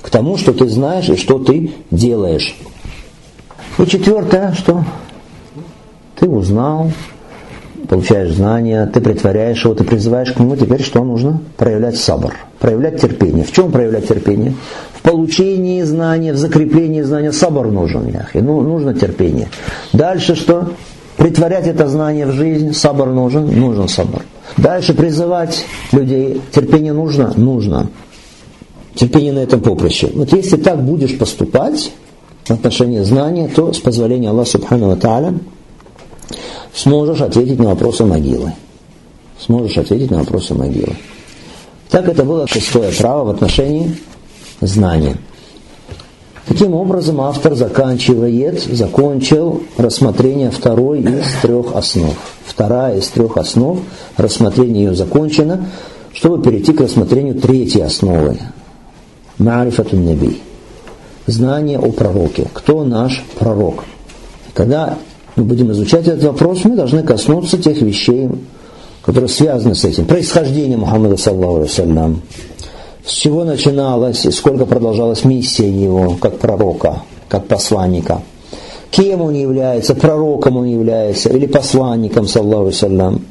к 0.00 0.10
тому, 0.10 0.36
что 0.36 0.52
ты 0.52 0.68
знаешь 0.68 1.08
и 1.08 1.16
что 1.16 1.38
ты 1.38 1.72
делаешь. 1.90 2.56
И 3.78 3.86
четвертое, 3.86 4.52
что? 4.52 4.84
Ты 6.18 6.28
узнал, 6.28 6.92
получаешь 7.88 8.34
знания, 8.34 8.86
ты 8.92 9.00
притворяешь 9.00 9.64
его, 9.64 9.74
ты 9.74 9.84
призываешь 9.84 10.32
к 10.32 10.38
нему, 10.38 10.56
теперь 10.56 10.82
что 10.82 11.02
нужно? 11.04 11.40
Проявлять 11.56 11.96
сабр, 11.96 12.34
проявлять 12.58 13.00
терпение. 13.00 13.44
В 13.44 13.52
чем 13.52 13.72
проявлять 13.72 14.08
терпение? 14.08 14.54
Получении 15.02 15.82
знания, 15.82 16.32
в 16.32 16.36
закреплении 16.36 17.02
знания 17.02 17.32
сабр 17.32 17.66
нужен, 17.68 18.08
яхи, 18.08 18.38
ну, 18.38 18.60
нужно 18.60 18.94
терпение. 18.94 19.48
Дальше 19.92 20.36
что? 20.36 20.70
Притворять 21.16 21.66
это 21.66 21.88
знание 21.88 22.26
в 22.26 22.32
жизнь, 22.32 22.72
сабр 22.72 23.06
нужен, 23.06 23.46
нужен 23.46 23.88
сабр. 23.88 24.22
Дальше 24.56 24.94
призывать 24.94 25.64
людей, 25.90 26.40
терпение 26.52 26.92
нужно, 26.92 27.32
нужно. 27.36 27.88
Терпение 28.94 29.32
на 29.32 29.40
этом 29.40 29.60
поприще. 29.60 30.10
Вот 30.14 30.32
если 30.32 30.56
так 30.56 30.84
будешь 30.84 31.18
поступать 31.18 31.92
в 32.44 32.50
отношении 32.50 33.00
знания, 33.00 33.48
то 33.48 33.72
с 33.72 33.78
позволения 33.78 34.30
Аллаха 34.30 34.50
Субхану 34.50 34.96
Тааля 34.96 35.34
сможешь 36.74 37.20
ответить 37.20 37.58
на 37.58 37.70
вопросы 37.70 38.04
могилы. 38.04 38.52
Сможешь 39.40 39.78
ответить 39.78 40.10
на 40.10 40.18
вопросы 40.18 40.54
могилы. 40.54 40.94
Так 41.90 42.08
это 42.08 42.24
было 42.24 42.46
шестое 42.46 42.92
право 42.92 43.24
в 43.24 43.30
отношении 43.30 43.96
знания. 44.66 45.16
Таким 46.46 46.74
образом, 46.74 47.20
автор 47.20 47.54
заканчивает, 47.54 48.62
закончил 48.62 49.62
рассмотрение 49.76 50.50
второй 50.50 51.00
из 51.00 51.24
трех 51.40 51.74
основ. 51.76 52.14
Вторая 52.44 52.98
из 52.98 53.08
трех 53.08 53.36
основ, 53.36 53.78
рассмотрение 54.16 54.84
ее 54.84 54.94
закончено, 54.94 55.68
чтобы 56.12 56.42
перейти 56.42 56.72
к 56.72 56.80
рассмотрению 56.80 57.36
третьей 57.36 57.82
основы. 57.82 58.38
Марифатун 59.38 60.04
Наби. 60.04 60.40
Знание 61.26 61.78
о 61.78 61.92
пророке. 61.92 62.48
Кто 62.52 62.84
наш 62.84 63.24
пророк? 63.38 63.84
Когда 64.52 64.98
мы 65.36 65.44
будем 65.44 65.70
изучать 65.72 66.06
этот 66.08 66.24
вопрос, 66.24 66.64
мы 66.64 66.76
должны 66.76 67.02
коснуться 67.02 67.56
тех 67.56 67.80
вещей, 67.80 68.28
которые 69.02 69.28
связаны 69.28 69.74
с 69.74 69.84
этим. 69.84 70.04
Происхождение 70.04 70.76
Мухаммада, 70.76 71.16
саллаху 71.16 71.56
алейhi 71.56 72.16
с 73.04 73.12
чего 73.12 73.44
начиналась 73.44 74.24
и 74.24 74.30
сколько 74.30 74.66
продолжалась 74.66 75.24
миссия 75.24 75.68
его 75.68 76.16
как 76.20 76.38
пророка, 76.38 77.02
как 77.28 77.46
посланника. 77.46 78.22
Кем 78.90 79.22
он 79.22 79.34
является, 79.34 79.94
пророком 79.94 80.58
он 80.58 80.66
является 80.66 81.30
или 81.30 81.46
посланником, 81.46 82.28
саллаху 82.28 82.72
салям. 82.72 83.22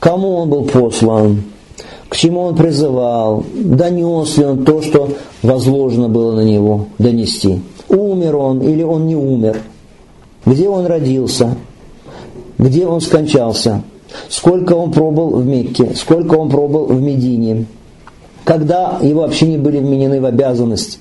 Кому 0.00 0.36
он 0.36 0.50
был 0.50 0.64
послан, 0.64 1.44
к 2.08 2.16
чему 2.16 2.40
он 2.40 2.56
призывал, 2.56 3.44
донес 3.54 4.36
ли 4.36 4.44
он 4.44 4.64
то, 4.64 4.82
что 4.82 5.10
возложено 5.42 6.08
было 6.08 6.34
на 6.34 6.44
него 6.44 6.86
донести. 6.98 7.60
Умер 7.88 8.36
он 8.36 8.60
или 8.62 8.82
он 8.82 9.06
не 9.06 9.16
умер– 9.16 9.60
где 10.46 10.68
он 10.68 10.86
родился, 10.86 11.56
где 12.58 12.86
он 12.86 13.00
скончался, 13.00 13.82
сколько 14.28 14.74
он 14.74 14.92
пробыл 14.92 15.30
в 15.36 15.46
Мекке, 15.46 15.94
сколько 15.94 16.34
он 16.34 16.50
пробыл 16.50 16.86
в 16.86 17.00
Медине, 17.00 17.66
когда 18.44 18.98
его 19.00 19.22
вообще 19.22 19.46
не 19.48 19.58
были 19.58 19.78
вменены 19.78 20.20
в 20.20 20.26
обязанность 20.26 21.00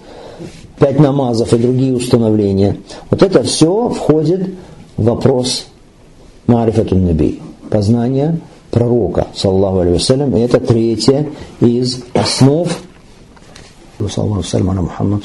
пять 0.80 1.00
намазов 1.00 1.54
и 1.54 1.58
другие 1.58 1.94
установления. 1.94 2.78
Вот 3.10 3.22
это 3.22 3.44
все 3.44 3.90
входит 3.90 4.50
в 4.98 5.04
вопрос 5.04 5.68
Марифатун 6.48 7.06
Наби, 7.06 7.42
познание 7.70 8.40
пророка, 8.72 9.28
саллаху 9.36 9.82
алейhi 9.82 10.38
и 10.38 10.42
это 10.42 10.60
третье 10.60 11.28
из 11.60 12.04
основ. 12.14 12.68
Саллаху 14.00 14.42
алейhi 14.42 14.82
Мухаммад, 14.82 15.24